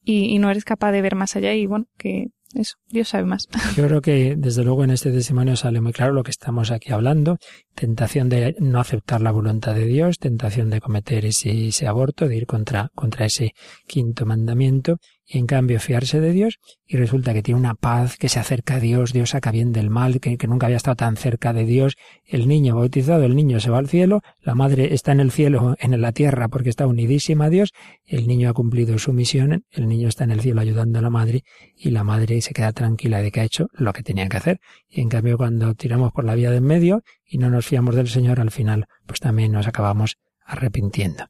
y, 0.04 0.26
y 0.26 0.38
no 0.38 0.50
eres 0.50 0.66
capaz 0.66 0.92
de 0.92 1.00
ver 1.00 1.14
más 1.14 1.36
allá 1.36 1.54
y 1.54 1.64
bueno, 1.64 1.86
que 1.96 2.26
eso, 2.54 2.76
Dios 2.88 3.08
sabe 3.08 3.24
más. 3.24 3.48
Yo 3.76 3.86
creo 3.86 4.00
que 4.00 4.36
desde 4.36 4.64
luego 4.64 4.84
en 4.84 4.90
este 4.90 5.10
testimonio 5.10 5.56
sale 5.56 5.80
muy 5.80 5.92
claro 5.92 6.12
lo 6.12 6.22
que 6.22 6.30
estamos 6.30 6.70
aquí 6.70 6.92
hablando. 6.92 7.38
Tentación 7.74 8.28
de 8.28 8.56
no 8.58 8.80
aceptar 8.80 9.20
la 9.20 9.32
voluntad 9.32 9.74
de 9.74 9.86
Dios, 9.86 10.18
tentación 10.18 10.70
de 10.70 10.80
cometer 10.80 11.24
ese, 11.24 11.68
ese 11.68 11.86
aborto, 11.86 12.28
de 12.28 12.36
ir 12.36 12.46
contra, 12.46 12.90
contra 12.94 13.26
ese 13.26 13.52
quinto 13.86 14.26
mandamiento 14.26 14.98
y 15.26 15.38
en 15.38 15.46
cambio 15.46 15.80
fiarse 15.80 16.20
de 16.20 16.32
Dios 16.32 16.58
y 16.86 16.96
resulta 16.96 17.34
que 17.34 17.42
tiene 17.42 17.58
una 17.58 17.74
paz, 17.74 18.16
que 18.16 18.28
se 18.28 18.38
acerca 18.38 18.76
a 18.76 18.80
Dios, 18.80 19.12
Dios 19.12 19.30
saca 19.30 19.50
bien 19.50 19.72
del 19.72 19.90
mal, 19.90 20.20
que, 20.20 20.38
nunca 20.46 20.66
había 20.66 20.76
estado 20.76 20.96
tan 20.96 21.16
cerca 21.16 21.52
de 21.52 21.64
Dios, 21.64 21.96
el 22.24 22.46
niño 22.46 22.76
bautizado, 22.76 23.24
el 23.24 23.34
niño 23.34 23.58
se 23.58 23.70
va 23.70 23.78
al 23.78 23.88
cielo, 23.88 24.22
la 24.40 24.54
madre 24.54 24.94
está 24.94 25.12
en 25.12 25.20
el 25.20 25.32
cielo, 25.32 25.74
en 25.80 26.00
la 26.00 26.12
tierra 26.12 26.48
porque 26.48 26.70
está 26.70 26.86
unidísima 26.86 27.46
a 27.46 27.50
Dios, 27.50 27.72
el 28.04 28.28
niño 28.28 28.48
ha 28.48 28.52
cumplido 28.52 28.98
su 28.98 29.12
misión, 29.12 29.64
el 29.70 29.88
niño 29.88 30.08
está 30.08 30.24
en 30.24 30.30
el 30.30 30.40
cielo 30.40 30.60
ayudando 30.60 31.00
a 31.00 31.02
la 31.02 31.10
madre 31.10 31.42
y 31.76 31.90
la 31.90 32.04
madre 32.04 32.40
se 32.40 32.54
queda 32.54 32.72
tranquila 32.72 33.20
de 33.20 33.32
que 33.32 33.40
ha 33.40 33.44
hecho 33.44 33.68
lo 33.72 33.92
que 33.92 34.02
tenía 34.02 34.28
que 34.28 34.36
hacer. 34.36 34.60
Y 34.88 35.00
en 35.00 35.08
cambio 35.08 35.36
cuando 35.36 35.74
tiramos 35.74 36.12
por 36.12 36.24
la 36.24 36.34
vía 36.34 36.50
de 36.50 36.56
en 36.56 36.64
medio 36.64 37.02
y 37.24 37.38
no 37.38 37.50
nos 37.50 37.66
fiamos 37.66 37.94
del 37.94 38.08
Señor 38.08 38.40
al 38.40 38.50
final, 38.50 38.86
pues 39.06 39.20
también 39.20 39.52
nos 39.52 39.66
acabamos 39.66 40.16
arrepintiendo. 40.44 41.26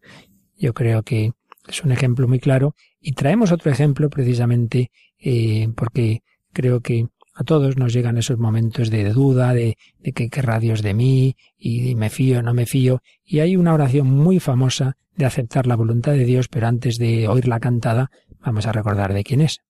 Yo 0.57 0.72
creo 0.72 1.03
que 1.03 1.32
es 1.68 1.82
un 1.82 1.92
ejemplo 1.92 2.28
muy 2.28 2.38
claro 2.38 2.74
y 3.07 3.13
traemos 3.13 3.53
otro 3.53 3.71
ejemplo 3.71 4.11
precisamente 4.11 4.91
eh, 5.21 5.69
porque 5.77 6.25
creo 6.53 6.81
que 6.81 7.07
a 7.35 7.45
todos 7.45 7.77
nos 7.77 7.93
llegan 7.93 8.19
esos 8.19 8.37
momentos 8.37 8.91
de 8.91 9.09
duda, 9.13 9.55
de, 9.55 9.79
de 10.01 10.11
que 10.13 10.29
querrá 10.29 10.59
Dios 10.59 10.83
de 10.83 10.93
mí, 10.93 11.37
y 11.57 11.95
me 11.95 12.11
fío, 12.11 12.43
no 12.43 12.53
me 12.53 12.67
fío. 12.67 13.03
Y 13.25 13.39
hay 13.39 13.55
una 13.55 13.75
oración 13.75 14.11
muy 14.11 14.41
famosa 14.41 14.97
de 15.15 15.25
aceptar 15.25 15.69
la 15.69 15.77
voluntad 15.77 16.15
de 16.15 16.25
Dios, 16.25 16.49
pero 16.49 16.67
antes 16.67 16.99
de 16.99 17.29
oírla 17.29 17.61
cantada, 17.61 18.11
vamos 18.41 18.67
a 18.67 18.73
recordar 18.73 19.15
de 19.15 19.23
quién 19.23 19.41
es. 19.41 19.61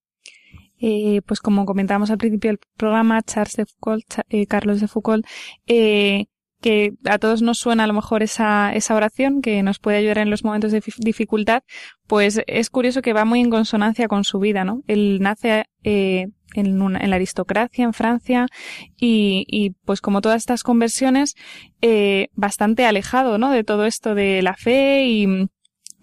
Eh, 0.80 1.20
pues 1.26 1.40
como 1.40 1.66
comentábamos 1.66 2.10
al 2.10 2.16
principio 2.16 2.48
del 2.48 2.60
programa, 2.78 3.20
Charles 3.20 3.56
de 3.56 3.66
Foucault, 3.66 4.06
eh, 4.30 4.46
Carlos 4.46 4.80
de 4.80 4.88
Foucault, 4.88 5.26
eh, 5.66 6.24
que 6.66 6.94
a 7.04 7.18
todos 7.18 7.42
nos 7.42 7.58
suena 7.58 7.84
a 7.84 7.86
lo 7.86 7.92
mejor 7.92 8.24
esa, 8.24 8.74
esa 8.74 8.96
oración 8.96 9.40
que 9.40 9.62
nos 9.62 9.78
puede 9.78 9.98
ayudar 9.98 10.18
en 10.18 10.30
los 10.30 10.42
momentos 10.42 10.72
de 10.72 10.82
dificultad, 10.98 11.62
pues 12.08 12.42
es 12.48 12.70
curioso 12.70 13.02
que 13.02 13.12
va 13.12 13.24
muy 13.24 13.38
en 13.38 13.50
consonancia 13.50 14.08
con 14.08 14.24
su 14.24 14.40
vida, 14.40 14.64
¿no? 14.64 14.82
Él 14.88 15.20
nace 15.20 15.66
eh, 15.84 16.26
en, 16.56 16.82
en, 16.82 17.10
la 17.10 17.14
aristocracia 17.14 17.84
en 17.84 17.92
Francia 17.92 18.48
y, 18.96 19.44
y, 19.46 19.76
pues 19.84 20.00
como 20.00 20.20
todas 20.20 20.38
estas 20.38 20.64
conversiones, 20.64 21.36
eh, 21.82 22.30
bastante 22.34 22.84
alejado, 22.84 23.38
¿no? 23.38 23.52
De 23.52 23.62
todo 23.62 23.86
esto 23.86 24.16
de 24.16 24.42
la 24.42 24.54
fe 24.54 25.04
y, 25.06 25.48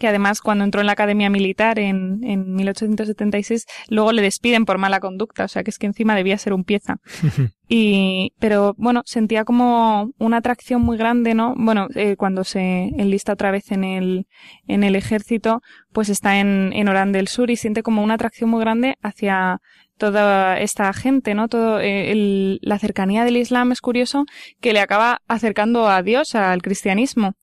que 0.03 0.09
además 0.09 0.41
cuando 0.41 0.65
entró 0.65 0.81
en 0.81 0.87
la 0.87 0.91
Academia 0.91 1.29
Militar 1.29 1.79
en, 1.79 2.25
en 2.25 2.55
1876, 2.55 3.65
luego 3.87 4.11
le 4.11 4.21
despiden 4.21 4.65
por 4.65 4.77
mala 4.77 4.99
conducta, 4.99 5.45
o 5.45 5.47
sea 5.47 5.63
que 5.63 5.69
es 5.69 5.79
que 5.79 5.85
encima 5.85 6.13
debía 6.13 6.37
ser 6.37 6.51
un 6.51 6.65
pieza. 6.65 6.97
y, 7.69 8.33
pero 8.37 8.75
bueno, 8.77 9.03
sentía 9.05 9.45
como 9.45 10.11
una 10.17 10.35
atracción 10.35 10.81
muy 10.81 10.97
grande, 10.97 11.35
¿no? 11.35 11.53
Bueno, 11.55 11.87
eh, 11.95 12.17
cuando 12.17 12.43
se 12.43 12.89
enlista 12.97 13.31
otra 13.31 13.49
vez 13.51 13.71
en 13.71 13.85
el, 13.85 14.27
en 14.67 14.83
el 14.83 14.97
ejército, 14.97 15.61
pues 15.93 16.09
está 16.09 16.37
en, 16.37 16.73
en 16.73 16.89
Orán 16.89 17.13
del 17.13 17.29
Sur 17.29 17.49
y 17.49 17.55
siente 17.55 17.81
como 17.81 18.03
una 18.03 18.15
atracción 18.15 18.49
muy 18.49 18.59
grande 18.59 18.97
hacia 19.01 19.61
toda 19.97 20.59
esta 20.59 20.91
gente, 20.91 21.33
¿no? 21.33 21.47
Todo 21.47 21.79
eh, 21.79 22.11
el, 22.11 22.59
la 22.61 22.77
cercanía 22.77 23.23
del 23.23 23.37
Islam 23.37 23.71
es 23.71 23.79
curioso 23.79 24.25
que 24.59 24.73
le 24.73 24.81
acaba 24.81 25.21
acercando 25.29 25.87
a 25.87 26.03
Dios, 26.03 26.35
al 26.35 26.61
cristianismo 26.61 27.35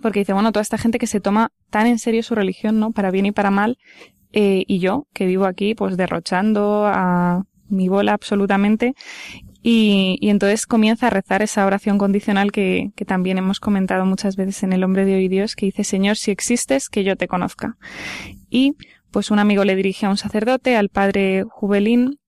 porque 0.00 0.20
dice, 0.20 0.32
bueno, 0.32 0.52
toda 0.52 0.62
esta 0.62 0.78
gente 0.78 0.98
que 0.98 1.06
se 1.06 1.20
toma 1.20 1.50
tan 1.70 1.86
en 1.86 1.98
serio 1.98 2.22
su 2.22 2.34
religión, 2.34 2.78
¿no? 2.80 2.92
Para 2.92 3.10
bien 3.10 3.26
y 3.26 3.32
para 3.32 3.50
mal, 3.50 3.78
eh, 4.32 4.64
y 4.66 4.78
yo, 4.78 5.06
que 5.12 5.26
vivo 5.26 5.44
aquí, 5.44 5.74
pues 5.74 5.96
derrochando 5.96 6.86
a 6.86 7.44
mi 7.68 7.88
bola 7.88 8.12
absolutamente, 8.14 8.94
y, 9.64 10.18
y, 10.20 10.30
entonces 10.30 10.66
comienza 10.66 11.06
a 11.06 11.10
rezar 11.10 11.40
esa 11.40 11.64
oración 11.64 11.96
condicional 11.96 12.50
que, 12.50 12.90
que, 12.96 13.04
también 13.04 13.38
hemos 13.38 13.60
comentado 13.60 14.04
muchas 14.04 14.34
veces 14.34 14.64
en 14.64 14.72
El 14.72 14.82
hombre 14.82 15.04
de 15.04 15.14
hoy 15.14 15.28
Dios, 15.28 15.54
que 15.54 15.66
dice, 15.66 15.84
Señor, 15.84 16.16
si 16.16 16.32
existes, 16.32 16.88
que 16.88 17.04
yo 17.04 17.14
te 17.14 17.28
conozca. 17.28 17.76
Y 18.50 18.74
pues 19.12 19.30
un 19.30 19.38
amigo 19.38 19.64
le 19.64 19.76
dirige 19.76 20.06
a 20.06 20.10
un 20.10 20.16
sacerdote, 20.16 20.74
al 20.74 20.88
padre 20.88 21.44
Jubelín, 21.48 22.18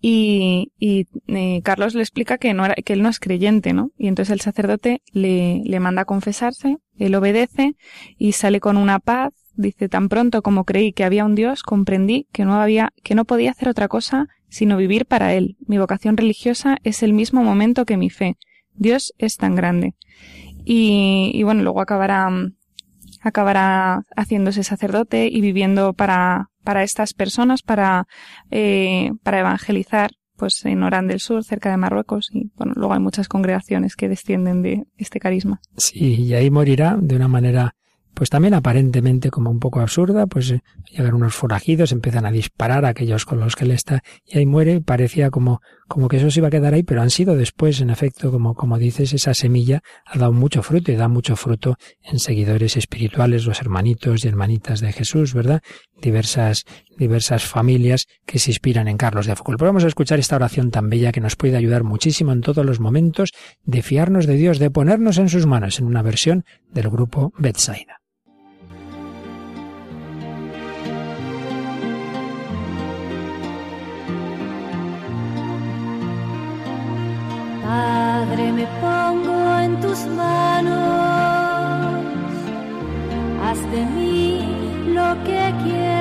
y, 0.00 0.72
y 0.78 1.06
eh, 1.28 1.60
Carlos 1.62 1.94
le 1.94 2.00
explica 2.00 2.38
que, 2.38 2.54
no 2.54 2.64
era, 2.64 2.74
que 2.74 2.92
él 2.92 3.02
no 3.02 3.08
es 3.08 3.20
creyente, 3.20 3.72
¿no? 3.72 3.90
Y 3.98 4.08
entonces 4.08 4.32
el 4.32 4.40
sacerdote 4.40 5.02
le, 5.12 5.62
le 5.64 5.80
manda 5.80 6.02
a 6.02 6.06
confesarse, 6.06 6.78
él 6.98 7.14
obedece 7.14 7.74
y 8.18 8.32
sale 8.32 8.60
con 8.60 8.76
una 8.76 8.98
paz. 8.98 9.32
Dice, 9.56 9.88
tan 9.90 10.08
pronto 10.08 10.40
como 10.40 10.64
creí 10.64 10.92
que 10.92 11.04
había 11.04 11.24
un 11.24 11.34
Dios, 11.34 11.62
comprendí 11.62 12.26
que 12.32 12.46
no 12.46 12.54
había, 12.54 12.92
que 13.02 13.14
no 13.14 13.26
podía 13.26 13.50
hacer 13.50 13.68
otra 13.68 13.88
cosa 13.88 14.28
sino 14.50 14.76
vivir 14.76 15.06
para 15.06 15.32
Él. 15.32 15.56
Mi 15.66 15.78
vocación 15.78 16.16
religiosa 16.16 16.76
es 16.82 17.02
el 17.02 17.14
mismo 17.14 17.42
momento 17.42 17.86
que 17.86 17.96
mi 17.96 18.10
fe. 18.10 18.36
Dios 18.74 19.14
es 19.16 19.36
tan 19.36 19.54
grande. 19.54 19.94
Y, 20.64 21.30
y 21.32 21.42
bueno, 21.44 21.62
luego 21.62 21.80
acabará, 21.80 22.28
acabará 23.20 24.04
haciéndose 24.16 24.62
sacerdote 24.64 25.28
y 25.30 25.40
viviendo 25.40 25.92
para, 25.92 26.50
para 26.64 26.82
estas 26.82 27.14
personas, 27.14 27.62
para, 27.62 28.06
eh, 28.50 29.10
para 29.22 29.40
evangelizar 29.40 30.12
pues 30.36 30.64
en 30.64 30.82
Orán 30.82 31.06
del 31.06 31.20
Sur, 31.20 31.44
cerca 31.44 31.70
de 31.70 31.76
Marruecos, 31.76 32.30
y 32.32 32.50
bueno, 32.56 32.72
luego 32.74 32.94
hay 32.94 33.00
muchas 33.00 33.28
congregaciones 33.28 33.94
que 33.94 34.08
descienden 34.08 34.62
de 34.62 34.84
este 34.96 35.20
carisma. 35.20 35.60
Sí, 35.76 36.14
y 36.14 36.32
ahí 36.32 36.50
morirá 36.50 36.96
de 36.98 37.14
una 37.14 37.28
manera 37.28 37.74
pues 38.14 38.28
también 38.28 38.54
aparentemente 38.54 39.30
como 39.30 39.50
un 39.50 39.60
poco 39.60 39.80
absurda, 39.80 40.26
pues 40.26 40.50
eh, 40.50 40.62
llegan 40.90 41.14
unos 41.14 41.34
forajidos, 41.34 41.92
empiezan 41.92 42.26
a 42.26 42.30
disparar 42.30 42.84
a 42.84 42.88
aquellos 42.88 43.24
con 43.24 43.40
los 43.40 43.56
que 43.56 43.64
él 43.64 43.70
está 43.70 44.02
y 44.26 44.38
ahí 44.38 44.46
muere, 44.46 44.80
parecía 44.80 45.30
como, 45.30 45.60
como 45.90 46.06
que 46.06 46.18
eso 46.18 46.30
se 46.30 46.38
iba 46.38 46.46
a 46.46 46.52
quedar 46.52 46.72
ahí, 46.72 46.84
pero 46.84 47.02
han 47.02 47.10
sido 47.10 47.34
después, 47.34 47.80
en 47.80 47.90
efecto, 47.90 48.30
como, 48.30 48.54
como 48.54 48.78
dices, 48.78 49.12
esa 49.12 49.34
semilla 49.34 49.82
ha 50.06 50.18
dado 50.18 50.32
mucho 50.32 50.62
fruto 50.62 50.92
y 50.92 50.94
da 50.94 51.08
mucho 51.08 51.34
fruto 51.34 51.78
en 52.04 52.20
seguidores 52.20 52.76
espirituales, 52.76 53.44
los 53.44 53.60
hermanitos 53.60 54.24
y 54.24 54.28
hermanitas 54.28 54.78
de 54.78 54.92
Jesús, 54.92 55.34
¿verdad? 55.34 55.62
Diversas, 56.00 56.64
diversas 56.96 57.42
familias 57.42 58.06
que 58.24 58.38
se 58.38 58.52
inspiran 58.52 58.86
en 58.86 58.98
Carlos 58.98 59.26
de 59.26 59.34
Foucault. 59.34 59.58
Pero 59.58 59.70
vamos 59.70 59.82
a 59.82 59.88
escuchar 59.88 60.20
esta 60.20 60.36
oración 60.36 60.70
tan 60.70 60.90
bella 60.90 61.10
que 61.10 61.20
nos 61.20 61.34
puede 61.34 61.56
ayudar 61.56 61.82
muchísimo 61.82 62.30
en 62.30 62.42
todos 62.42 62.64
los 62.64 62.78
momentos 62.78 63.32
de 63.64 63.82
fiarnos 63.82 64.26
de 64.28 64.36
Dios, 64.36 64.60
de 64.60 64.70
ponernos 64.70 65.18
en 65.18 65.28
sus 65.28 65.46
manos, 65.46 65.80
en 65.80 65.86
una 65.86 66.02
versión 66.02 66.44
del 66.72 66.88
grupo 66.88 67.32
Betsaida. 67.36 68.00
Padre, 77.70 78.50
me 78.50 78.66
pongo 78.80 79.60
en 79.60 79.80
tus 79.80 80.00
manos, 80.06 80.74
haz 83.44 83.60
de 83.70 83.82
mí 83.94 84.42
lo 84.88 85.08
que 85.22 85.54
quieras, 85.62 85.99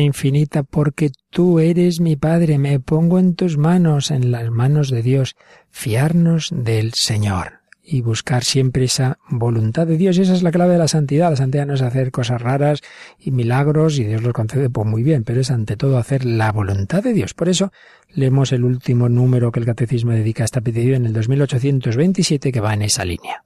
Infinita 0.00 0.62
porque 0.62 1.10
tú 1.30 1.58
eres 1.58 2.00
mi 2.00 2.16
Padre, 2.16 2.58
me 2.58 2.80
pongo 2.80 3.18
en 3.18 3.34
tus 3.34 3.56
manos, 3.56 4.10
en 4.10 4.30
las 4.30 4.50
manos 4.50 4.90
de 4.90 5.02
Dios, 5.02 5.36
fiarnos 5.70 6.50
del 6.52 6.94
Señor 6.94 7.58
y 7.90 8.02
buscar 8.02 8.44
siempre 8.44 8.84
esa 8.84 9.18
voluntad 9.30 9.86
de 9.86 9.96
Dios. 9.96 10.18
Esa 10.18 10.34
es 10.34 10.42
la 10.42 10.50
clave 10.50 10.74
de 10.74 10.78
la 10.78 10.88
santidad. 10.88 11.30
La 11.30 11.36
santidad 11.36 11.66
no 11.66 11.74
es 11.74 11.80
hacer 11.80 12.10
cosas 12.10 12.42
raras 12.42 12.82
y 13.18 13.30
milagros 13.30 13.98
y 13.98 14.04
Dios 14.04 14.22
los 14.22 14.34
concede 14.34 14.68
pues 14.68 14.86
muy 14.86 15.02
bien, 15.02 15.24
pero 15.24 15.40
es 15.40 15.50
ante 15.50 15.76
todo 15.76 15.96
hacer 15.96 16.26
la 16.26 16.52
voluntad 16.52 17.02
de 17.02 17.14
Dios. 17.14 17.32
Por 17.32 17.48
eso 17.48 17.72
leemos 18.10 18.52
el 18.52 18.64
último 18.64 19.08
número 19.08 19.52
que 19.52 19.60
el 19.60 19.66
Catecismo 19.66 20.12
dedica 20.12 20.44
a 20.44 20.46
esta 20.46 20.60
petición 20.60 20.96
en 20.96 21.06
el 21.06 21.12
2827 21.14 22.52
que 22.52 22.60
va 22.60 22.74
en 22.74 22.82
esa 22.82 23.06
línea. 23.06 23.44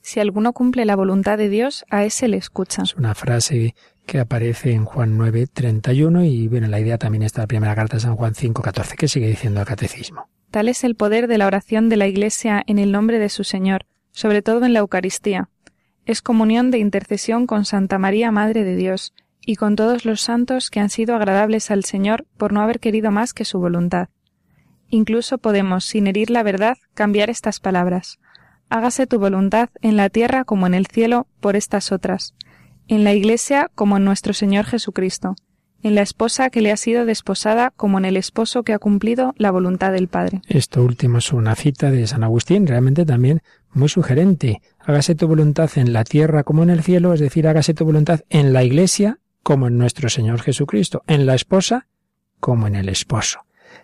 Si 0.00 0.20
alguno 0.20 0.52
cumple 0.52 0.84
la 0.84 0.96
voluntad 0.96 1.38
de 1.38 1.48
Dios, 1.48 1.84
a 1.88 2.04
ese 2.04 2.28
le 2.28 2.36
escucha. 2.36 2.82
Es 2.82 2.94
una 2.94 3.14
frase 3.14 3.74
que 4.06 4.20
aparece 4.20 4.72
en 4.72 4.84
Juan 4.84 5.16
9, 5.16 5.46
31 5.52 6.24
y 6.24 6.48
bueno, 6.48 6.68
la 6.68 6.80
idea 6.80 6.98
también 6.98 7.22
está 7.22 7.40
en 7.40 7.44
la 7.44 7.48
primera 7.48 7.74
carta 7.74 7.96
de 7.96 8.00
San 8.00 8.16
Juan 8.16 8.34
5, 8.34 8.62
14, 8.62 8.96
que 8.96 9.08
sigue 9.08 9.28
diciendo 9.28 9.60
el 9.60 9.66
catecismo. 9.66 10.28
Tal 10.50 10.68
es 10.68 10.84
el 10.84 10.94
poder 10.94 11.26
de 11.26 11.38
la 11.38 11.46
oración 11.46 11.88
de 11.88 11.96
la 11.96 12.06
Iglesia 12.06 12.62
en 12.66 12.78
el 12.78 12.92
nombre 12.92 13.18
de 13.18 13.28
su 13.28 13.44
Señor, 13.44 13.86
sobre 14.12 14.42
todo 14.42 14.64
en 14.64 14.72
la 14.72 14.80
Eucaristía. 14.80 15.48
Es 16.06 16.22
comunión 16.22 16.70
de 16.70 16.78
intercesión 16.78 17.46
con 17.46 17.64
Santa 17.64 17.98
María, 17.98 18.30
Madre 18.30 18.62
de 18.62 18.76
Dios, 18.76 19.14
y 19.40 19.56
con 19.56 19.76
todos 19.76 20.04
los 20.04 20.20
santos 20.20 20.70
que 20.70 20.80
han 20.80 20.90
sido 20.90 21.14
agradables 21.16 21.70
al 21.70 21.84
Señor 21.84 22.26
por 22.36 22.52
no 22.52 22.60
haber 22.60 22.80
querido 22.80 23.10
más 23.10 23.34
que 23.34 23.44
su 23.44 23.58
voluntad. 23.58 24.08
Incluso 24.88 25.38
podemos, 25.38 25.84
sin 25.84 26.06
herir 26.06 26.30
la 26.30 26.42
verdad, 26.42 26.76
cambiar 26.94 27.30
estas 27.30 27.60
palabras. 27.60 28.20
Hágase 28.68 29.06
tu 29.06 29.18
voluntad 29.18 29.70
en 29.82 29.96
la 29.96 30.08
tierra 30.08 30.44
como 30.44 30.66
en 30.66 30.74
el 30.74 30.86
cielo 30.86 31.26
por 31.40 31.56
estas 31.56 31.90
otras, 31.90 32.34
en 32.88 33.04
la 33.04 33.12
Iglesia 33.12 33.70
como 33.74 33.96
en 33.96 34.04
nuestro 34.04 34.32
Señor 34.32 34.64
Jesucristo, 34.64 35.36
en 35.82 35.94
la 35.94 36.02
esposa 36.02 36.50
que 36.50 36.62
le 36.62 36.72
ha 36.72 36.76
sido 36.76 37.04
desposada 37.04 37.70
como 37.70 37.98
en 37.98 38.06
el 38.06 38.16
esposo 38.16 38.62
que 38.62 38.72
ha 38.72 38.78
cumplido 38.78 39.34
la 39.36 39.50
voluntad 39.50 39.92
del 39.92 40.08
Padre. 40.08 40.40
Esto 40.48 40.82
último 40.82 41.18
es 41.18 41.32
una 41.32 41.54
cita 41.54 41.90
de 41.90 42.06
San 42.06 42.24
Agustín, 42.24 42.66
realmente 42.66 43.04
también 43.04 43.42
muy 43.72 43.88
sugerente. 43.88 44.62
Hágase 44.80 45.14
tu 45.14 45.28
voluntad 45.28 45.70
en 45.76 45.92
la 45.92 46.04
tierra 46.04 46.42
como 46.42 46.62
en 46.62 46.70
el 46.70 46.82
cielo, 46.82 47.12
es 47.12 47.20
decir, 47.20 47.46
hágase 47.46 47.74
tu 47.74 47.84
voluntad 47.84 48.20
en 48.30 48.52
la 48.52 48.64
Iglesia 48.64 49.18
como 49.42 49.68
en 49.68 49.76
nuestro 49.76 50.08
Señor 50.08 50.40
Jesucristo, 50.40 51.02
en 51.06 51.26
la 51.26 51.34
esposa 51.34 51.86
como 52.40 52.66
en 52.66 52.76
el 52.76 52.88
esposo. 52.88 53.40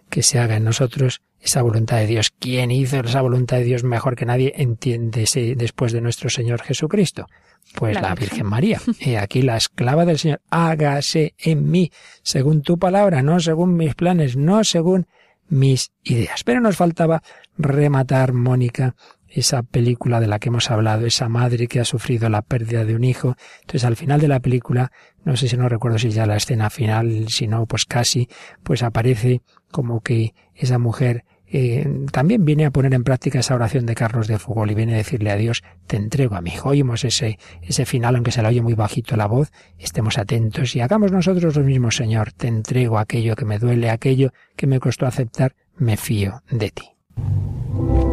Que 0.09 0.23
se 0.23 0.39
haga 0.39 0.57
en 0.57 0.65
nosotros 0.65 1.23
esa 1.41 1.63
voluntad 1.63 1.99
de 1.99 2.07
Dios. 2.07 2.31
¿Quién 2.39 2.71
hizo 2.71 3.01
esa 3.01 3.23
voluntad 3.23 3.59
de 3.59 3.65
Dios 3.65 3.85
mejor 3.85 4.17
que 4.17 4.27
nadie? 4.27 4.53
Entiéndese 4.57 5.55
después 5.57 5.93
de 5.93 6.01
nuestro 6.01 6.31
Señor 6.31 6.63
Jesucristo. 6.63 7.27
Pues 7.75 7.95
la, 7.95 8.03
La 8.03 8.15
Virgen. 8.15 8.29
Virgen. 8.29 8.47
María. 8.47 8.81
He 9.01 9.19
aquí 9.19 9.43
la 9.43 9.57
esclava 9.57 10.05
del 10.05 10.19
Señor. 10.19 10.41
Hágase 10.51 11.35
en 11.39 11.71
mí, 11.71 11.91
según 12.23 12.63
tu 12.63 12.79
palabra, 12.79 13.23
no 13.23 13.41
según 13.41 13.77
mis 13.77 13.95
planes, 13.95 14.37
no 14.37 14.65
según 14.65 15.07
mis 15.49 15.93
ideas. 16.05 16.45
Pero 16.45 16.61
nos 16.61 16.77
faltaba 16.77 17.23
rematar, 17.59 18.33
Mónica, 18.33 18.95
esa 19.29 19.63
película 19.63 20.21
de 20.21 20.27
la 20.27 20.39
que 20.39 20.49
hemos 20.49 20.71
hablado, 20.71 21.07
esa 21.07 21.29
madre 21.29 21.69
que 21.69 21.81
ha 21.81 21.85
sufrido 21.85 22.29
la 22.29 22.43
pérdida 22.43 22.85
de 22.85 22.97
un 22.97 23.05
hijo. 23.05 23.37
Entonces, 23.61 23.85
al 23.85 23.97
final 23.97 24.21
de 24.21 24.29
la 24.29 24.41
película, 24.41 24.91
no 25.25 25.37
sé 25.37 25.49
si 25.49 25.57
no 25.57 25.69
recuerdo 25.69 25.99
si 25.99 26.11
ya 26.11 26.27
la 26.27 26.37
escena 26.37 26.71
final, 26.71 27.29
si 27.29 27.47
no, 27.47 27.67
pues 27.67 27.85
casi, 27.85 28.29
pues 28.63 28.83
aparece 28.83 29.43
como 29.71 30.01
que 30.01 30.35
esa 30.55 30.79
mujer 30.79 31.25
eh, 31.53 31.87
también 32.13 32.45
viene 32.45 32.65
a 32.65 32.71
poner 32.71 32.95
en 32.95 33.05
práctica 33.05 33.41
esa 33.41 33.55
oración 33.55 33.87
de 33.87 33.95
Carlos 33.95 34.29
de 34.29 34.39
Fugol 34.39 34.71
y 34.71 34.75
viene 34.75 34.95
a 34.95 34.99
decirle 34.99 35.31
a 35.31 35.37
Dios, 35.37 35.63
te 35.87 35.97
entrego 35.97 36.37
a 36.37 36.41
mi 36.41 36.51
hijo. 36.51 36.71
Oímos 36.71 37.05
ese, 37.05 37.39
ese 37.63 37.87
final, 37.87 38.15
aunque 38.15 38.33
se 38.33 38.43
le 38.43 38.49
oye 38.49 38.63
muy 38.63 38.75
bajito 38.75 39.17
la 39.17 39.27
voz, 39.27 39.51
estemos 39.79 40.19
atentos 40.19 40.77
y 40.77 40.81
hagamos 40.81 41.13
nosotros 41.13 41.57
lo 41.57 41.65
mismo, 41.65 41.91
Señor. 41.91 42.33
Te 42.33 42.49
entrego 42.49 42.99
aquello 42.99 43.37
que 43.37 43.45
me 43.45 43.59
duele, 43.59 43.91
aquello 43.91 44.33
que 44.57 44.67
me 44.67 44.81
costó 44.81 45.07
aceptar, 45.07 45.55
me 45.77 45.97
fío 45.97 46.43
de 46.51 46.71
ti. 46.71 48.10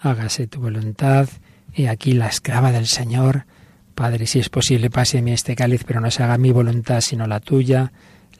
Hágase 0.00 0.46
tu 0.46 0.60
voluntad, 0.60 1.28
he 1.74 1.88
aquí 1.88 2.12
la 2.12 2.26
esclava 2.26 2.72
del 2.72 2.86
Señor. 2.86 3.46
Padre, 3.94 4.26
si 4.26 4.38
es 4.38 4.48
posible, 4.48 4.90
pase 4.90 5.18
a 5.18 5.22
mí 5.22 5.32
este 5.32 5.54
cáliz, 5.54 5.84
pero 5.84 6.00
no 6.00 6.10
se 6.10 6.22
haga 6.22 6.38
mi 6.38 6.50
voluntad 6.50 7.00
sino 7.00 7.26
la 7.26 7.40
tuya. 7.40 7.92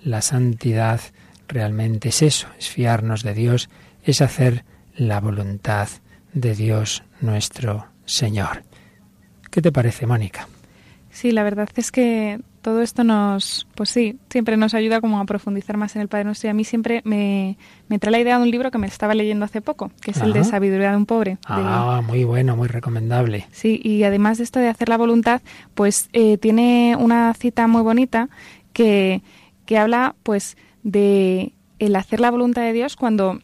La 0.03 0.22
santidad 0.22 1.01
realmente 1.49 2.09
es 2.09 2.22
eso, 2.22 2.49
es 2.59 2.68
fiarnos 2.68 3.22
de 3.22 3.35
Dios, 3.35 3.68
es 4.03 4.20
hacer 4.20 4.64
la 4.97 5.20
voluntad 5.20 5.89
de 6.33 6.55
Dios 6.55 7.05
nuestro 7.20 7.87
Señor. 8.05 8.64
¿Qué 9.51 9.62
te 9.62 9.70
parece, 9.70 10.07
Mónica? 10.07 10.49
Sí, 11.11 11.30
la 11.30 11.45
verdad 11.45 11.68
es 11.76 11.93
que 11.93 12.41
todo 12.62 12.80
esto 12.80 13.04
nos, 13.04 13.66
pues 13.74 13.90
sí, 13.90 14.18
siempre 14.30 14.56
nos 14.56 14.72
ayuda 14.74 15.00
como 15.00 15.20
a 15.20 15.24
profundizar 15.26 15.76
más 15.76 15.94
en 15.96 16.02
el 16.02 16.08
Padre 16.08 16.24
Nuestro 16.24 16.48
y 16.48 16.50
a 16.50 16.54
mí 16.54 16.64
siempre 16.64 17.02
me, 17.04 17.58
me 17.88 17.98
trae 17.98 18.12
la 18.12 18.20
idea 18.20 18.36
de 18.38 18.42
un 18.44 18.50
libro 18.50 18.70
que 18.70 18.78
me 18.78 18.86
estaba 18.86 19.14
leyendo 19.14 19.44
hace 19.44 19.60
poco, 19.60 19.90
que 20.00 20.12
es 20.12 20.16
el 20.18 20.32
de. 20.32 20.44
Sabiduría 20.44 20.90
de 20.92 20.96
un 20.96 21.06
Pobre. 21.06 21.32
de- 21.32 21.38
Ah, 21.46 22.00
muy 22.06 22.24
bueno, 22.24 22.56
muy 22.56 22.68
recomendable. 22.68 23.46
Sí, 23.52 23.80
y 23.82 24.04
además 24.04 24.38
de 24.38 24.44
esto 24.44 24.60
de 24.60 24.68
hacer 24.68 24.88
la 24.88 24.96
voluntad, 24.96 25.42
pues 25.74 26.08
eh, 26.12 26.38
tiene 26.38 26.96
una 26.98 27.34
cita 27.34 27.66
muy 27.66 27.82
bonita 27.82 28.28
que, 28.72 29.22
que 29.66 29.76
habla 29.78 30.14
pues 30.22 30.56
de 30.82 31.52
el 31.78 31.96
hacer 31.96 32.20
la 32.20 32.30
voluntad 32.30 32.62
de 32.62 32.72
Dios 32.72 32.96
cuando 32.96 33.40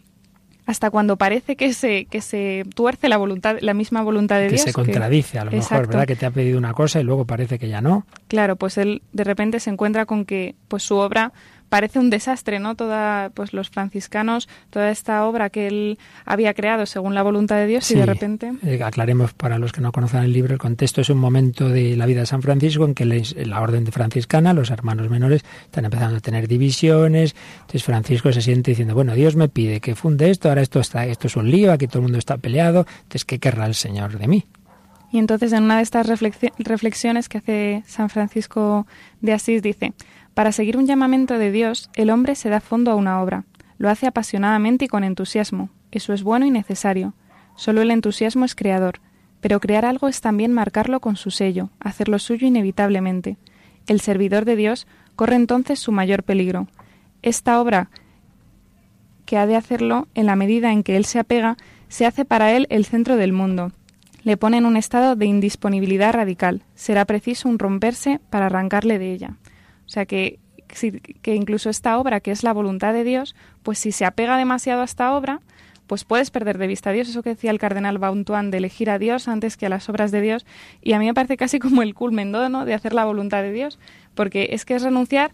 hasta 0.69 0.91
cuando 0.91 1.17
parece 1.17 1.57
que 1.57 1.73
se 1.73 2.05
que 2.05 2.21
se 2.21 2.63
tuerce 2.75 3.09
la 3.09 3.17
voluntad 3.17 3.57
la 3.61 3.73
misma 3.73 4.03
voluntad 4.03 4.39
de 4.39 4.49
que 4.49 4.55
Dios 4.57 4.65
se 4.65 4.75
contradice 4.75 5.39
a 5.39 5.47
lo 5.47 5.51
mejor. 5.51 5.87
¿verdad? 5.87 6.07
Que 6.07 6.15
te 6.15 6.27
ha 6.27 6.31
pedido 6.31 6.59
una 6.59 6.75
cosa 6.75 7.01
y 7.01 7.05
luego 7.05 7.25
parece 7.25 7.59
que 7.59 7.71
ya 7.71 7.81
no. 7.81 8.07
Claro, 8.29 8.57
pues 8.57 8.77
él 8.77 9.01
de 9.15 9.25
repente 9.25 9.61
se 9.61 9.71
encuentra 9.71 10.05
con 10.05 10.27
que 10.27 10.57
pues 10.69 10.83
su 10.83 10.97
obra 10.97 11.33
parece 11.69 11.99
un 11.99 12.11
desastre, 12.11 12.59
¿no? 12.59 12.75
Toda 12.75 13.31
pues 13.35 13.53
los 13.53 13.71
franciscanos, 13.71 14.49
toda 14.71 14.91
esta 14.91 15.25
obra 15.27 15.51
que 15.51 15.67
él 15.67 15.99
había 16.25 16.55
creado 16.55 16.87
según 16.87 17.15
la 17.15 17.23
voluntad 17.23 17.57
de 17.57 17.67
Dios 17.67 17.91
y 17.91 17.95
de 17.95 18.07
repente 18.07 18.53
Eh, 18.63 18.83
aclaremos 18.83 19.35
para 19.35 19.59
los 19.59 19.73
que 19.73 19.81
no 19.81 19.93
conozcan 19.93 20.25
el 20.25 20.33
libro, 20.33 20.53
el 20.55 20.59
contexto 20.59 21.01
es 21.01 21.11
un 21.11 21.19
momento 21.19 21.69
de 21.69 21.97
la 21.97 22.07
vida 22.07 22.21
de 22.21 22.27
San 22.27 22.43
Francisco 22.43 22.85
en 22.85 22.95
que 22.95 23.05
les- 23.05 23.35
la 23.37 23.61
orden 23.61 23.85
de 23.85 23.93
franciscana, 23.93 24.53
los 24.55 24.71
hermanos 24.71 25.11
menores, 25.11 25.45
están 25.65 25.85
empezando 25.85 26.17
a 26.17 26.21
tener 26.21 26.49
divisiones. 26.49 27.35
Entonces 27.61 27.85
Francisco 27.85 28.33
se 28.33 28.41
siente 28.43 28.71
diciendo, 28.71 28.95
bueno, 28.95 29.15
Dios 29.15 29.37
me 29.37 29.49
pide 29.49 29.81
que 29.81 29.95
funde 29.95 30.31
esto, 30.31 30.49
ahora 30.49 30.63
esto, 30.63 30.81
está, 30.81 31.07
esto 31.07 31.27
es 31.27 31.37
un 31.37 31.51
lío, 31.51 31.73
aquí 31.73 31.87
todo 31.87 31.99
el 31.99 32.05
mundo 32.05 32.19
está 32.19 32.37
peleado, 32.39 32.87
entonces 33.03 33.25
¿qué 33.25 33.39
querrá 33.39 33.67
el 33.67 33.75
Señor 33.75 34.19
de 34.19 34.27
mí? 34.29 34.45
Y 35.11 35.19
entonces 35.19 35.55
en 35.55 35.63
una 35.63 35.79
de 35.79 35.83
estas 35.85 36.07
reflexi- 36.07 36.53
reflexiones 36.59 37.31
que 37.31 37.39
hace 37.39 37.83
San 37.87 38.11
Francisco 38.11 38.87
de 39.23 39.33
Asís 39.33 39.63
dice, 39.63 39.95
para 40.39 40.53
seguir 40.53 40.77
un 40.77 40.87
llamamiento 40.87 41.37
de 41.37 41.51
Dios, 41.51 41.91
el 41.97 42.11
hombre 42.11 42.37
se 42.37 42.49
da 42.49 42.61
fondo 42.61 42.93
a 42.93 42.95
una 42.95 43.21
obra, 43.21 43.45
lo 43.77 43.91
hace 43.91 44.07
apasionadamente 44.07 44.85
y 44.85 44.89
con 44.89 45.03
entusiasmo. 45.03 45.71
Eso 45.91 46.13
es 46.13 46.23
bueno 46.23 46.47
y 46.47 46.53
necesario. 46.53 47.13
Solo 47.57 47.83
el 47.83 47.91
entusiasmo 47.91 48.45
es 48.45 48.55
creador, 48.55 49.01
pero 49.41 49.59
crear 49.59 49.85
algo 49.85 50.07
es 50.07 50.21
también 50.21 50.53
marcarlo 50.53 51.01
con 51.01 51.17
su 51.17 51.33
sello, 51.33 51.71
hacerlo 51.81 52.21
suyo 52.21 52.47
inevitablemente. 52.47 53.37
El 53.89 53.99
servidor 54.01 54.45
de 54.45 54.55
Dios 54.55 54.87
corre 55.17 55.35
entonces 55.35 55.81
su 55.81 55.91
mayor 55.91 56.23
peligro. 56.23 56.69
Esta 57.21 57.61
obra 57.61 57.91
que 59.27 59.39
ha 59.39 59.47
de 59.49 59.57
hacerlo 59.57 60.07
en 60.15 60.27
la 60.27 60.37
medida 60.37 60.71
en 60.71 60.85
que 60.85 60.97
él 60.97 61.05
se 61.05 61.19
apega, 61.19 61.57
se 61.89 62.07
hace 62.07 62.25
para 62.25 62.53
él 62.53 62.69
el 62.71 62.85
centro 62.85 63.17
del 63.17 63.33
mundo. 63.33 63.73
Le 64.23 64.37
pone 64.37 64.59
en 64.59 64.67
un 64.67 64.77
estado 64.77 65.17
de 65.17 65.27
indisponibilidad 65.27 66.13
radical. 66.13 66.63
Será 66.77 67.07
preciso 67.07 67.49
un 67.49 67.59
romperse 67.59 68.21
para 68.31 68.47
arrancarle 68.47 69.01
de 69.01 69.13
ella. 69.13 69.37
O 69.89 69.91
sea 69.91 70.05
que, 70.05 70.39
que 71.23 71.35
incluso 71.35 71.71
esta 71.71 71.99
obra, 71.99 72.21
que 72.21 72.31
es 72.31 72.43
la 72.43 72.53
voluntad 72.53 72.93
de 72.93 73.03
Dios, 73.03 73.35
pues 73.63 73.79
si 73.79 73.91
se 73.91 74.05
apega 74.05 74.37
demasiado 74.37 74.83
a 74.83 74.85
esta 74.85 75.17
obra, 75.17 75.41
pues 75.87 76.05
puedes 76.05 76.31
perder 76.31 76.59
de 76.59 76.67
vista 76.67 76.91
a 76.91 76.93
Dios. 76.93 77.09
Eso 77.09 77.23
que 77.23 77.31
decía 77.31 77.51
el 77.51 77.59
cardenal 77.59 77.99
Bauntuan 77.99 78.51
de 78.51 78.59
elegir 78.59 78.91
a 78.91 78.99
Dios 78.99 79.27
antes 79.27 79.57
que 79.57 79.67
a 79.67 79.71
las 79.71 79.89
obras 79.89 80.13
de 80.13 80.21
Dios. 80.21 80.45
Y 80.83 80.93
a 80.93 80.99
mí 80.99 81.07
me 81.07 81.15
parece 81.15 81.39
casi 81.39 81.59
como 81.59 81.83
el 81.83 81.95
culmen 81.95 82.31
¿no? 82.31 82.65
de 82.65 82.75
hacer 82.75 82.93
la 82.93 83.07
voluntad 83.07 83.43
de 83.43 83.53
Dios. 83.53 83.79
Porque 84.15 84.51
es 84.53 84.67
que 84.67 84.75
es 84.75 84.83
renunciar 84.83 85.33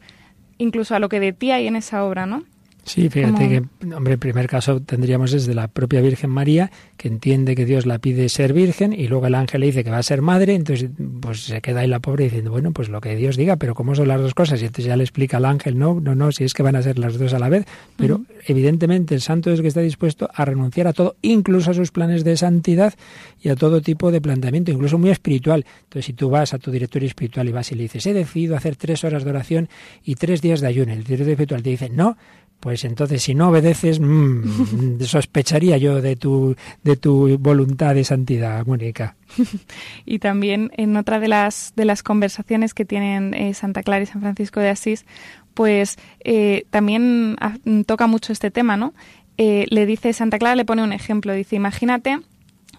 incluso 0.56 0.94
a 0.94 1.00
lo 1.00 1.08
que 1.08 1.18
de 1.18 1.32
ti 1.32 1.50
hay 1.50 1.66
en 1.66 1.74
esa 1.74 2.04
obra, 2.04 2.26
¿no? 2.26 2.44
Sí, 2.84 3.08
fíjate 3.08 3.48
que, 3.48 3.94
hombre, 3.94 4.12
el 4.14 4.18
primer 4.18 4.46
caso 4.46 4.80
tendríamos 4.80 5.32
desde 5.32 5.54
la 5.54 5.68
propia 5.68 6.02
Virgen 6.02 6.28
María, 6.28 6.70
que 6.98 7.08
entiende 7.08 7.56
que 7.56 7.64
Dios 7.64 7.86
la 7.86 7.98
pide 7.98 8.28
ser 8.28 8.52
virgen 8.52 8.92
y 8.92 9.08
luego 9.08 9.26
el 9.26 9.34
ángel 9.34 9.62
le 9.62 9.66
dice 9.66 9.84
que 9.84 9.90
va 9.90 9.98
a 9.98 10.02
ser 10.02 10.20
madre, 10.20 10.54
entonces 10.54 10.90
pues 11.20 11.44
se 11.44 11.62
queda 11.62 11.80
ahí 11.80 11.88
la 11.88 12.00
pobre 12.00 12.24
diciendo, 12.24 12.50
bueno, 12.50 12.72
pues 12.72 12.90
lo 12.90 13.00
que 13.00 13.16
Dios 13.16 13.38
diga, 13.38 13.56
pero 13.56 13.74
¿cómo 13.74 13.94
son 13.94 14.08
las 14.08 14.20
dos 14.20 14.34
cosas? 14.34 14.60
Y 14.60 14.66
entonces 14.66 14.84
ya 14.84 14.96
le 14.96 15.02
explica 15.02 15.38
al 15.38 15.46
ángel, 15.46 15.78
no, 15.78 15.98
no, 15.98 16.14
no, 16.14 16.30
si 16.30 16.44
es 16.44 16.52
que 16.52 16.62
van 16.62 16.76
a 16.76 16.82
ser 16.82 16.98
las 16.98 17.18
dos 17.18 17.32
a 17.32 17.38
la 17.38 17.48
vez, 17.48 17.64
pero 17.96 18.20
evidentemente 18.46 19.14
el 19.14 19.22
santo 19.22 19.50
es 19.50 19.62
que 19.62 19.68
está 19.68 19.80
dispuesto 19.80 20.28
a 20.32 20.44
renunciar 20.44 20.86
a 20.86 20.92
todo, 20.92 21.16
incluso 21.22 21.70
a 21.70 21.74
sus 21.74 21.90
planes 21.90 22.22
de 22.22 22.36
santidad 22.36 22.92
y 23.40 23.48
a 23.48 23.56
todo 23.56 23.80
tipo 23.80 24.12
de 24.12 24.20
planteamiento, 24.20 24.72
incluso 24.72 24.98
muy 24.98 25.08
espiritual. 25.08 25.64
Entonces 25.84 26.04
si 26.04 26.12
tú 26.12 26.28
vas 26.28 26.52
a 26.52 26.58
tu 26.58 26.70
directorio 26.70 27.06
espiritual 27.06 27.48
y 27.48 27.52
vas 27.52 27.72
y 27.72 27.76
le 27.76 27.84
dices, 27.84 28.04
he 28.06 28.12
decidido 28.12 28.56
hacer 28.56 28.76
tres 28.76 29.04
horas 29.04 29.24
de 29.24 29.30
oración 29.30 29.68
y 30.04 30.16
tres 30.16 30.42
días 30.42 30.60
de 30.60 30.66
ayuno, 30.66 30.92
el 30.92 31.02
directorio 31.02 31.32
espiritual 31.32 31.62
te 31.62 31.70
dice, 31.70 31.88
no, 31.88 32.18
pues 32.64 32.82
entonces, 32.86 33.22
si 33.22 33.34
no 33.34 33.50
obedeces, 33.50 34.00
mm, 34.00 35.00
sospecharía 35.02 35.76
yo 35.76 36.00
de 36.00 36.16
tu, 36.16 36.56
de 36.82 36.96
tu 36.96 37.36
voluntad 37.36 37.94
de 37.94 38.04
santidad, 38.04 38.64
Mónica. 38.64 39.16
Y 40.06 40.18
también 40.18 40.70
en 40.78 40.96
otra 40.96 41.20
de 41.20 41.28
las, 41.28 41.74
de 41.76 41.84
las 41.84 42.02
conversaciones 42.02 42.72
que 42.72 42.86
tienen 42.86 43.34
eh, 43.34 43.52
Santa 43.52 43.82
Clara 43.82 44.04
y 44.04 44.06
San 44.06 44.22
Francisco 44.22 44.60
de 44.60 44.70
Asís, 44.70 45.04
pues 45.52 45.98
eh, 46.20 46.64
también 46.70 47.36
toca 47.84 48.06
mucho 48.06 48.32
este 48.32 48.50
tema, 48.50 48.78
¿no? 48.78 48.94
Eh, 49.36 49.66
le 49.68 49.84
dice, 49.84 50.14
Santa 50.14 50.38
Clara 50.38 50.56
le 50.56 50.64
pone 50.64 50.82
un 50.82 50.94
ejemplo, 50.94 51.34
dice, 51.34 51.56
imagínate 51.56 52.18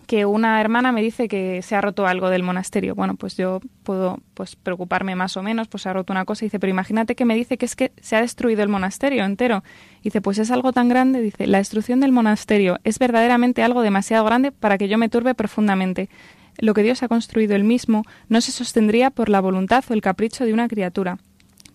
que 0.05 0.25
una 0.25 0.61
hermana 0.61 0.91
me 0.91 1.01
dice 1.01 1.27
que 1.27 1.61
se 1.61 1.75
ha 1.75 1.81
roto 1.81 2.07
algo 2.07 2.29
del 2.29 2.43
monasterio. 2.43 2.95
Bueno, 2.95 3.15
pues 3.15 3.35
yo 3.35 3.59
puedo 3.83 4.19
pues 4.33 4.55
preocuparme 4.55 5.15
más 5.15 5.37
o 5.37 5.43
menos, 5.43 5.67
pues 5.67 5.83
se 5.83 5.89
ha 5.89 5.93
roto 5.93 6.13
una 6.13 6.25
cosa. 6.25 6.45
Dice, 6.45 6.59
pero 6.59 6.71
imagínate 6.71 7.15
que 7.15 7.25
me 7.25 7.35
dice 7.35 7.57
que 7.57 7.65
es 7.65 7.75
que 7.75 7.91
se 8.01 8.15
ha 8.15 8.21
destruido 8.21 8.63
el 8.63 8.69
monasterio 8.69 9.25
entero. 9.25 9.63
Dice, 10.03 10.21
pues 10.21 10.37
es 10.37 10.51
algo 10.51 10.73
tan 10.73 10.89
grande. 10.89 11.21
Dice, 11.21 11.47
la 11.47 11.57
destrucción 11.57 11.99
del 11.99 12.11
monasterio 12.11 12.79
es 12.83 12.99
verdaderamente 12.99 13.63
algo 13.63 13.81
demasiado 13.81 14.25
grande 14.25 14.51
para 14.51 14.77
que 14.77 14.87
yo 14.87 14.97
me 14.97 15.09
turbe 15.09 15.35
profundamente. 15.35 16.09
Lo 16.57 16.73
que 16.73 16.83
Dios 16.83 17.03
ha 17.03 17.07
construido 17.07 17.55
él 17.55 17.63
mismo 17.63 18.03
no 18.29 18.41
se 18.41 18.51
sostendría 18.51 19.11
por 19.11 19.29
la 19.29 19.41
voluntad 19.41 19.83
o 19.89 19.93
el 19.93 20.01
capricho 20.01 20.45
de 20.45 20.53
una 20.53 20.67
criatura. 20.67 21.17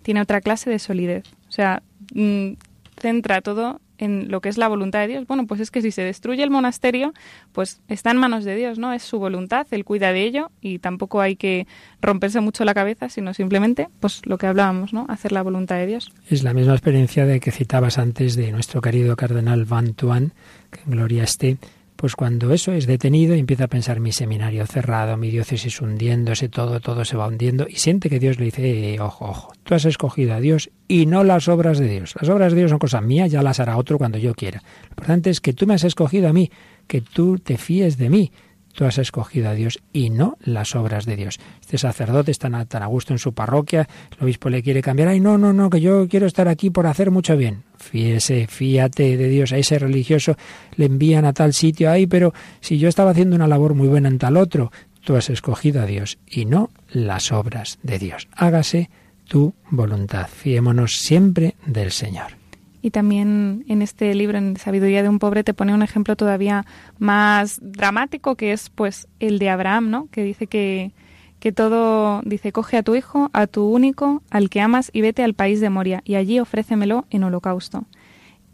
Tiene 0.02 0.22
otra 0.22 0.40
clase 0.40 0.70
de 0.70 0.78
solidez. 0.78 1.24
O 1.48 1.52
sea, 1.52 1.82
mm, 2.14 2.52
centra 2.98 3.40
todo 3.40 3.80
en 4.00 4.30
lo 4.30 4.40
que 4.40 4.48
es 4.48 4.58
la 4.58 4.66
voluntad 4.66 5.00
de 5.00 5.08
Dios. 5.08 5.26
Bueno, 5.26 5.46
pues 5.46 5.60
es 5.60 5.70
que 5.70 5.82
si 5.82 5.92
se 5.92 6.02
destruye 6.02 6.42
el 6.42 6.50
monasterio, 6.50 7.12
pues 7.52 7.80
está 7.88 8.10
en 8.10 8.16
manos 8.16 8.44
de 8.44 8.56
Dios, 8.56 8.78
¿no? 8.78 8.92
Es 8.92 9.02
su 9.02 9.18
voluntad, 9.18 9.66
él 9.70 9.84
cuida 9.84 10.12
de 10.12 10.24
ello 10.24 10.50
y 10.60 10.78
tampoco 10.78 11.20
hay 11.20 11.36
que 11.36 11.66
romperse 12.00 12.40
mucho 12.40 12.64
la 12.64 12.74
cabeza, 12.74 13.08
sino 13.08 13.34
simplemente, 13.34 13.88
pues 14.00 14.22
lo 14.24 14.38
que 14.38 14.46
hablábamos, 14.46 14.92
¿no? 14.92 15.06
Hacer 15.08 15.32
la 15.32 15.42
voluntad 15.42 15.76
de 15.76 15.86
Dios. 15.86 16.12
Es 16.28 16.42
la 16.42 16.54
misma 16.54 16.72
experiencia 16.72 17.26
de 17.26 17.38
que 17.38 17.52
citabas 17.52 17.98
antes 17.98 18.34
de 18.36 18.50
nuestro 18.50 18.80
querido 18.80 19.14
cardenal 19.16 19.66
Van 19.66 19.92
Tuan, 19.92 20.32
que 20.70 20.80
en 20.80 20.90
gloria 20.92 21.24
esté, 21.24 21.58
pues 22.00 22.16
cuando 22.16 22.54
eso 22.54 22.72
es 22.72 22.86
detenido 22.86 23.36
y 23.36 23.40
empieza 23.40 23.64
a 23.64 23.68
pensar 23.68 24.00
mi 24.00 24.10
seminario 24.10 24.66
cerrado, 24.66 25.18
mi 25.18 25.28
diócesis 25.28 25.82
hundiéndose, 25.82 26.48
todo, 26.48 26.80
todo 26.80 27.04
se 27.04 27.14
va 27.14 27.28
hundiendo 27.28 27.66
y 27.68 27.74
siente 27.74 28.08
que 28.08 28.18
Dios 28.18 28.38
le 28.38 28.46
dice, 28.46 28.94
eh, 28.94 29.00
ojo, 29.00 29.26
ojo, 29.26 29.52
tú 29.64 29.74
has 29.74 29.84
escogido 29.84 30.32
a 30.32 30.40
Dios 30.40 30.70
y 30.88 31.04
no 31.04 31.24
las 31.24 31.46
obras 31.48 31.78
de 31.78 31.88
Dios. 31.88 32.14
Las 32.18 32.30
obras 32.30 32.54
de 32.54 32.60
Dios 32.60 32.70
son 32.70 32.78
cosas 32.78 33.02
mías, 33.02 33.30
ya 33.30 33.42
las 33.42 33.60
hará 33.60 33.76
otro 33.76 33.98
cuando 33.98 34.16
yo 34.16 34.34
quiera. 34.34 34.62
Lo 34.84 34.88
importante 34.92 35.28
es 35.28 35.42
que 35.42 35.52
tú 35.52 35.66
me 35.66 35.74
has 35.74 35.84
escogido 35.84 36.30
a 36.30 36.32
mí, 36.32 36.50
que 36.86 37.02
tú 37.02 37.38
te 37.38 37.58
fíes 37.58 37.98
de 37.98 38.08
mí. 38.08 38.32
Tú 38.72 38.84
has 38.84 38.98
escogido 38.98 39.48
a 39.48 39.54
Dios 39.54 39.80
y 39.92 40.10
no 40.10 40.36
las 40.40 40.74
obras 40.74 41.04
de 41.04 41.16
Dios. 41.16 41.38
Este 41.60 41.78
sacerdote 41.78 42.30
está 42.30 42.48
tan 42.66 42.82
a, 42.82 42.86
gusto 42.86 43.12
en 43.12 43.18
su 43.18 43.32
parroquia, 43.32 43.88
el 44.16 44.24
obispo 44.24 44.48
le 44.48 44.62
quiere 44.62 44.82
cambiar. 44.82 45.08
Ay, 45.08 45.20
no, 45.20 45.38
no, 45.38 45.52
no, 45.52 45.70
que 45.70 45.80
yo 45.80 46.08
quiero 46.08 46.26
estar 46.26 46.48
aquí 46.48 46.70
por 46.70 46.86
hacer 46.86 47.10
mucho 47.10 47.36
bien. 47.36 47.64
Fíese, 47.76 48.46
fíate 48.46 49.16
de 49.16 49.28
Dios. 49.28 49.52
A 49.52 49.58
ese 49.58 49.78
religioso 49.78 50.36
le 50.76 50.86
envían 50.86 51.24
a 51.24 51.32
tal 51.32 51.52
sitio. 51.52 51.90
Ay, 51.90 52.06
pero 52.06 52.32
si 52.60 52.78
yo 52.78 52.88
estaba 52.88 53.10
haciendo 53.10 53.36
una 53.36 53.48
labor 53.48 53.74
muy 53.74 53.88
buena 53.88 54.08
en 54.08 54.18
tal 54.18 54.36
otro, 54.36 54.70
tú 55.04 55.16
has 55.16 55.30
escogido 55.30 55.82
a 55.82 55.86
Dios 55.86 56.18
y 56.26 56.44
no 56.44 56.70
las 56.90 57.32
obras 57.32 57.78
de 57.82 57.98
Dios. 57.98 58.28
Hágase 58.32 58.90
tu 59.26 59.54
voluntad. 59.70 60.28
Fiémonos 60.28 60.96
siempre 60.98 61.54
del 61.66 61.90
Señor. 61.92 62.39
Y 62.82 62.90
también 62.90 63.64
en 63.68 63.82
este 63.82 64.14
libro, 64.14 64.38
en 64.38 64.56
Sabiduría 64.56 65.02
de 65.02 65.08
un 65.08 65.18
pobre, 65.18 65.44
te 65.44 65.54
pone 65.54 65.74
un 65.74 65.82
ejemplo 65.82 66.16
todavía 66.16 66.64
más 66.98 67.58
dramático, 67.62 68.36
que 68.36 68.52
es 68.52 68.70
pues 68.70 69.08
el 69.18 69.38
de 69.38 69.50
Abraham, 69.50 69.90
¿no? 69.90 70.08
Que 70.10 70.22
dice 70.22 70.46
que, 70.46 70.92
que 71.40 71.52
todo, 71.52 72.22
dice, 72.24 72.52
coge 72.52 72.78
a 72.78 72.82
tu 72.82 72.94
hijo, 72.94 73.30
a 73.32 73.46
tu 73.46 73.64
único, 73.68 74.22
al 74.30 74.48
que 74.48 74.60
amas, 74.60 74.90
y 74.92 75.00
vete 75.02 75.22
al 75.24 75.34
país 75.34 75.60
de 75.60 75.70
Moria, 75.70 76.02
y 76.04 76.14
allí 76.14 76.40
ofrécemelo 76.40 77.06
en 77.10 77.24
holocausto. 77.24 77.84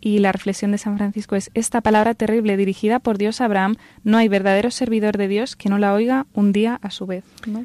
Y 0.06 0.20
la 0.20 0.30
reflexión 0.30 0.70
de 0.70 0.78
San 0.78 0.96
Francisco 0.96 1.34
es, 1.34 1.50
esta 1.54 1.80
palabra 1.80 2.14
terrible 2.14 2.56
dirigida 2.56 3.00
por 3.00 3.18
Dios 3.18 3.40
a 3.40 3.46
Abraham, 3.46 3.74
no 4.04 4.18
hay 4.18 4.28
verdadero 4.28 4.70
servidor 4.70 5.16
de 5.16 5.26
Dios 5.26 5.56
que 5.56 5.68
no 5.68 5.78
la 5.78 5.92
oiga 5.92 6.26
un 6.32 6.52
día 6.52 6.78
a 6.80 6.90
su 6.90 7.06
vez. 7.06 7.24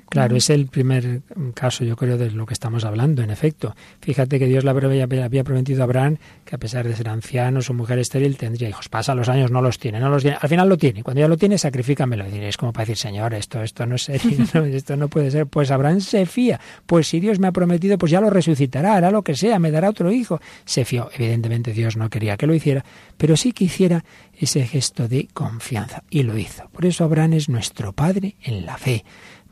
Claro, 0.10 0.36
es 0.36 0.50
el 0.50 0.66
primer 0.66 1.22
caso, 1.54 1.84
yo 1.84 1.96
creo, 1.96 2.18
de 2.18 2.32
lo 2.32 2.48
que 2.48 2.56
estamos 2.56 2.84
hablando, 2.84 3.22
en 3.22 3.30
efecto. 3.30 3.76
Fíjate 4.00 4.40
que 4.40 4.48
Dios 4.48 4.64
le 4.64 4.72
había, 4.72 5.44
prometido 5.44 5.82
a 5.82 5.84
Abraham 5.84 6.18
que 6.44 6.56
a 6.56 6.58
pesar 6.58 6.88
de 6.88 6.96
ser 6.96 7.10
anciano, 7.10 7.62
su 7.62 7.76
mujer 7.76 8.00
estéril, 8.00 8.36
tendría 8.38 8.70
hijos. 8.70 8.90
Pasa 8.90 9.14
los 9.14 9.30
años, 9.30 9.52
no 9.52 9.62
los 9.62 9.78
tiene, 9.78 10.00
no 10.00 10.10
los 10.10 10.24
tiene. 10.24 10.40
Al 10.42 10.50
final 10.50 10.68
lo 10.68 10.80
tiene. 10.80 11.04
Cuando 11.04 11.22
ya 11.22 11.28
lo 11.28 11.38
tiene, 11.38 11.60
sacrifícamelo. 11.60 12.26
Es 12.26 12.58
como 12.58 12.74
para 12.74 12.86
decir, 12.86 12.98
Señor, 12.98 13.36
esto, 13.36 13.62
esto 13.62 13.86
no 13.86 13.98
es 13.98 14.02
serio, 14.02 14.48
esto 14.66 14.98
no 14.98 15.10
puede 15.10 15.30
ser. 15.30 15.46
Pues 15.46 15.70
Abraham 15.70 16.02
se 16.02 16.26
fía. 16.26 16.60
Pues 16.88 17.08
si 17.08 17.20
Dios 17.20 17.38
me 17.38 17.46
ha 17.46 17.52
prometido, 17.52 18.00
pues 18.00 18.12
ya 18.12 18.20
lo 18.20 18.32
resucitará, 18.32 18.96
hará 18.96 19.12
lo 19.12 19.22
que 19.22 19.36
sea, 19.36 19.60
me 19.60 19.70
dará 19.70 19.92
otro 19.92 20.12
hijo. 20.12 20.42
Se 20.66 20.86
fió. 20.86 21.12
Evidentemente 21.14 21.72
Dios 21.72 21.98
no 21.98 22.10
quería 22.10 22.31
que 22.38 22.48
lo 22.48 22.54
hiciera, 22.54 22.84
pero 23.18 23.38
sí 23.38 23.52
que 23.52 23.66
hiciera 23.66 24.04
ese 24.38 24.66
gesto 24.66 25.08
de 25.08 25.28
confianza. 25.34 26.04
Y 26.10 26.24
lo 26.24 26.38
hizo. 26.38 26.70
Por 26.70 26.86
eso 26.86 27.04
Abraham 27.04 27.34
es 27.34 27.50
nuestro 27.50 27.94
Padre 27.94 28.36
en 28.42 28.66
la 28.66 28.78
fe, 28.78 29.04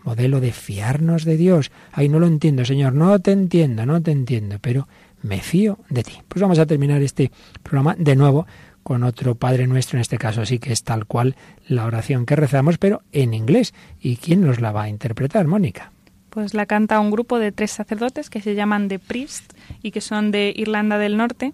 modelo 0.04 0.40
de 0.40 0.52
fiarnos 0.52 1.26
de 1.26 1.38
Dios. 1.38 1.72
Ay, 1.92 2.10
no 2.10 2.20
lo 2.20 2.28
entiendo, 2.28 2.66
Señor, 2.66 2.94
no 2.94 3.20
te 3.20 3.32
entiendo, 3.32 3.86
no 3.86 4.02
te 4.02 4.12
entiendo, 4.12 4.58
pero 4.60 4.88
me 5.22 5.40
fío 5.40 5.80
de 5.90 6.04
ti. 6.04 6.14
Pues 6.28 6.42
vamos 6.42 6.60
a 6.60 6.66
terminar 6.66 7.02
este 7.02 7.32
programa 7.64 7.96
de 7.98 8.16
nuevo 8.16 8.48
con 8.84 9.04
otro 9.04 9.36
Padre 9.36 9.68
Nuestro, 9.68 9.98
en 9.98 10.02
este 10.02 10.18
caso 10.18 10.46
sí 10.46 10.58
que 10.58 10.74
es 10.74 10.84
tal 10.84 11.06
cual 11.06 11.36
la 11.68 11.86
oración 11.86 12.26
que 12.26 12.36
rezamos, 12.36 12.78
pero 12.78 13.04
en 13.12 13.34
inglés. 13.34 13.74
¿Y 14.02 14.16
quién 14.16 14.42
nos 14.42 14.62
la 14.62 14.72
va 14.72 14.84
a 14.84 14.90
interpretar, 14.90 15.46
Mónica? 15.48 15.92
Pues 16.30 16.54
la 16.54 16.66
canta 16.66 17.00
un 17.00 17.12
grupo 17.12 17.40
de 17.40 17.52
tres 17.52 17.72
sacerdotes 17.72 18.30
que 18.30 18.42
se 18.42 18.56
llaman 18.56 18.88
The 18.88 19.00
Priest 19.00 19.54
y 19.82 19.92
que 19.92 20.02
son 20.02 20.32
de 20.32 20.54
Irlanda 20.56 20.98
del 20.98 21.18
Norte. 21.18 21.54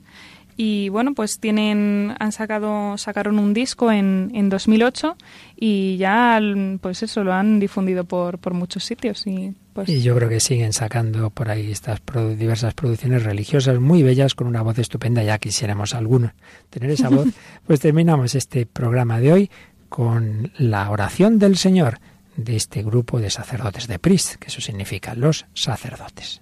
Y 0.58 0.90
bueno, 0.90 1.14
pues 1.14 1.40
tienen, 1.40 2.16
han 2.18 2.32
sacado, 2.32 2.98
sacaron 2.98 3.40
un 3.40 3.54
disco 3.54 3.92
en, 3.92 4.32
en 4.34 4.50
2008 4.50 5.18
y 5.58 5.98
ya, 5.98 6.40
pues 6.82 7.04
eso, 7.04 7.24
lo 7.24 7.34
han 7.34 7.60
difundido 7.60 8.06
por, 8.06 8.40
por 8.40 8.54
muchos 8.54 8.86
sitios. 8.86 9.28
Y, 9.28 9.54
pues... 9.74 9.90
y 9.90 10.02
yo 10.02 10.16
creo 10.16 10.30
que 10.30 10.40
siguen 10.40 10.72
sacando 10.72 11.30
por 11.30 11.50
ahí 11.50 11.72
estas 11.72 12.02
diversas 12.38 12.74
producciones 12.74 13.24
religiosas 13.24 13.80
muy 13.80 14.02
bellas 14.02 14.34
con 14.34 14.48
una 14.48 14.62
voz 14.62 14.80
estupenda. 14.80 15.24
Ya 15.24 15.38
quisiéramos 15.40 15.94
algunos 15.94 16.32
tener 16.70 16.90
esa 16.90 17.10
voz. 17.10 17.28
pues 17.68 17.82
terminamos 17.82 18.34
este 18.36 18.66
programa 18.66 19.20
de 19.20 19.34
hoy 19.34 19.52
con 19.90 20.52
la 20.58 20.90
oración 20.90 21.38
del 21.38 21.58
Señor 21.58 22.00
de 22.38 22.56
este 22.56 22.84
grupo 22.84 23.20
de 23.20 23.30
sacerdotes 23.30 23.88
de 23.88 24.00
Priest, 24.00 24.36
que 24.36 24.48
eso 24.48 24.62
significa 24.62 25.16
los 25.16 25.46
sacerdotes. 25.54 26.42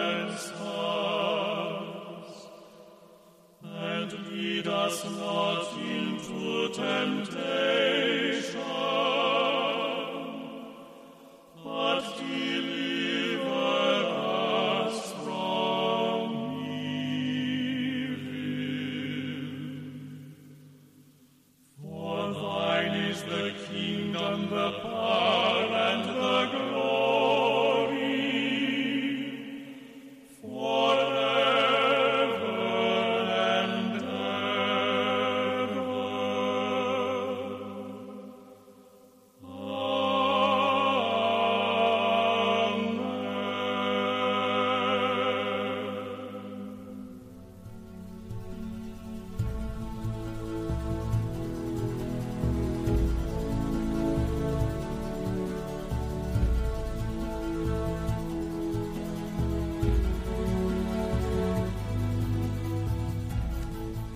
die 4.07 4.63
us 4.67 5.05
Wort 5.19 5.67
ihm 5.77 6.17
tut, 6.25 6.77
entdeckt. 6.77 8.40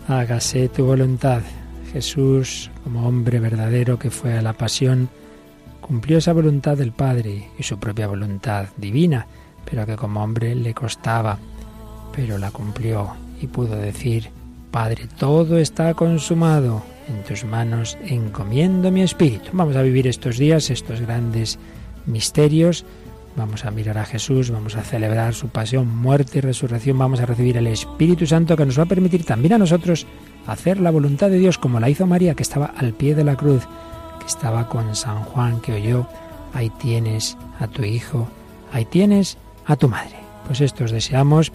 Hágase 0.08 0.70
tu 0.70 0.86
voluntad. 0.86 1.42
Jesús, 1.92 2.70
como 2.84 3.08
hombre 3.08 3.40
verdadero 3.40 3.98
que 3.98 4.12
fue 4.12 4.38
a 4.38 4.42
la 4.42 4.54
pasión, 4.54 5.10
cumplió 5.82 6.18
esa 6.18 6.34
voluntad 6.34 6.78
del 6.78 6.92
Padre 6.92 7.50
y 7.58 7.64
su 7.64 7.80
propia 7.80 8.08
voluntad 8.08 8.68
divina, 8.78 9.28
pero 9.70 9.86
que 9.86 9.96
como 9.96 10.24
hombre 10.24 10.56
le 10.56 10.74
costaba, 10.74 11.38
pero 12.16 12.38
la 12.38 12.52
cumplió 12.52 13.14
y 13.42 13.48
pudo 13.48 13.76
decir, 13.76 14.30
Padre, 14.72 15.08
todo 15.18 15.58
está 15.58 15.94
consumado, 15.94 16.84
en 17.08 17.24
tus 17.24 17.46
manos 17.46 17.98
encomiendo 18.04 18.92
mi 18.92 19.02
espíritu. 19.02 19.52
Vamos 19.54 19.76
a 19.76 19.82
vivir 19.82 20.08
estos 20.08 20.38
días, 20.38 20.70
estos 20.70 21.02
grandes 21.02 21.60
misterios, 22.06 22.86
Vamos 23.36 23.66
a 23.66 23.72
mirar 23.72 23.98
a 23.98 24.06
Jesús, 24.06 24.50
vamos 24.50 24.78
a 24.78 24.82
celebrar 24.82 25.34
su 25.34 25.50
pasión, 25.50 25.94
muerte 25.94 26.38
y 26.38 26.42
resurrección, 26.42 26.98
vamos 26.98 27.20
a 27.20 27.26
recibir 27.26 27.58
el 27.58 27.68
Espíritu 27.68 28.26
Santo 28.26 28.56
que 28.56 28.66
nos 28.66 28.80
va 28.80 28.84
a 28.84 28.88
permitir 28.88 29.26
también 29.26 29.54
a 29.54 29.58
nosotros 29.58 30.08
hacer 30.48 30.80
la 30.80 30.90
voluntad 30.90 31.30
de 31.30 31.40
Dios 31.40 31.58
como 31.58 31.82
la 31.82 31.90
hizo 31.90 32.08
María, 32.08 32.34
que 32.34 32.44
estaba 32.44 32.68
al 32.78 32.94
pie 32.94 33.14
de 33.14 33.26
la 33.26 33.36
cruz, 33.36 33.68
que 34.20 34.26
estaba 34.26 34.70
con 34.70 34.96
San 34.96 35.24
Juan, 35.24 35.60
que 35.60 35.74
oyó, 35.74 36.08
ahí 36.54 36.70
tienes 36.80 37.38
a 37.60 37.68
tu 37.68 37.84
hijo, 37.84 38.30
ahí 38.72 38.86
tienes 38.86 39.38
a 39.66 39.76
tu 39.76 39.90
madre. 39.90 40.16
Pues 40.48 40.62
esto 40.62 40.86
os 40.86 40.92
deseamos, 40.92 41.52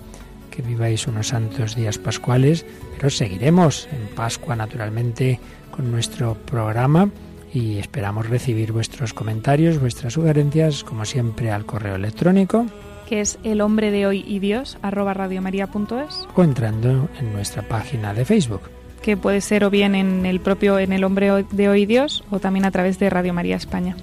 que 0.50 0.60
viváis 0.60 1.06
unos 1.06 1.28
santos 1.28 1.76
días 1.76 1.96
pascuales, 1.96 2.66
pero 2.96 3.08
seguiremos 3.08 3.88
en 3.90 4.14
Pascua 4.14 4.54
naturalmente 4.54 5.40
con 5.70 5.90
nuestro 5.90 6.34
programa 6.34 7.08
y 7.52 7.78
esperamos 7.78 8.28
recibir 8.28 8.72
vuestros 8.72 9.12
comentarios, 9.12 9.80
vuestras 9.80 10.12
sugerencias, 10.12 10.84
como 10.84 11.04
siempre, 11.04 11.50
al 11.50 11.66
correo 11.66 11.96
electrónico 11.96 12.66
que 13.08 13.20
es 13.20 13.40
el 13.42 13.60
hombre 13.60 13.90
de 13.90 14.06
hoy 14.06 14.24
y 14.24 14.38
Dios 14.38 14.78
arroba 14.82 15.14
radiomaria.es 15.14 16.28
o 16.32 16.44
entrando 16.44 17.08
en 17.18 17.32
nuestra 17.32 17.62
página 17.62 18.14
de 18.14 18.24
Facebook 18.24 18.70
que 19.02 19.16
puede 19.16 19.40
ser 19.40 19.64
o 19.64 19.70
bien 19.70 19.94
en 19.94 20.26
el 20.26 20.40
propio 20.40 20.78
en 20.78 20.92
el 20.92 21.04
hombre 21.04 21.44
de 21.50 21.68
hoy 21.68 21.82
y 21.82 21.86
Dios 21.86 22.22
o 22.30 22.38
también 22.38 22.64
a 22.64 22.70
través 22.70 22.98
de 22.98 23.10
Radio 23.10 23.32
María 23.32 23.56
España. 23.56 23.96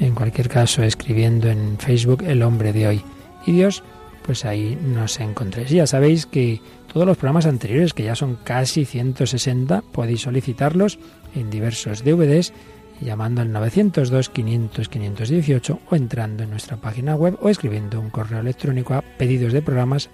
En 0.00 0.14
cualquier 0.14 0.48
caso, 0.48 0.82
escribiendo 0.82 1.48
en 1.48 1.76
Facebook 1.78 2.22
el 2.26 2.42
hombre 2.42 2.72
de 2.72 2.86
hoy 2.86 3.02
y 3.46 3.52
Dios, 3.52 3.82
pues 4.22 4.44
ahí 4.44 4.78
nos 4.80 5.18
encontréis. 5.18 5.70
Ya 5.70 5.86
sabéis 5.86 6.26
que 6.26 6.60
todos 6.92 7.06
los 7.06 7.16
programas 7.16 7.46
anteriores, 7.46 7.94
que 7.94 8.04
ya 8.04 8.14
son 8.14 8.38
casi 8.44 8.84
160, 8.84 9.82
podéis 9.92 10.22
solicitarlos 10.22 10.98
en 11.34 11.50
diversos 11.50 12.04
DVDs 12.04 12.52
llamando 13.00 13.42
al 13.42 13.52
902-500-518 13.52 15.78
o 15.88 15.96
entrando 15.96 16.42
en 16.42 16.50
nuestra 16.50 16.76
página 16.76 17.14
web 17.14 17.38
o 17.40 17.48
escribiendo 17.48 18.00
un 18.00 18.10
correo 18.10 18.40
electrónico 18.40 18.94
a 18.94 19.02
pedidos 19.02 19.52
de 19.52 19.62
programas. 19.62 20.10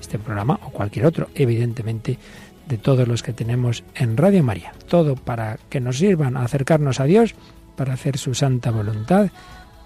Este 0.00 0.18
programa 0.18 0.58
o 0.64 0.70
cualquier 0.70 1.06
otro, 1.06 1.28
evidentemente, 1.34 2.18
de 2.66 2.78
todos 2.78 3.08
los 3.08 3.22
que 3.22 3.32
tenemos 3.32 3.84
en 3.94 4.16
Radio 4.16 4.42
María. 4.42 4.72
Todo 4.88 5.16
para 5.16 5.58
que 5.68 5.80
nos 5.80 5.98
sirvan 5.98 6.36
a 6.36 6.42
acercarnos 6.42 7.00
a 7.00 7.04
Dios, 7.04 7.34
para 7.76 7.94
hacer 7.94 8.18
su 8.18 8.34
santa 8.34 8.70
voluntad, 8.70 9.30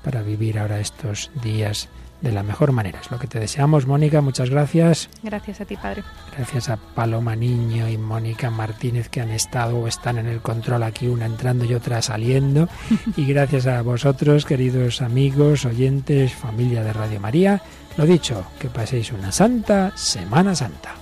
para 0.02 0.22
vivir 0.22 0.58
ahora 0.58 0.80
estos 0.80 1.30
días 1.42 1.88
de 2.22 2.32
la 2.32 2.42
mejor 2.42 2.72
manera. 2.72 3.00
Es 3.00 3.10
lo 3.10 3.18
que 3.18 3.26
te 3.26 3.38
deseamos, 3.38 3.86
Mónica. 3.86 4.20
Muchas 4.20 4.48
gracias. 4.48 5.10
Gracias 5.22 5.60
a 5.60 5.64
ti, 5.64 5.76
Padre. 5.76 6.02
Gracias 6.36 6.68
a 6.70 6.76
Paloma 6.76 7.36
Niño 7.36 7.88
y 7.88 7.98
Mónica 7.98 8.50
Martínez 8.50 9.08
que 9.08 9.20
han 9.20 9.30
estado 9.30 9.78
o 9.78 9.88
están 9.88 10.18
en 10.18 10.26
el 10.26 10.40
control 10.40 10.84
aquí, 10.84 11.08
una 11.08 11.26
entrando 11.26 11.64
y 11.64 11.74
otra 11.74 12.00
saliendo. 12.00 12.68
y 13.16 13.26
gracias 13.26 13.66
a 13.66 13.82
vosotros, 13.82 14.46
queridos 14.46 15.02
amigos, 15.02 15.64
oyentes, 15.64 16.32
familia 16.32 16.82
de 16.82 16.92
Radio 16.92 17.20
María. 17.20 17.60
Lo 17.96 18.06
dicho, 18.06 18.46
que 18.58 18.68
paséis 18.68 19.12
una 19.12 19.32
santa 19.32 19.92
Semana 19.96 20.54
Santa. 20.54 21.01